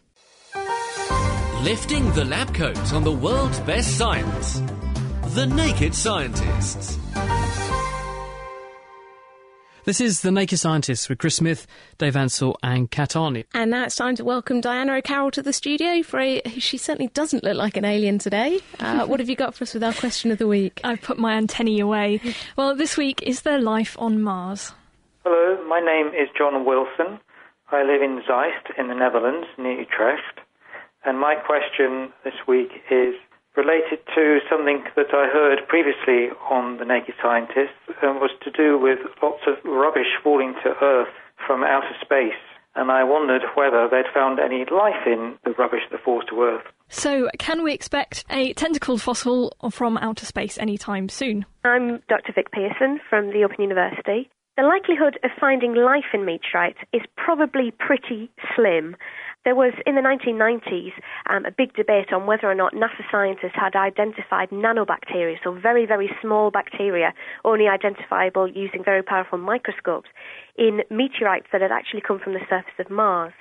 Lifting 1.63 2.13
the 2.13 2.25
lab 2.25 2.55
coat 2.55 2.93
on 2.93 3.03
the 3.03 3.13
world's 3.13 3.61
best 3.61 3.97
science. 3.97 4.61
The 5.35 5.47
Naked 5.47 5.95
Scientists. 5.95 6.99
This 9.87 10.01
is 10.01 10.23
The 10.23 10.33
Naked 10.33 10.59
Scientists 10.59 11.09
with 11.09 11.19
Chris 11.19 11.37
Smith, 11.37 11.65
Dave 11.97 12.17
Ansell, 12.17 12.59
and 12.61 12.91
Kat 12.91 13.11
Arney. 13.11 13.45
And 13.55 13.71
now 13.71 13.85
it's 13.85 13.95
time 13.95 14.17
to 14.17 14.25
welcome 14.25 14.61
Diana 14.61 14.95
O'Carroll 14.95 15.31
to 15.31 15.43
the 15.43 15.53
studio. 15.53 16.03
For 16.03 16.19
a, 16.19 16.43
she 16.59 16.77
certainly 16.77 17.07
doesn't 17.15 17.45
look 17.45 17.57
like 17.57 17.77
an 17.77 17.85
alien 17.85 18.19
today. 18.19 18.59
Uh, 18.81 19.07
what 19.07 19.21
have 19.21 19.29
you 19.29 19.37
got 19.37 19.55
for 19.55 19.63
us 19.63 19.75
with 19.75 19.85
our 19.85 19.93
question 19.93 20.33
of 20.33 20.39
the 20.39 20.49
week? 20.49 20.81
I've 20.83 21.03
put 21.03 21.19
my 21.19 21.35
antennae 21.35 21.79
away. 21.79 22.21
Well, 22.57 22.75
this 22.75 22.97
week, 22.97 23.23
is 23.23 23.43
there 23.43 23.61
life 23.61 23.95
on 24.01 24.21
Mars? 24.21 24.73
Hello, 25.25 25.65
my 25.69 25.79
name 25.79 26.09
is 26.09 26.29
John 26.37 26.65
Wilson. 26.65 27.21
I 27.71 27.85
live 27.85 28.03
in 28.03 28.23
Zeist 28.27 28.77
in 28.77 28.89
the 28.89 28.95
Netherlands, 28.97 29.47
near 29.57 29.79
Utrecht. 29.79 30.41
And 31.05 31.21
my 31.21 31.37
question 31.37 32.13
this 32.25 32.35
week 32.49 32.73
is 32.91 33.15
related 33.57 33.99
to 34.15 34.39
something 34.51 34.85
that 34.97 35.13
I 35.13 35.29
heard 35.33 35.67
previously 35.69 36.29
on 36.51 36.79
The 36.79 36.85
Naked 36.85 37.15
Scientist 37.23 37.73
and 38.03 38.17
um, 38.17 38.21
was 38.21 38.31
to 38.45 38.51
do 38.51 38.79
with 38.79 38.99
lots 39.23 39.43
of 39.47 39.57
rubbish 39.65 40.13
falling 40.23 40.55
to 40.63 40.75
Earth 40.83 41.13
from 41.47 41.65
outer 41.65 41.97
space. 42.01 42.39
And 42.75 42.91
I 42.91 43.05
wondered 43.05 43.43
whether 43.55 43.89
they'd 43.89 44.13
found 44.13 44.39
any 44.39 44.67
life 44.71 45.07
in 45.07 45.39
the 45.45 45.53
rubbish 45.53 45.89
that 45.91 46.05
falls 46.05 46.25
to 46.29 46.43
Earth. 46.43 46.65
So, 46.89 47.29
can 47.39 47.65
we 47.65 47.73
expect 47.73 48.25
a 48.31 48.53
tentacled 48.53 49.01
fossil 49.01 49.57
from 49.71 49.97
outer 49.97 50.27
space 50.27 50.59
anytime 50.59 51.09
soon? 51.09 51.47
I'm 51.65 52.03
Dr. 52.09 52.33
Vic 52.35 52.53
Pearson 52.53 53.01
from 53.09 53.29
the 53.29 53.45
Open 53.45 53.63
University. 53.63 54.31
The 54.57 54.63
likelihood 54.63 55.19
of 55.23 55.31
finding 55.39 55.75
life 55.75 56.15
in 56.15 56.25
meteorites 56.25 56.79
is 56.93 57.03
probably 57.17 57.73
pretty 57.79 58.31
slim. 58.55 58.97
There 59.47 59.55
was, 59.55 59.75
in 59.87 59.95
the 59.95 60.01
1990s, 60.03 60.91
um, 61.31 61.47
a 61.47 61.53
big 61.53 61.73
debate 61.75 62.13
on 62.13 62.27
whether 62.27 62.51
or 62.51 62.55
not 62.57 62.75
NASA 62.75 63.07
scientists 63.09 63.55
had 63.55 63.77
identified 63.77 64.51
nanobacteria, 64.51 65.37
so 65.45 65.53
very, 65.53 65.87
very 65.87 66.11
small 66.21 66.51
bacteria, 66.51 67.15
only 67.45 67.69
identifiable 67.69 68.49
using 68.49 68.83
very 68.83 69.05
powerful 69.05 69.39
microscopes, 69.39 70.09
in 70.59 70.83
meteorites 70.91 71.47
that 71.53 71.61
had 71.61 71.71
actually 71.71 72.01
come 72.01 72.19
from 72.19 72.33
the 72.33 72.41
surface 72.51 72.75
of 72.81 72.91
Mars. 72.91 73.35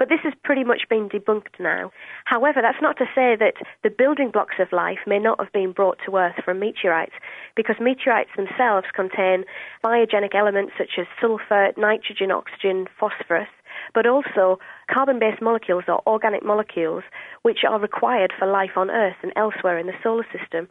But 0.00 0.08
this 0.08 0.18
has 0.24 0.32
pretty 0.42 0.64
much 0.64 0.88
been 0.90 1.08
debunked 1.08 1.60
now. 1.60 1.92
However, 2.24 2.60
that's 2.60 2.82
not 2.82 2.96
to 2.98 3.04
say 3.14 3.36
that 3.38 3.54
the 3.84 3.90
building 3.90 4.32
blocks 4.32 4.56
of 4.58 4.72
life 4.72 5.06
may 5.06 5.20
not 5.20 5.38
have 5.38 5.52
been 5.52 5.70
brought 5.70 5.98
to 6.06 6.16
Earth 6.16 6.42
from 6.44 6.58
meteorites, 6.58 7.14
because 7.54 7.76
meteorites 7.78 8.34
themselves 8.36 8.88
contain 8.92 9.44
biogenic 9.84 10.34
elements 10.34 10.72
such 10.76 10.98
as 10.98 11.06
sulfur, 11.20 11.70
nitrogen, 11.76 12.32
oxygen, 12.32 12.88
phosphorus 12.98 13.46
but 13.94 14.06
also 14.06 14.58
carbon 14.92 15.18
based 15.18 15.42
molecules 15.42 15.84
or 15.88 16.02
organic 16.06 16.44
molecules 16.44 17.04
which 17.42 17.60
are 17.68 17.78
required 17.78 18.32
for 18.38 18.46
life 18.46 18.76
on 18.76 18.90
Earth 18.90 19.16
and 19.22 19.32
elsewhere 19.36 19.78
in 19.78 19.86
the 19.86 19.98
solar 20.02 20.26
system. 20.36 20.68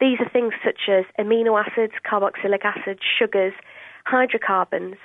These 0.00 0.18
are 0.20 0.28
things 0.28 0.54
such 0.64 0.88
as 0.88 1.04
amino 1.18 1.62
acids, 1.62 1.94
carboxylic 2.04 2.64
acids, 2.64 3.00
sugars, 3.18 3.54
hydrocarbons, 4.04 4.96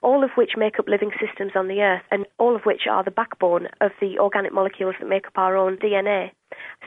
all 0.00 0.22
of 0.22 0.30
which 0.36 0.52
make 0.56 0.78
up 0.78 0.88
living 0.88 1.10
systems 1.20 1.52
on 1.54 1.68
the 1.68 1.80
Earth, 1.80 2.02
and 2.10 2.24
all 2.38 2.54
of 2.54 2.62
which 2.62 2.82
are 2.88 3.02
the 3.02 3.10
backbone 3.10 3.66
of 3.80 3.90
the 4.00 4.18
organic 4.18 4.52
molecules 4.52 4.94
that 5.00 5.08
make 5.08 5.26
up 5.26 5.36
our 5.36 5.56
own 5.56 5.76
DNA. 5.76 6.30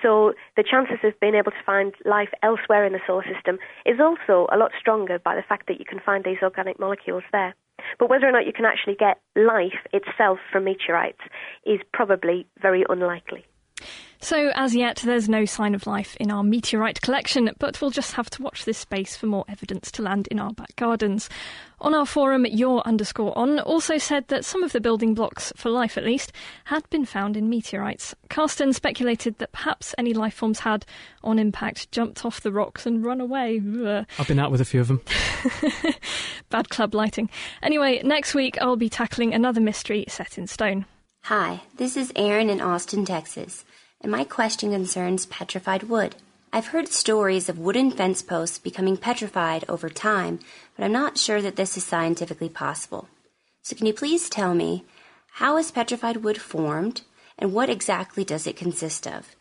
So 0.01 0.33
the 0.55 0.63
chances 0.63 0.97
of 1.03 1.19
being 1.19 1.35
able 1.35 1.51
to 1.51 1.65
find 1.65 1.93
life 2.05 2.29
elsewhere 2.41 2.85
in 2.85 2.93
the 2.93 2.99
solar 3.05 3.25
system 3.31 3.57
is 3.85 3.99
also 3.99 4.47
a 4.51 4.57
lot 4.57 4.71
stronger 4.79 5.19
by 5.19 5.35
the 5.35 5.43
fact 5.47 5.67
that 5.67 5.79
you 5.79 5.85
can 5.85 5.99
find 5.99 6.23
these 6.23 6.41
organic 6.41 6.79
molecules 6.79 7.23
there. 7.31 7.53
But 7.99 8.09
whether 8.09 8.27
or 8.27 8.31
not 8.31 8.45
you 8.45 8.53
can 8.53 8.65
actually 8.65 8.95
get 8.95 9.19
life 9.35 9.79
itself 9.93 10.39
from 10.51 10.65
meteorites 10.65 11.21
is 11.65 11.79
probably 11.93 12.47
very 12.61 12.85
unlikely. 12.89 13.45
So, 14.23 14.51
as 14.53 14.75
yet, 14.75 15.01
there's 15.03 15.27
no 15.27 15.45
sign 15.45 15.73
of 15.73 15.87
life 15.87 16.15
in 16.17 16.29
our 16.29 16.43
meteorite 16.43 17.01
collection, 17.01 17.49
but 17.57 17.81
we'll 17.81 17.89
just 17.89 18.13
have 18.13 18.29
to 18.31 18.43
watch 18.43 18.65
this 18.65 18.77
space 18.77 19.15
for 19.15 19.25
more 19.25 19.45
evidence 19.49 19.91
to 19.93 20.03
land 20.03 20.27
in 20.27 20.39
our 20.39 20.53
back 20.53 20.75
gardens. 20.75 21.27
On 21.79 21.95
our 21.95 22.05
forum, 22.05 22.45
your 22.45 22.85
underscore 22.87 23.35
on 23.35 23.59
also 23.61 23.97
said 23.97 24.27
that 24.27 24.45
some 24.45 24.61
of 24.61 24.73
the 24.73 24.79
building 24.79 25.15
blocks, 25.15 25.51
for 25.55 25.71
life 25.71 25.97
at 25.97 26.03
least, 26.03 26.31
had 26.65 26.87
been 26.91 27.03
found 27.03 27.35
in 27.35 27.49
meteorites. 27.49 28.13
Carsten 28.29 28.73
speculated 28.73 29.39
that 29.39 29.53
perhaps 29.53 29.95
any 29.97 30.13
life 30.13 30.35
forms 30.35 30.59
had, 30.59 30.85
on 31.23 31.39
impact, 31.39 31.91
jumped 31.91 32.23
off 32.23 32.41
the 32.41 32.51
rocks 32.51 32.85
and 32.85 33.03
run 33.03 33.21
away. 33.21 33.59
I've 34.19 34.27
been 34.27 34.37
out 34.37 34.51
with 34.51 34.61
a 34.61 34.65
few 34.65 34.81
of 34.81 34.87
them. 34.87 35.01
Bad 36.51 36.69
club 36.69 36.93
lighting. 36.93 37.27
Anyway, 37.63 38.01
next 38.03 38.35
week 38.35 38.59
I'll 38.61 38.75
be 38.75 38.89
tackling 38.89 39.33
another 39.33 39.61
mystery 39.61 40.05
set 40.07 40.37
in 40.37 40.45
stone. 40.45 40.85
Hi, 41.25 41.61
this 41.77 41.97
is 41.97 42.11
Aaron 42.15 42.49
in 42.49 42.59
Austin, 42.59 43.05
Texas 43.05 43.63
and 44.01 44.11
my 44.11 44.23
question 44.23 44.71
concerns 44.71 45.27
petrified 45.27 45.83
wood. 45.83 46.15
I've 46.51 46.67
heard 46.67 46.87
stories 46.87 47.47
of 47.47 47.59
wooden 47.59 47.91
fence 47.91 48.23
posts 48.23 48.57
becoming 48.57 48.97
petrified 48.97 49.63
over 49.69 49.87
time, 49.87 50.39
but 50.75 50.83
I'm 50.83 50.91
not 50.91 51.19
sure 51.19 51.39
that 51.39 51.57
this 51.57 51.77
is 51.77 51.83
scientifically 51.83 52.49
possible. 52.49 53.07
So, 53.61 53.75
can 53.75 53.85
you 53.85 53.93
please 53.93 54.29
tell 54.29 54.55
me 54.55 54.83
how 55.33 55.57
is 55.57 55.69
petrified 55.69 56.17
wood 56.17 56.41
formed 56.41 57.03
and 57.37 57.53
what 57.53 57.69
exactly 57.69 58.25
does 58.25 58.47
it 58.47 58.57
consist 58.57 59.05
of? 59.05 59.35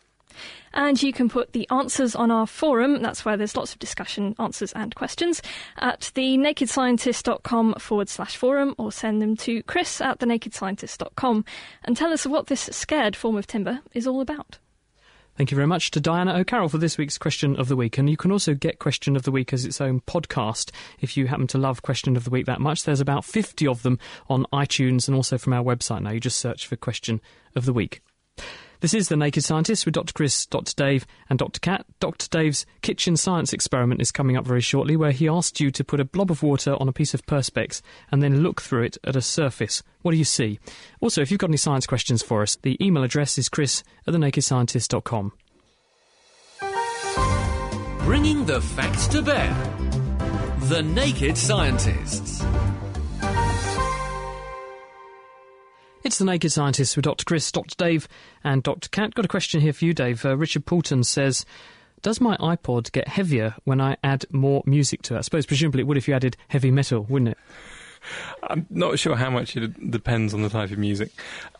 And 0.73 1.03
you 1.03 1.12
can 1.12 1.29
put 1.29 1.53
the 1.53 1.68
answers 1.71 2.14
on 2.14 2.31
our 2.31 2.47
forum, 2.47 3.03
that's 3.03 3.25
where 3.25 3.37
there's 3.37 3.57
lots 3.57 3.73
of 3.73 3.79
discussion, 3.79 4.35
answers, 4.39 4.73
and 4.73 4.95
questions, 4.95 5.43
at 5.79 6.01
thenakedscientist.com 6.14 7.75
forward 7.75 8.09
slash 8.09 8.37
forum, 8.37 8.75
or 8.79 8.93
send 8.93 9.21
them 9.21 9.37
to 9.39 9.62
chris 9.64 10.01
at 10.01 10.21
thenakedscientist.com 10.21 11.45
and 11.85 11.97
tell 11.97 12.12
us 12.12 12.27
what 12.27 12.47
this 12.47 12.68
scared 12.73 13.16
form 13.16 13.37
of 13.37 13.47
timber 13.47 13.81
is 13.93 14.07
all 14.07 14.21
about. 14.21 14.59
Thank 15.37 15.51
you 15.51 15.55
very 15.55 15.66
much 15.66 15.91
to 15.93 16.01
Diana 16.01 16.35
O'Carroll 16.35 16.68
for 16.68 16.77
this 16.77 16.99
week's 16.99 17.16
Question 17.16 17.57
of 17.57 17.68
the 17.68 17.77
Week. 17.77 17.97
And 17.97 18.11
you 18.11 18.16
can 18.16 18.31
also 18.31 18.53
get 18.53 18.79
Question 18.79 19.16
of 19.16 19.23
the 19.23 19.31
Week 19.31 19.55
as 19.55 19.64
its 19.64 19.81
own 19.81 20.01
podcast 20.03 20.71
if 21.01 21.16
you 21.16 21.29
happen 21.29 21.47
to 21.47 21.59
love 21.59 21.81
Question 21.81 22.14
of 22.14 22.25
the 22.25 22.31
Week 22.31 22.45
that 22.45 22.61
much. 22.61 22.85
There's 22.85 23.01
about 23.01 23.25
50 23.25 23.66
of 23.66 23.83
them 23.83 23.99
on 24.29 24.45
iTunes 24.53 25.09
and 25.09 25.16
also 25.16 25.39
from 25.39 25.55
our 25.55 25.64
website 25.64 26.03
now. 26.03 26.11
You 26.11 26.21
just 26.21 26.39
search 26.39 26.66
for 26.66 26.77
Question 26.77 27.23
of 27.57 27.64
the 27.64 27.73
Week. 27.73 28.03
This 28.81 28.95
is 28.95 29.09
The 29.09 29.16
Naked 29.16 29.45
Scientist 29.45 29.85
with 29.85 29.93
Dr. 29.93 30.14
Chris, 30.14 30.47
Dr. 30.47 30.72
Dave, 30.74 31.07
and 31.28 31.39
Dr. 31.39 31.61
Kat. 31.61 31.85
Dr. 32.01 32.26
Dave's 32.31 32.64
kitchen 32.81 33.14
science 33.14 33.53
experiment 33.53 34.01
is 34.01 34.11
coming 34.11 34.39
up 34.39 34.47
very 34.47 34.62
shortly, 34.62 34.97
where 34.97 35.11
he 35.11 35.28
asked 35.28 35.61
you 35.61 35.70
to 35.70 35.85
put 35.85 36.01
a 36.01 36.05
blob 36.07 36.31
of 36.31 36.43
water 36.43 36.74
on 36.81 36.89
a 36.89 36.93
piece 36.93 37.12
of 37.12 37.26
Perspex 37.26 37.83
and 38.11 38.22
then 38.22 38.43
look 38.43 38.62
through 38.62 38.85
it 38.85 38.97
at 39.05 39.16
a 39.16 39.20
surface. 39.20 39.83
What 40.01 40.12
do 40.12 40.16
you 40.16 40.24
see? 40.24 40.61
Also, 41.03 41.20
if 41.20 41.31
you've 41.31 41.39
got 41.39 41.51
any 41.51 41.59
science 41.59 41.87
questions 41.87 42.22
for 42.22 42.41
us, 42.41 42.57
the 42.57 42.83
email 42.83 43.03
address 43.03 43.37
is 43.37 43.51
chris 43.51 43.85
at 44.07 44.14
thenakedscientist.com. 44.14 45.33
Bringing 48.05 48.47
the 48.47 48.62
facts 48.62 49.09
to 49.09 49.20
bear. 49.20 49.55
The 50.61 50.83
Naked 50.83 51.37
Scientists. 51.37 52.43
It's 56.03 56.16
the 56.16 56.24
Naked 56.24 56.51
Scientists 56.51 56.96
with 56.96 57.05
Dr. 57.05 57.24
Chris, 57.24 57.53
Dr. 57.53 57.74
Dave, 57.76 58.09
and 58.42 58.62
Dr. 58.62 58.88
Kat. 58.88 59.14
Got 59.14 59.26
a 59.26 59.28
question 59.28 59.61
here 59.61 59.74
for 59.74 59.84
you, 59.84 59.92
Dave. 59.92 60.24
Uh, 60.24 60.34
Richard 60.36 60.64
Poulton 60.64 61.05
says, 61.05 61.44
"Does 62.01 62.22
my 62.22 62.38
iPod 62.38 62.90
get 62.92 63.09
heavier 63.09 63.55
when 63.64 63.82
I 63.82 63.98
add 64.03 64.24
more 64.30 64.62
music 64.64 65.03
to 65.03 65.14
it? 65.14 65.18
I 65.18 65.20
suppose 65.20 65.44
presumably 65.44 65.82
it 65.82 65.86
would 65.86 65.98
if 65.98 66.09
you 66.09 66.14
added 66.14 66.38
heavy 66.48 66.70
metal, 66.70 67.05
wouldn't 67.09 67.32
it?" 67.32 67.38
I'm 68.42 68.66
not 68.70 68.98
sure 68.98 69.14
how 69.14 69.28
much 69.28 69.57
it 69.57 69.90
depends 69.90 70.32
on 70.32 70.40
the 70.40 70.48
type 70.48 70.70
of 70.70 70.78
music. 70.78 71.11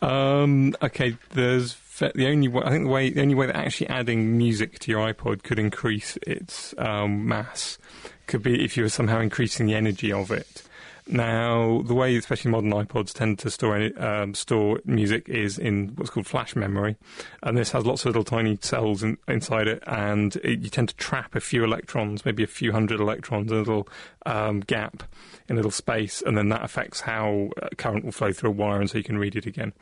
Um, 0.01 0.75
okay, 0.81 1.15
there's 1.33 1.77
the 1.99 2.27
only 2.27 2.47
way, 2.47 2.63
I 2.65 2.71
think 2.71 2.85
the 2.85 2.89
way 2.89 3.11
the 3.11 3.21
only 3.21 3.35
way 3.35 3.45
that 3.45 3.55
actually 3.55 3.89
adding 3.89 4.39
music 4.39 4.79
to 4.79 4.91
your 4.91 5.13
iPod 5.13 5.43
could 5.43 5.59
increase 5.59 6.17
its 6.25 6.73
um, 6.79 7.27
mass 7.27 7.77
could 8.25 8.41
be 8.41 8.63
if 8.63 8.75
you 8.75 8.83
were 8.83 8.89
somehow 8.89 9.19
increasing 9.19 9.67
the 9.67 9.75
energy 9.75 10.11
of 10.11 10.31
it. 10.31 10.63
Now, 11.07 11.81
the 11.81 11.93
way 11.93 12.15
especially 12.15 12.51
modern 12.51 12.71
iPods 12.71 13.13
tend 13.13 13.39
to 13.39 13.49
store 13.49 13.89
um, 13.97 14.33
store 14.33 14.79
music 14.85 15.27
is 15.27 15.57
in 15.57 15.89
what's 15.95 16.09
called 16.09 16.27
flash 16.27 16.55
memory, 16.55 16.95
and 17.43 17.57
this 17.57 17.71
has 17.71 17.85
lots 17.85 18.03
of 18.03 18.07
little 18.07 18.23
tiny 18.23 18.57
cells 18.61 19.03
in, 19.03 19.17
inside 19.27 19.67
it, 19.67 19.83
and 19.87 20.35
it, 20.37 20.59
you 20.59 20.69
tend 20.69 20.89
to 20.89 20.95
trap 20.95 21.35
a 21.35 21.39
few 21.39 21.63
electrons, 21.63 22.25
maybe 22.25 22.43
a 22.43 22.47
few 22.47 22.71
hundred 22.71 22.99
electrons, 22.99 23.51
in 23.51 23.57
a 23.57 23.59
little 23.59 23.87
um, 24.25 24.59
gap 24.61 25.03
in 25.49 25.55
a 25.55 25.57
little 25.57 25.71
space, 25.71 26.21
and 26.25 26.37
then 26.37 26.49
that 26.49 26.63
affects 26.63 27.01
how 27.01 27.49
uh, 27.61 27.67
current 27.77 28.05
will 28.05 28.11
flow 28.11 28.31
through 28.31 28.51
a 28.51 28.53
wire, 28.53 28.79
and 28.79 28.89
so 28.89 28.97
you 28.97 29.03
can 29.03 29.17
read 29.17 29.35
it 29.35 29.45
again. 29.45 29.73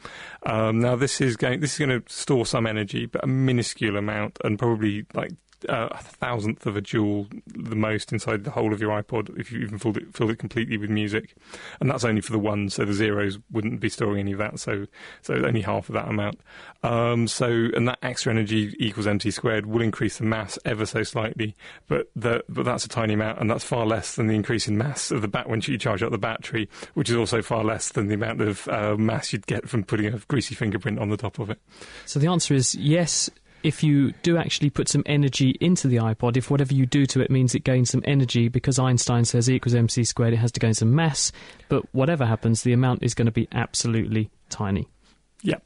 Um, 0.46 0.80
now, 0.80 0.96
this 0.96 1.22
is 1.22 1.36
going 1.36 1.60
this 1.60 1.74
is 1.74 1.86
going 1.86 2.02
to 2.02 2.12
store 2.12 2.46
some 2.46 2.66
energy, 2.66 3.06
but 3.06 3.24
a 3.24 3.28
minuscule 3.28 3.98
amount, 3.98 4.38
and 4.44 4.58
probably 4.58 5.06
like 5.14 5.32
uh, 5.68 5.90
a 5.92 5.98
thousandth 5.98 6.66
of 6.66 6.78
a 6.78 6.82
joule, 6.82 7.28
the 7.48 7.76
most 7.76 8.14
inside 8.14 8.44
the 8.44 8.52
whole 8.52 8.74
of 8.74 8.80
your 8.80 8.92
iPod, 9.02 9.38
if 9.40 9.52
you 9.52 9.60
even 9.60 9.78
filled 9.78 9.98
it, 9.98 10.16
filled 10.16 10.32
it 10.32 10.40
completely 10.40 10.78
with 10.78 10.90
music, 10.90 11.36
and 11.80 11.90
that's 11.90 12.04
only 12.04 12.22
for 12.22 12.32
the 12.32 12.40
ones. 12.40 12.76
So 12.76 12.86
the 12.86 12.94
zeros 12.94 13.40
wouldn't 13.52 13.80
be 13.80 13.90
storing 13.90 14.20
any 14.20 14.32
of 14.34 14.38
that. 14.38 14.60
So 14.60 14.88
so 15.22 15.34
only 15.34 15.62
half 15.62 15.90
of 15.90 15.94
that 15.94 16.08
amount. 16.08 16.40
Um, 16.84 17.28
so 17.28 17.48
and 17.76 17.88
that 17.88 18.00
extra 18.02 18.32
energy 18.32 18.76
equals 18.80 19.08
mc 19.08 19.32
squared 19.32 19.66
will 19.66 19.82
increase 19.82 20.18
the 20.18 20.26
mass 20.26 20.58
ever 20.66 20.86
so 20.86 21.04
slightly, 21.04 21.56
but 21.88 22.10
the, 22.16 22.44
but 22.48 22.64
that's 22.64 22.86
a 22.86 22.90
tiny 22.90 23.14
amount, 23.14 23.40
and 23.40 23.50
that's 23.50 23.64
far 23.64 23.86
less 23.86 24.16
than 24.16 24.28
the 24.28 24.36
increase 24.36 24.68
in 24.68 24.78
mass 24.78 25.12
of 25.12 25.22
the 25.22 25.28
bat 25.28 25.50
when 25.50 25.62
you 25.66 25.78
charge 25.78 26.02
up 26.04 26.12
the 26.12 26.18
battery, 26.18 26.70
which 26.94 27.10
is 27.10 27.16
also 27.16 27.42
far 27.42 27.64
less 27.64 27.90
than 27.90 28.08
the 28.08 28.16
amount 28.16 28.42
of 28.42 28.68
uh, 28.70 28.96
mass 28.96 29.34
you'd 29.34 29.48
get 29.48 29.68
from 29.68 29.84
putting 29.84 30.06
a 30.08 30.18
greasy 30.28 30.56
fingerprint 30.56 31.00
on 31.00 31.10
the 31.10 31.18
top 31.18 31.40
of 31.40 31.50
it. 31.50 31.60
So 32.06 32.20
the 32.20 32.28
answer 32.28 32.54
is 32.54 32.76
yes. 32.76 33.30
If 33.62 33.84
you 33.84 34.12
do 34.24 34.38
actually 34.38 34.70
put 34.70 34.88
some 34.88 35.04
energy 35.06 35.58
into 35.60 35.88
the 35.88 35.98
iPod, 35.98 36.38
if 36.38 36.50
whatever 36.50 36.74
you 36.74 36.86
do 36.86 37.06
to 37.08 37.22
it 37.22 37.30
means 37.30 37.54
it 37.54 37.66
gains 37.66 37.90
some 37.90 38.04
energy, 38.06 38.48
because 38.48 38.80
Einstein 38.80 39.26
says 39.26 39.50
E 39.50 39.56
equals 39.56 39.76
mc 39.76 40.04
squared, 40.06 40.34
it 40.34 40.38
has 40.38 40.52
to 40.54 40.60
gain 40.60 40.74
some 40.74 40.96
mass. 40.96 41.32
But 41.68 41.84
whatever 41.94 42.26
happens, 42.26 42.64
the 42.64 42.74
amount 42.74 43.04
is 43.04 43.14
going 43.14 43.26
to 43.26 43.32
be 43.32 43.50
absolutely 43.52 44.30
tiny. 44.50 44.88
Yep. 45.44 45.64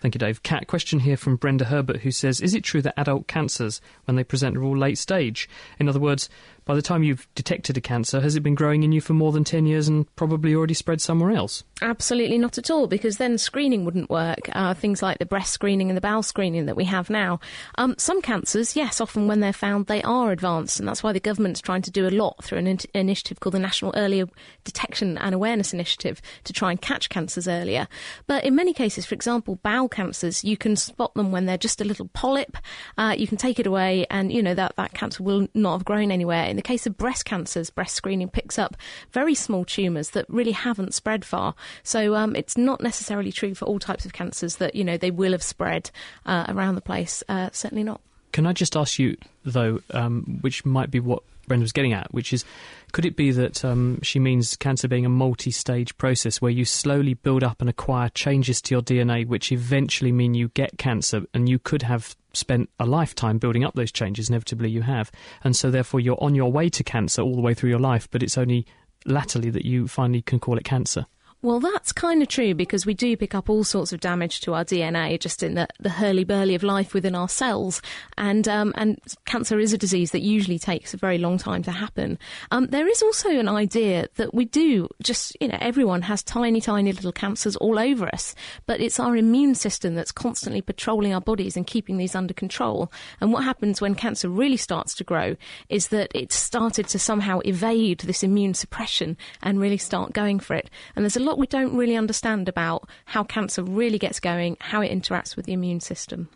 Thank 0.00 0.14
you, 0.14 0.18
Dave. 0.18 0.42
Kat 0.42 0.66
question 0.66 1.00
here 1.00 1.16
from 1.16 1.36
Brenda 1.36 1.66
Herbert, 1.66 2.00
who 2.00 2.10
says, 2.10 2.40
"Is 2.40 2.54
it 2.54 2.64
true 2.64 2.80
that 2.82 2.98
adult 2.98 3.28
cancers, 3.28 3.82
when 4.06 4.16
they 4.16 4.24
present, 4.24 4.56
are 4.56 4.64
all 4.64 4.76
late 4.76 4.96
stage? 4.96 5.48
In 5.78 5.88
other 5.88 6.00
words, 6.00 6.30
by 6.70 6.76
the 6.76 6.82
time 6.82 7.02
you've 7.02 7.26
detected 7.34 7.76
a 7.76 7.80
cancer, 7.80 8.20
has 8.20 8.36
it 8.36 8.44
been 8.44 8.54
growing 8.54 8.84
in 8.84 8.92
you 8.92 9.00
for 9.00 9.12
more 9.12 9.32
than 9.32 9.42
ten 9.42 9.66
years 9.66 9.88
and 9.88 10.06
probably 10.14 10.54
already 10.54 10.72
spread 10.72 11.00
somewhere 11.00 11.32
else?" 11.32 11.64
Absolutely 11.82 12.38
not 12.38 12.58
at 12.58 12.70
all, 12.70 12.86
because 12.86 13.16
then 13.16 13.38
screening 13.38 13.84
wouldn't 13.84 14.08
work. 14.08 14.48
Uh, 14.52 14.72
things 14.72 15.02
like 15.02 15.18
the 15.18 15.26
breast 15.26 15.50
screening 15.50 15.90
and 15.90 15.96
the 15.96 16.00
bowel 16.00 16.22
screening 16.22 16.66
that 16.66 16.76
we 16.76 16.84
have 16.84 17.10
now. 17.10 17.40
Um, 17.76 17.96
some 17.98 18.22
cancers, 18.22 18.76
yes, 18.76 19.00
often 19.00 19.26
when 19.26 19.40
they're 19.40 19.52
found, 19.52 19.86
they 19.86 20.00
are 20.02 20.30
advanced, 20.30 20.78
and 20.78 20.86
that's 20.86 21.02
why 21.02 21.12
the 21.12 21.18
government's 21.18 21.60
trying 21.60 21.82
to 21.82 21.90
do 21.90 22.06
a 22.06 22.10
lot 22.10 22.44
through 22.44 22.58
an 22.58 22.68
in- 22.68 22.78
initiative 22.94 23.40
called 23.40 23.54
the 23.54 23.58
National 23.58 23.92
Early 23.96 24.22
Detection 24.62 25.18
and 25.18 25.34
Awareness 25.34 25.72
Initiative 25.72 26.22
to 26.44 26.52
try 26.52 26.70
and 26.70 26.80
catch 26.80 27.08
cancers 27.08 27.48
earlier. 27.48 27.88
But 28.28 28.44
in 28.44 28.54
many 28.54 28.72
cases, 28.72 29.06
for 29.06 29.16
example, 29.16 29.58
bowel 29.64 29.88
cancers, 29.88 30.44
you 30.44 30.56
can 30.56 30.76
spot 30.76 31.14
them 31.14 31.32
when 31.32 31.46
they're 31.46 31.58
just 31.58 31.80
a 31.80 31.84
little 31.84 32.08
polyp. 32.12 32.56
Uh, 32.96 33.16
you 33.18 33.26
can 33.26 33.38
take 33.38 33.58
it 33.58 33.66
away, 33.66 34.06
and 34.08 34.32
you 34.32 34.40
know 34.40 34.54
that 34.54 34.76
that 34.76 34.94
cancer 34.94 35.24
will 35.24 35.48
not 35.54 35.72
have 35.78 35.84
grown 35.84 36.12
anywhere. 36.12 36.44
In 36.44 36.58
the 36.60 36.68
case 36.68 36.86
of 36.86 36.98
breast 36.98 37.24
cancers, 37.24 37.70
breast 37.70 37.94
screening 37.94 38.28
picks 38.28 38.58
up 38.58 38.76
very 39.12 39.34
small 39.34 39.64
tumours 39.64 40.10
that 40.10 40.26
really 40.28 40.52
haven't 40.52 40.92
spread 40.92 41.24
far. 41.24 41.54
So 41.82 42.14
um, 42.14 42.36
it's 42.36 42.58
not 42.58 42.82
necessarily 42.82 43.32
true 43.32 43.54
for 43.54 43.64
all 43.64 43.78
types 43.78 44.04
of 44.04 44.12
cancers 44.12 44.56
that 44.56 44.74
you 44.74 44.84
know 44.84 44.98
they 44.98 45.10
will 45.10 45.32
have 45.32 45.42
spread 45.42 45.90
uh, 46.26 46.44
around 46.48 46.74
the 46.74 46.82
place. 46.82 47.22
Uh, 47.30 47.48
certainly 47.50 47.82
not. 47.82 48.02
Can 48.32 48.46
I 48.46 48.52
just 48.52 48.76
ask 48.76 48.98
you, 48.98 49.16
though, 49.42 49.80
um, 49.92 50.38
which 50.42 50.66
might 50.66 50.90
be 50.90 51.00
what 51.00 51.22
Brenda 51.48 51.64
was 51.64 51.72
getting 51.72 51.94
at, 51.94 52.12
which 52.12 52.34
is, 52.34 52.44
could 52.92 53.06
it 53.06 53.16
be 53.16 53.30
that 53.32 53.64
um, 53.64 53.98
she 54.02 54.18
means 54.18 54.54
cancer 54.54 54.86
being 54.86 55.06
a 55.06 55.08
multi-stage 55.08 55.96
process 55.96 56.42
where 56.42 56.52
you 56.52 56.66
slowly 56.66 57.14
build 57.14 57.42
up 57.42 57.60
and 57.60 57.70
acquire 57.70 58.10
changes 58.10 58.60
to 58.62 58.74
your 58.74 58.82
DNA, 58.82 59.26
which 59.26 59.50
eventually 59.50 60.12
mean 60.12 60.34
you 60.34 60.48
get 60.50 60.76
cancer, 60.76 61.22
and 61.32 61.48
you 61.48 61.58
could 61.58 61.82
have 61.82 62.16
spent 62.32 62.70
a 62.78 62.86
lifetime 62.86 63.38
building 63.38 63.64
up 63.64 63.74
those 63.74 63.92
changes. 63.92 64.28
Inevitably, 64.28 64.70
you 64.70 64.82
have, 64.82 65.10
and 65.42 65.54
so 65.56 65.70
therefore 65.70 66.00
you're 66.00 66.22
on 66.22 66.34
your 66.34 66.50
way 66.52 66.68
to 66.70 66.84
cancer 66.84 67.22
all 67.22 67.34
the 67.34 67.40
way 67.40 67.54
through 67.54 67.70
your 67.70 67.78
life, 67.78 68.08
but 68.10 68.22
it's 68.22 68.38
only 68.38 68.66
latterly 69.04 69.50
that 69.50 69.64
you 69.64 69.88
finally 69.88 70.22
can 70.22 70.38
call 70.38 70.58
it 70.58 70.64
cancer. 70.64 71.06
Well, 71.42 71.58
that's 71.58 71.90
kind 71.90 72.20
of 72.20 72.28
true 72.28 72.54
because 72.54 72.84
we 72.84 72.92
do 72.92 73.16
pick 73.16 73.34
up 73.34 73.48
all 73.48 73.64
sorts 73.64 73.94
of 73.94 74.00
damage 74.00 74.40
to 74.42 74.52
our 74.52 74.62
DNA 74.62 75.18
just 75.18 75.42
in 75.42 75.54
the, 75.54 75.68
the 75.78 75.88
hurly 75.88 76.22
burly 76.22 76.54
of 76.54 76.62
life 76.62 76.92
within 76.92 77.14
our 77.14 77.30
cells. 77.30 77.80
And, 78.18 78.46
um, 78.46 78.74
and 78.76 78.98
cancer 79.24 79.58
is 79.58 79.72
a 79.72 79.78
disease 79.78 80.10
that 80.10 80.20
usually 80.20 80.58
takes 80.58 80.92
a 80.92 80.98
very 80.98 81.16
long 81.16 81.38
time 81.38 81.62
to 81.62 81.70
happen. 81.70 82.18
Um, 82.50 82.66
there 82.66 82.86
is 82.86 83.00
also 83.00 83.30
an 83.30 83.48
idea 83.48 84.08
that 84.16 84.34
we 84.34 84.44
do 84.44 84.86
just, 85.02 85.34
you 85.40 85.48
know, 85.48 85.56
everyone 85.62 86.02
has 86.02 86.22
tiny, 86.22 86.60
tiny 86.60 86.92
little 86.92 87.10
cancers 87.10 87.56
all 87.56 87.78
over 87.78 88.06
us, 88.14 88.34
but 88.66 88.82
it's 88.82 89.00
our 89.00 89.16
immune 89.16 89.54
system 89.54 89.94
that's 89.94 90.12
constantly 90.12 90.60
patrolling 90.60 91.14
our 91.14 91.22
bodies 91.22 91.56
and 91.56 91.66
keeping 91.66 91.96
these 91.96 92.14
under 92.14 92.34
control. 92.34 92.92
And 93.18 93.32
what 93.32 93.44
happens 93.44 93.80
when 93.80 93.94
cancer 93.94 94.28
really 94.28 94.58
starts 94.58 94.94
to 94.96 95.04
grow 95.04 95.36
is 95.70 95.88
that 95.88 96.12
it's 96.14 96.36
started 96.36 96.86
to 96.88 96.98
somehow 96.98 97.40
evade 97.46 98.00
this 98.00 98.22
immune 98.22 98.52
suppression 98.52 99.16
and 99.42 99.58
really 99.58 99.78
start 99.78 100.12
going 100.12 100.38
for 100.38 100.54
it. 100.54 100.68
And 100.94 101.02
there's 101.02 101.16
a 101.16 101.20
lot 101.20 101.29
we 101.38 101.46
don't 101.46 101.76
really 101.76 101.96
understand 101.96 102.48
about 102.48 102.88
how 103.06 103.24
cancer 103.24 103.62
really 103.62 103.98
gets 103.98 104.20
going, 104.20 104.56
how 104.60 104.80
it 104.80 104.90
interacts 104.90 105.36
with 105.36 105.46
the 105.46 105.52
immune 105.52 105.80
system. 105.80 106.28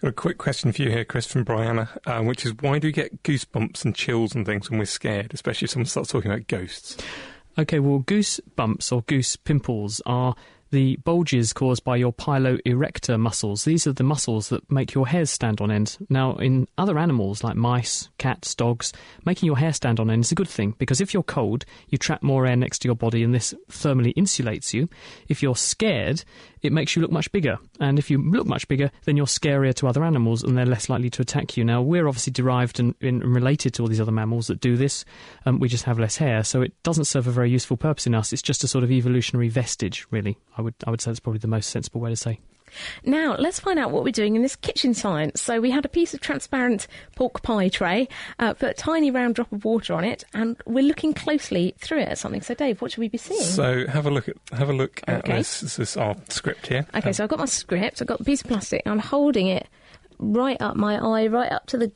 Got 0.00 0.08
a 0.08 0.12
quick 0.12 0.38
question 0.38 0.72
for 0.72 0.82
you 0.82 0.90
here, 0.90 1.04
Chris, 1.04 1.26
from 1.26 1.44
Brianna, 1.44 1.88
um, 2.06 2.26
which 2.26 2.46
is 2.46 2.54
why 2.60 2.78
do 2.78 2.88
we 2.88 2.92
get 2.92 3.22
goosebumps 3.22 3.84
and 3.84 3.94
chills 3.94 4.34
and 4.34 4.46
things 4.46 4.70
when 4.70 4.78
we're 4.78 4.86
scared, 4.86 5.34
especially 5.34 5.66
if 5.66 5.70
someone 5.70 5.86
starts 5.86 6.10
talking 6.10 6.30
about 6.30 6.48
ghosts? 6.48 6.96
Okay, 7.58 7.80
well, 7.80 7.98
goose 7.98 8.40
bumps 8.56 8.90
or 8.92 9.02
goose 9.02 9.36
pimples 9.36 10.00
are 10.06 10.34
the 10.70 10.96
bulges 11.04 11.52
caused 11.52 11.84
by 11.84 11.96
your 11.96 12.12
piloerector 12.12 13.18
muscles. 13.18 13.64
These 13.64 13.86
are 13.86 13.92
the 13.92 14.04
muscles 14.04 14.48
that 14.50 14.70
make 14.70 14.94
your 14.94 15.06
hairs 15.06 15.30
stand 15.30 15.60
on 15.60 15.70
end. 15.70 15.98
Now, 16.08 16.36
in 16.36 16.68
other 16.78 16.98
animals 16.98 17.42
like 17.42 17.56
mice, 17.56 18.08
cats, 18.18 18.54
dogs, 18.54 18.92
making 19.24 19.46
your 19.46 19.58
hair 19.58 19.72
stand 19.72 20.00
on 20.00 20.10
end 20.10 20.24
is 20.24 20.32
a 20.32 20.36
good 20.36 20.48
thing 20.48 20.74
because 20.78 21.00
if 21.00 21.12
you're 21.12 21.22
cold, 21.22 21.64
you 21.88 21.98
trap 21.98 22.22
more 22.22 22.46
air 22.46 22.56
next 22.56 22.80
to 22.80 22.88
your 22.88 22.94
body 22.94 23.22
and 23.22 23.34
this 23.34 23.54
thermally 23.70 24.14
insulates 24.14 24.72
you. 24.72 24.88
If 25.28 25.42
you're 25.42 25.56
scared, 25.56 26.24
it 26.62 26.72
makes 26.72 26.94
you 26.94 27.02
look 27.02 27.12
much 27.12 27.32
bigger. 27.32 27.58
And 27.80 27.98
if 27.98 28.10
you 28.10 28.22
look 28.22 28.46
much 28.46 28.68
bigger, 28.68 28.90
then 29.04 29.16
you're 29.16 29.26
scarier 29.26 29.74
to 29.74 29.88
other 29.88 30.04
animals 30.04 30.42
and 30.42 30.56
they're 30.56 30.66
less 30.66 30.88
likely 30.88 31.10
to 31.10 31.22
attack 31.22 31.56
you. 31.56 31.64
Now, 31.64 31.80
we're 31.80 32.06
obviously 32.06 32.32
derived 32.32 32.78
and, 32.78 32.94
and 33.00 33.24
related 33.24 33.74
to 33.74 33.82
all 33.82 33.88
these 33.88 34.00
other 34.00 34.12
mammals 34.12 34.48
that 34.48 34.60
do 34.60 34.76
this. 34.76 35.04
Um, 35.46 35.58
we 35.58 35.68
just 35.68 35.84
have 35.84 35.98
less 35.98 36.16
hair, 36.16 36.44
so 36.44 36.60
it 36.60 36.74
doesn't 36.82 37.06
serve 37.06 37.26
a 37.26 37.30
very 37.30 37.50
useful 37.50 37.78
purpose 37.78 38.06
in 38.06 38.14
us. 38.14 38.32
It's 38.32 38.42
just 38.42 38.62
a 38.62 38.68
sort 38.68 38.84
of 38.84 38.92
evolutionary 38.92 39.48
vestige, 39.48 40.06
really. 40.10 40.38
I 40.58 40.62
would, 40.62 40.74
I 40.86 40.90
would 40.90 41.00
say 41.00 41.10
that's 41.10 41.20
probably 41.20 41.38
the 41.38 41.48
most 41.48 41.70
sensible 41.70 42.00
way 42.00 42.10
to 42.10 42.16
say. 42.16 42.38
Now, 43.04 43.36
let's 43.38 43.60
find 43.60 43.78
out 43.78 43.90
what 43.90 44.04
we're 44.04 44.12
doing 44.12 44.36
in 44.36 44.42
this 44.42 44.56
kitchen 44.56 44.94
science. 44.94 45.40
So, 45.42 45.60
we 45.60 45.70
had 45.70 45.84
a 45.84 45.88
piece 45.88 46.14
of 46.14 46.20
transparent 46.20 46.86
pork 47.16 47.42
pie 47.42 47.68
tray, 47.68 48.08
uh, 48.38 48.54
put 48.54 48.70
a 48.70 48.74
tiny 48.74 49.10
round 49.10 49.34
drop 49.34 49.52
of 49.52 49.64
water 49.64 49.94
on 49.94 50.04
it, 50.04 50.24
and 50.34 50.56
we're 50.66 50.84
looking 50.84 51.12
closely 51.14 51.74
through 51.78 52.00
it 52.00 52.08
at 52.08 52.18
something. 52.18 52.42
So, 52.42 52.54
Dave, 52.54 52.80
what 52.82 52.92
should 52.92 53.00
we 53.00 53.08
be 53.08 53.18
seeing? 53.18 53.40
So 53.40 53.86
have 53.86 54.06
a 54.06 54.10
look 54.10 54.28
at 54.28 54.36
have 54.52 54.68
a 54.70 54.72
look 54.72 55.00
at 55.06 55.20
Okay. 55.20 55.38
this. 55.38 55.60
This 55.60 55.78
is 55.78 55.96
our 55.96 56.16
script 56.28 56.66
here. 56.68 56.86
Okay, 56.94 57.12
so 57.12 57.24
I've 57.24 57.30
got 57.30 57.38
my 57.38 57.44
script, 57.46 58.00
I've 58.00 58.08
got 58.08 58.18
the 58.18 58.24
piece 58.24 58.42
of 58.42 58.48
plastic, 58.48 58.82
I'm 58.86 58.98
holding 58.98 59.46
it 59.48 59.66
right 60.18 60.60
up 60.60 60.76
my 60.76 60.96
eye, 60.96 61.26
right 61.26 61.50
up 61.50 61.66
to 61.66 61.78
the 61.78 61.92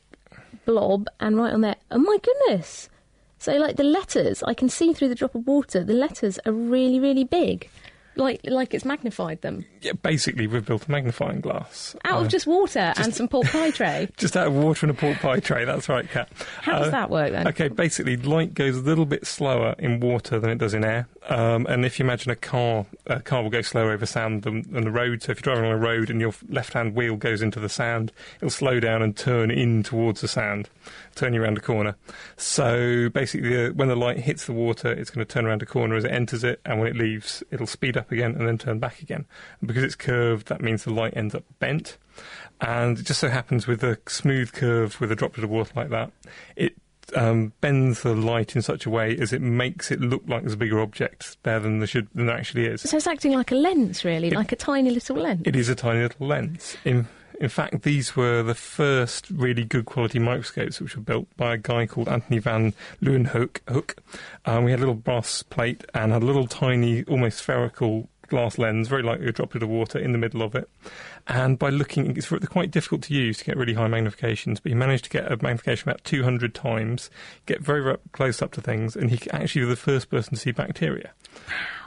blob, 0.65 1.07
and 1.19 1.37
right 1.37 1.53
on 1.53 1.61
there. 1.61 1.75
Oh 1.91 1.99
my 1.99 2.17
goodness! 2.21 2.89
So, 3.37 3.53
like 3.57 3.75
the 3.75 3.83
letters, 3.83 4.41
I 4.43 4.53
can 4.53 4.69
see 4.69 4.93
through 4.93 5.09
the 5.09 5.15
drop 5.15 5.35
of 5.35 5.45
water, 5.45 5.83
the 5.83 5.93
letters 5.93 6.39
are 6.45 6.51
really, 6.51 6.99
really 6.99 7.23
big. 7.23 7.69
Like 8.15 8.41
like 8.45 8.73
it's 8.73 8.85
magnified 8.85 9.41
them 9.41 9.65
Yeah, 9.81 9.93
basically, 10.01 10.47
we've 10.47 10.65
built 10.65 10.87
a 10.87 10.91
magnifying 10.91 11.41
glass. 11.41 11.95
out 12.05 12.19
Uh, 12.19 12.21
of 12.23 12.29
just 12.29 12.47
water 12.47 12.93
and 12.97 13.13
some 13.13 13.27
pork 13.27 13.47
pie 13.47 13.71
tray. 13.71 14.09
Just 14.17 14.35
out 14.37 14.47
of 14.47 14.53
water 14.53 14.85
and 14.87 14.97
a 14.97 14.99
pork 14.99 15.17
pie 15.19 15.39
tray. 15.39 15.65
That's 15.65 15.87
right, 15.89 16.09
Kat. 16.09 16.29
How 16.61 16.79
does 16.79 16.91
that 16.91 17.09
work 17.09 17.31
then? 17.31 17.47
Okay, 17.47 17.67
basically, 17.67 18.17
light 18.17 18.53
goes 18.53 18.77
a 18.77 18.81
little 18.81 19.05
bit 19.05 19.25
slower 19.27 19.75
in 19.77 19.99
water 19.99 20.39
than 20.39 20.49
it 20.49 20.57
does 20.57 20.73
in 20.73 20.83
air. 20.83 21.07
Um, 21.27 21.65
and 21.67 21.85
if 21.85 21.97
you 21.99 22.05
imagine 22.05 22.31
a 22.31 22.35
car, 22.35 22.85
a 23.07 23.19
car 23.19 23.41
will 23.43 23.49
go 23.49 23.61
slower 23.61 23.91
over 23.91 24.05
sand 24.05 24.43
than, 24.43 24.61
than 24.71 24.83
the 24.83 24.91
road. 24.91 25.23
So 25.23 25.31
if 25.31 25.39
you're 25.45 25.53
driving 25.55 25.69
on 25.69 25.75
a 25.75 25.81
road 25.81 26.09
and 26.09 26.21
your 26.21 26.33
left-hand 26.49 26.93
wheel 26.95 27.15
goes 27.15 27.41
into 27.41 27.59
the 27.59 27.69
sand, 27.69 28.11
it'll 28.37 28.49
slow 28.51 28.79
down 28.79 29.01
and 29.01 29.15
turn 29.17 29.49
in 29.51 29.81
towards 29.83 30.21
the 30.21 30.27
sand, 30.27 30.69
turn 31.15 31.33
you 31.33 31.41
around 31.41 31.57
a 31.57 31.61
corner. 31.61 31.95
So 32.37 33.09
basically, 33.09 33.65
uh, 33.65 33.71
when 33.71 33.87
the 33.87 33.95
light 33.95 34.19
hits 34.19 34.45
the 34.45 34.53
water, 34.53 34.91
it's 34.91 35.09
going 35.09 35.25
to 35.25 35.33
turn 35.33 35.45
around 35.45 35.61
a 35.61 35.65
corner 35.65 35.95
as 35.95 36.03
it 36.03 36.11
enters 36.11 36.43
it, 36.43 36.61
and 36.65 36.79
when 36.79 36.87
it 36.87 36.95
leaves, 36.95 37.43
it'll 37.51 37.67
speed 37.67 37.97
up 37.97 38.11
again 38.11 38.35
and 38.35 38.47
then 38.47 38.57
turn 38.57 38.79
back 38.79 39.01
again. 39.01 39.25
And 39.59 39.67
because 39.67 39.83
it's 39.83 39.95
curved, 39.95 40.47
that 40.47 40.61
means 40.61 40.83
the 40.83 40.93
light 40.93 41.15
ends 41.15 41.33
up 41.33 41.43
bent. 41.59 41.97
And 42.61 42.99
it 42.99 43.05
just 43.05 43.19
so 43.19 43.29
happens 43.29 43.67
with 43.67 43.83
a 43.83 43.97
smooth 44.07 44.53
curve 44.53 44.99
with 45.01 45.11
a 45.11 45.15
droplet 45.15 45.43
of 45.43 45.49
water 45.49 45.71
like 45.75 45.89
that, 45.89 46.11
it 46.55 46.75
um, 47.13 47.53
bends 47.61 48.01
the 48.01 48.15
light 48.15 48.55
in 48.55 48.61
such 48.61 48.85
a 48.85 48.89
way 48.89 49.15
as 49.17 49.33
it 49.33 49.41
makes 49.41 49.91
it 49.91 49.99
look 49.99 50.23
like 50.27 50.41
there's 50.41 50.53
a 50.53 50.57
bigger 50.57 50.79
object 50.79 51.37
there 51.43 51.59
than 51.59 51.79
there 51.79 51.87
should 51.87 52.07
than 52.15 52.25
there 52.27 52.37
actually 52.37 52.65
is. 52.65 52.81
So 52.81 52.97
it's 52.97 53.07
acting 53.07 53.33
like 53.33 53.51
a 53.51 53.55
lens, 53.55 54.03
really, 54.03 54.29
like 54.31 54.51
a 54.51 54.55
tiny 54.55 54.89
little 54.89 55.17
lens. 55.17 55.43
It 55.45 55.55
is 55.55 55.69
a 55.69 55.75
tiny 55.75 56.01
little 56.01 56.27
lens. 56.27 56.77
In 56.83 57.07
in 57.39 57.49
fact, 57.49 57.83
these 57.83 58.15
were 58.15 58.43
the 58.43 58.55
first 58.55 59.29
really 59.29 59.63
good 59.63 59.85
quality 59.85 60.19
microscopes 60.19 60.79
which 60.79 60.95
were 60.95 61.01
built 61.01 61.27
by 61.37 61.53
a 61.53 61.57
guy 61.57 61.85
called 61.85 62.07
Anthony 62.07 62.39
van 62.39 62.73
Leeuwenhoek. 63.01 63.97
Um, 64.45 64.63
we 64.63 64.71
had 64.71 64.79
a 64.79 64.81
little 64.81 64.95
brass 64.95 65.43
plate 65.43 65.83
and 65.93 66.11
had 66.11 66.23
a 66.23 66.25
little 66.25 66.47
tiny, 66.47 67.03
almost 67.03 67.39
spherical 67.39 68.09
glass 68.27 68.57
lens, 68.57 68.87
very 68.87 69.03
like 69.03 69.21
a 69.21 69.31
droplet 69.31 69.63
of 69.63 69.69
water 69.69 69.99
in 69.99 70.11
the 70.11 70.17
middle 70.17 70.41
of 70.41 70.55
it. 70.55 70.69
And 71.27 71.57
by 71.57 71.69
looking, 71.69 72.15
it's 72.15 72.29
quite 72.47 72.69
difficult 72.69 73.01
to 73.03 73.13
use 73.13 73.39
to 73.39 73.45
get 73.45 73.57
really 73.57 73.73
high 73.73 73.87
magnifications, 73.87 74.61
but 74.61 74.69
he 74.69 74.75
managed 74.75 75.05
to 75.05 75.09
get 75.09 75.25
a 75.31 75.37
magnification 75.41 75.89
about 75.89 76.03
200 76.03 76.53
times, 76.53 77.09
get 77.47 77.61
very, 77.61 77.83
very 77.83 77.97
close 78.11 78.41
up 78.41 78.51
to 78.53 78.61
things, 78.61 78.95
and 78.95 79.09
he 79.09 79.29
actually 79.31 79.61
was 79.61 79.69
the 79.69 79.75
first 79.75 80.09
person 80.09 80.35
to 80.35 80.39
see 80.39 80.51
bacteria. 80.51 81.11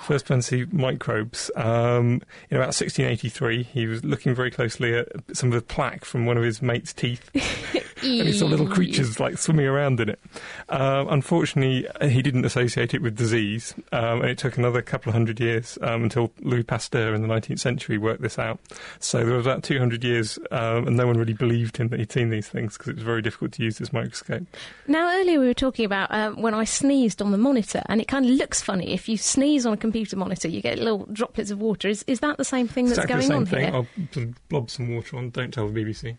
First 0.01 0.26
person 0.26 0.41
to 0.41 0.43
see 0.43 0.76
microbes. 0.76 1.51
Um, 1.55 2.22
in 2.51 2.57
about 2.57 2.74
1683, 2.74 3.62
he 3.62 3.86
was 3.86 4.05
looking 4.05 4.34
very 4.34 4.51
closely 4.51 4.95
at 4.95 5.07
some 5.34 5.53
of 5.53 5.55
the 5.55 5.62
plaque 5.62 6.05
from 6.05 6.26
one 6.26 6.36
of 6.36 6.43
his 6.43 6.61
mate's 6.61 6.93
teeth. 6.93 7.30
and 8.03 8.28
he 8.28 8.32
saw 8.32 8.47
little 8.47 8.68
creatures 8.68 9.20
like 9.20 9.39
swimming 9.39 9.66
around 9.66 10.01
in 10.01 10.09
it. 10.09 10.20
Uh, 10.68 11.05
unfortunately, 11.09 11.86
he 12.09 12.22
didn't 12.22 12.45
associate 12.45 12.95
it 12.95 13.03
with 13.03 13.16
disease, 13.16 13.74
um, 13.93 14.20
and 14.20 14.30
it 14.30 14.39
took 14.39 14.57
another 14.57 14.82
couple 14.82 15.11
of 15.11 15.14
hundred 15.14 15.41
years 15.41 15.78
um, 15.82 16.05
until 16.05 16.30
Louis 16.41 16.62
Pasteur 16.62 17.14
in 17.14 17.22
the 17.22 17.28
19th 17.28 17.59
century 17.59 17.99
worked 17.99 18.22
this 18.22 18.39
out. 18.39 18.59
So 18.99 19.24
there 19.29 19.37
was 19.37 19.47
about 19.47 19.62
200 19.62 20.05
years, 20.05 20.39
um, 20.51 20.87
and 20.87 20.97
no 20.97 21.07
one 21.07 21.16
really 21.16 21.33
believed 21.33 21.76
him 21.76 21.89
that 21.89 21.99
he'd 21.99 22.12
seen 22.12 22.31
these 22.31 22.49
things 22.49 22.76
because 22.76 22.89
it 22.89 22.95
was 22.97 23.05
very 23.05 23.22
difficult 23.22 23.53
to 23.53 23.62
use 23.62 23.79
this 23.79 23.93
microscope. 23.93 24.45
Now, 24.87 25.09
earlier 25.20 25.41
we 25.41 25.47
were 25.47 25.55
talking 25.55 25.85
about 25.85 26.12
um, 26.12 26.41
when 26.41 26.55
I 26.55 26.64
sneezed 26.64 27.22
on 27.22 27.31
the 27.31 27.39
monitor, 27.39 27.83
and 27.87 28.01
it 28.01 28.09
kind 28.09 28.24
of 28.24 28.33
looks 28.33 28.61
funny. 28.61 28.93
If 28.93 29.09
you 29.09 29.16
sneeze 29.16 29.66
on 29.66 29.72
a 29.72 29.76
computer 29.76 30.16
monitor, 30.16 30.49
you 30.49 30.61
get 30.61 30.79
little 30.79 31.07
droplets 31.12 31.51
of 31.51 31.61
water. 31.61 31.89
Is, 31.89 32.05
is 32.07 32.20
that 32.20 32.37
the 32.39 32.45
same 32.45 32.68
thing 32.68 32.87
that's 32.87 32.99
exactly 32.99 33.29
going 33.29 33.45
the 33.45 33.51
same 33.51 33.72
on 33.72 33.85
thing. 33.85 34.16
here? 34.16 34.24
I'll 34.24 34.35
blob 34.49 34.70
some 34.70 34.95
water 34.95 35.16
on. 35.16 35.31
Don't 35.31 35.53
tell 35.53 35.68
the 35.68 35.85
BBC. 35.85 36.16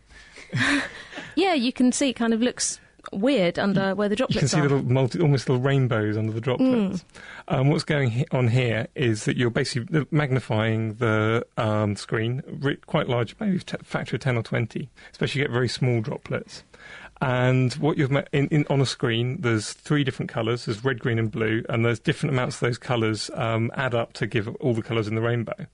Yeah, 1.36 1.54
you 1.54 1.72
can 1.72 1.92
see 1.92 2.10
it 2.10 2.14
kind 2.14 2.34
of 2.34 2.42
looks 2.42 2.80
weird 3.12 3.58
under 3.60 3.96
where 3.96 4.10
the 4.10 4.16
droplets 4.16 4.36
You 4.36 4.40
can 4.42 4.48
see 4.48 4.60
are. 4.60 4.64
little 4.64 4.84
multi, 4.84 5.20
almost 5.22 5.50
little 5.50 5.62
rainbows 5.64 6.18
under 6.18 6.32
the 6.32 6.42
droplets. 6.42 7.04
Um, 7.48 7.70
what's 7.70 7.84
going 7.84 8.26
on 8.32 8.48
here 8.50 8.88
is 8.96 9.26
that 9.26 9.38
you're 9.38 9.50
basically 9.50 10.06
magnifying 10.12 10.96
the 10.96 11.46
um, 11.58 11.96
screen 11.96 12.42
quite 12.86 13.08
large, 13.10 13.36
maybe 13.40 13.60
t- 13.60 13.78
factor 13.84 14.16
of 14.16 14.22
10 14.22 14.38
or 14.38 14.44
20, 14.44 14.90
especially 15.12 15.42
you 15.42 15.48
get 15.48 15.52
very 15.54 15.70
small 15.70 16.02
droplets. 16.02 16.64
And 17.22 17.74
what 17.74 17.98
you've 17.98 18.12
ma- 18.12 18.24
in, 18.32 18.48
in, 18.48 18.66
on 18.70 18.80
a 18.80 18.86
screen, 18.86 19.42
there's 19.42 19.74
three 19.74 20.06
different 20.06 20.30
colours. 20.32 20.66
There's 20.66 20.86
red, 20.86 21.00
green, 21.00 21.20
and 21.20 21.30
blue, 21.30 21.64
and 21.68 21.84
there's 21.84 22.00
different 22.00 22.34
amounts 22.34 22.56
of 22.56 22.62
those 22.62 22.78
colours 22.78 23.30
um, 23.34 23.72
add 23.76 23.94
up 23.94 24.14
to 24.14 24.26
give 24.28 24.48
all 24.62 24.74
the 24.74 24.82
colours 24.82 25.08
in 25.08 25.16
the 25.16 25.22
rainbow. 25.22 25.66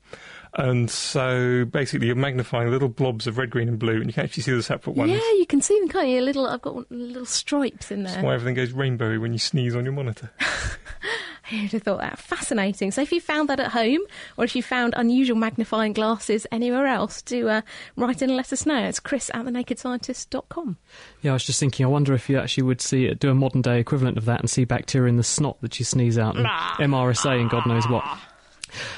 And 0.58 0.90
so 0.90 1.66
basically, 1.66 2.08
you're 2.08 2.16
magnifying 2.16 2.72
little 2.72 2.88
blobs 2.88 3.28
of 3.28 3.38
red, 3.38 3.50
green, 3.50 3.68
and 3.68 3.78
blue, 3.78 3.98
and 3.98 4.08
you 4.08 4.14
can 4.14 4.24
actually 4.24 4.44
see 4.44 4.54
the 4.54 4.64
separate 4.64 4.96
ones. 4.96 5.12
Yeah, 5.12 5.18
you 5.38 5.46
can 5.46 5.62
see 5.62 5.78
them, 5.80 5.90
can't 5.90 6.08
you? 6.08 6.22
Little, 6.22 6.48
I've 6.48 6.62
got 6.62 6.90
little 6.90 7.26
stripes 7.26 7.92
in 7.92 8.04
That's 8.04 8.16
there. 8.16 8.24
why 8.24 8.34
everything 8.36 8.56
goes 8.56 8.72
rainbowy 8.72 9.20
when 9.20 9.34
you 9.34 9.40
sneeze 9.40 9.76
on 9.76 9.84
your 9.84 9.94
monitor. 9.94 10.32
Who'd 11.50 11.74
have 11.74 11.84
thought 11.84 12.00
that? 12.00 12.18
Fascinating. 12.18 12.90
So 12.90 13.02
if 13.02 13.12
you 13.12 13.22
found 13.22 13.50
that 13.50 13.60
at 13.60 13.72
home, 13.72 14.00
or 14.38 14.46
if 14.46 14.56
you 14.56 14.64
found 14.64 14.96
unusual 14.98 15.38
magnifying 15.38 15.94
glasses 15.94 16.48
anywhere 16.52 16.88
else, 16.88 17.22
do 17.22 17.50
uh, 17.50 17.62
write 17.98 18.24
in 18.24 18.30
and 18.32 18.38
let 18.38 18.52
us 18.52 18.66
know. 18.66 18.84
It's 18.84 19.00
chris 19.00 19.30
at 19.34 19.46
thenakedscientist.com. 19.46 20.78
Yeah, 21.22 21.32
I 21.32 21.34
was 21.34 21.44
just 21.44 21.60
thinking. 21.60 21.86
I 21.86 21.90
wonder 21.90 22.14
if 22.16 22.30
you 22.30 22.40
actually 22.40 22.64
would 22.64 22.82
see 22.82 23.14
do 23.14 23.30
a 23.30 23.36
modern 23.36 23.62
day 23.62 23.80
equivalent 23.80 24.18
of 24.18 24.26
that 24.26 24.40
and 24.40 24.50
see 24.50 24.66
bacteria 24.66 25.10
in 25.10 25.18
the 25.18 25.24
snot 25.24 25.62
that 25.62 25.78
you 25.78 25.86
sneeze 25.86 26.18
out, 26.18 26.36
and 26.36 26.48
MRSA 26.48 27.40
and 27.42 27.50
God 27.50 27.68
knows 27.68 27.88
what. 27.90 28.04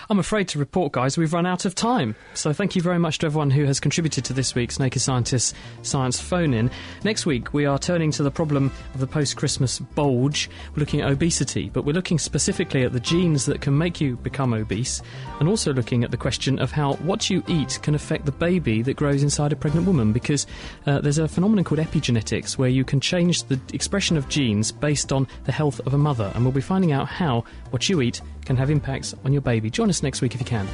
I'm 0.10 0.20
afraid 0.20 0.48
to 0.50 0.60
report, 0.60 0.94
guys, 0.94 1.18
we've 1.18 1.34
run 1.34 1.46
out 1.46 1.66
of 1.66 1.76
time. 1.76 2.16
So 2.34 2.54
thank 2.54 2.76
you 2.76 2.82
very 2.82 3.00
much 3.00 3.20
to 3.20 3.26
everyone 3.26 3.52
who 3.52 3.66
has 3.66 3.80
contributed 3.80 4.26
to 4.26 4.34
this 4.34 4.56
week's 4.56 4.80
Naked 4.80 5.02
Scientists 5.02 5.54
Science 5.82 6.20
Phone 6.20 6.54
In. 6.54 6.72
Next 7.04 7.26
week, 7.26 7.54
we 7.54 7.66
are 7.66 7.80
turning 7.80 8.12
to 8.12 8.24
the 8.24 8.32
problem 8.32 8.72
of 8.94 9.00
the 9.00 9.08
post 9.08 9.36
Christmas 9.38 9.80
bulge. 9.80 10.50
We're 10.74 10.82
looking 10.82 11.02
at 11.02 11.12
obesity, 11.12 11.70
but 11.70 11.86
we're 11.86 11.94
looking 11.94 12.20
specifically 12.20 12.84
at 12.84 12.94
the 12.94 13.00
genes 13.00 13.46
that 13.46 13.62
can 13.62 13.78
make 13.78 14.02
you 14.02 14.18
become 14.18 14.54
obese, 14.54 15.02
and 15.40 15.50
also 15.50 15.74
looking 15.74 16.04
at 16.04 16.12
the 16.12 16.18
question 16.18 16.60
of 16.60 16.72
how 16.72 16.94
what 16.96 17.30
you 17.30 17.44
eat 17.48 17.80
can 17.82 17.96
affect 17.96 18.26
the 18.26 18.32
baby 18.32 18.82
that 18.82 18.96
grows 18.96 19.24
inside 19.24 19.54
a 19.54 19.56
pregnant 19.56 19.88
woman, 19.88 20.14
because 20.14 20.48
uh, 20.86 21.00
there's 21.00 21.18
a 21.18 21.28
phenomenon 21.28 21.64
called 21.64 21.80
epigenetics 21.80 22.58
where 22.58 22.70
you 22.70 22.84
can 22.84 23.00
change 23.00 23.44
the 23.44 23.60
expression 23.74 24.18
of 24.18 24.28
genes 24.30 24.72
based 24.72 25.12
on 25.12 25.28
the 25.46 25.52
health 25.52 25.80
of 25.86 25.94
a 25.94 25.98
mother, 25.98 26.32
and 26.36 26.44
we'll 26.44 26.52
be 26.52 26.62
finding 26.62 26.92
out 26.92 27.08
how 27.08 27.44
what 27.72 27.90
you 27.90 28.02
eat 28.02 28.22
can 28.46 28.56
have 28.56 28.70
impacts 28.70 29.14
on 29.26 29.34
your 29.34 29.42
baby. 29.42 29.70
Join 29.70 29.90
us 29.90 30.04
next 30.04 30.22
week 30.22 30.34
if 30.34 30.40
you 30.40 30.46
can. 30.46 30.68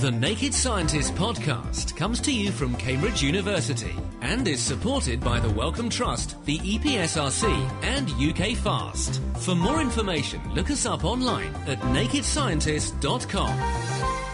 The 0.00 0.10
Naked 0.10 0.54
Scientist 0.54 1.14
podcast 1.14 1.94
comes 1.94 2.22
to 2.22 2.32
you 2.32 2.52
from 2.52 2.74
Cambridge 2.76 3.22
University 3.22 3.94
and 4.22 4.48
is 4.48 4.58
supported 4.58 5.20
by 5.20 5.40
the 5.40 5.50
Wellcome 5.50 5.90
Trust, 5.90 6.42
the 6.46 6.58
EPSRC, 6.58 7.70
and 7.82 8.10
UK 8.10 8.56
Fast. 8.56 9.20
For 9.40 9.54
more 9.54 9.82
information, 9.82 10.40
look 10.54 10.70
us 10.70 10.86
up 10.86 11.04
online 11.04 11.54
at 11.66 11.78
nakedscientist.com. 11.80 14.30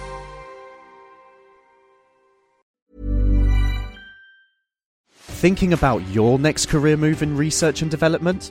Thinking 5.10 5.72
about 5.72 6.06
your 6.08 6.38
next 6.38 6.66
career 6.66 6.96
move 6.96 7.22
in 7.22 7.36
research 7.36 7.82
and 7.82 7.90
development? 7.90 8.50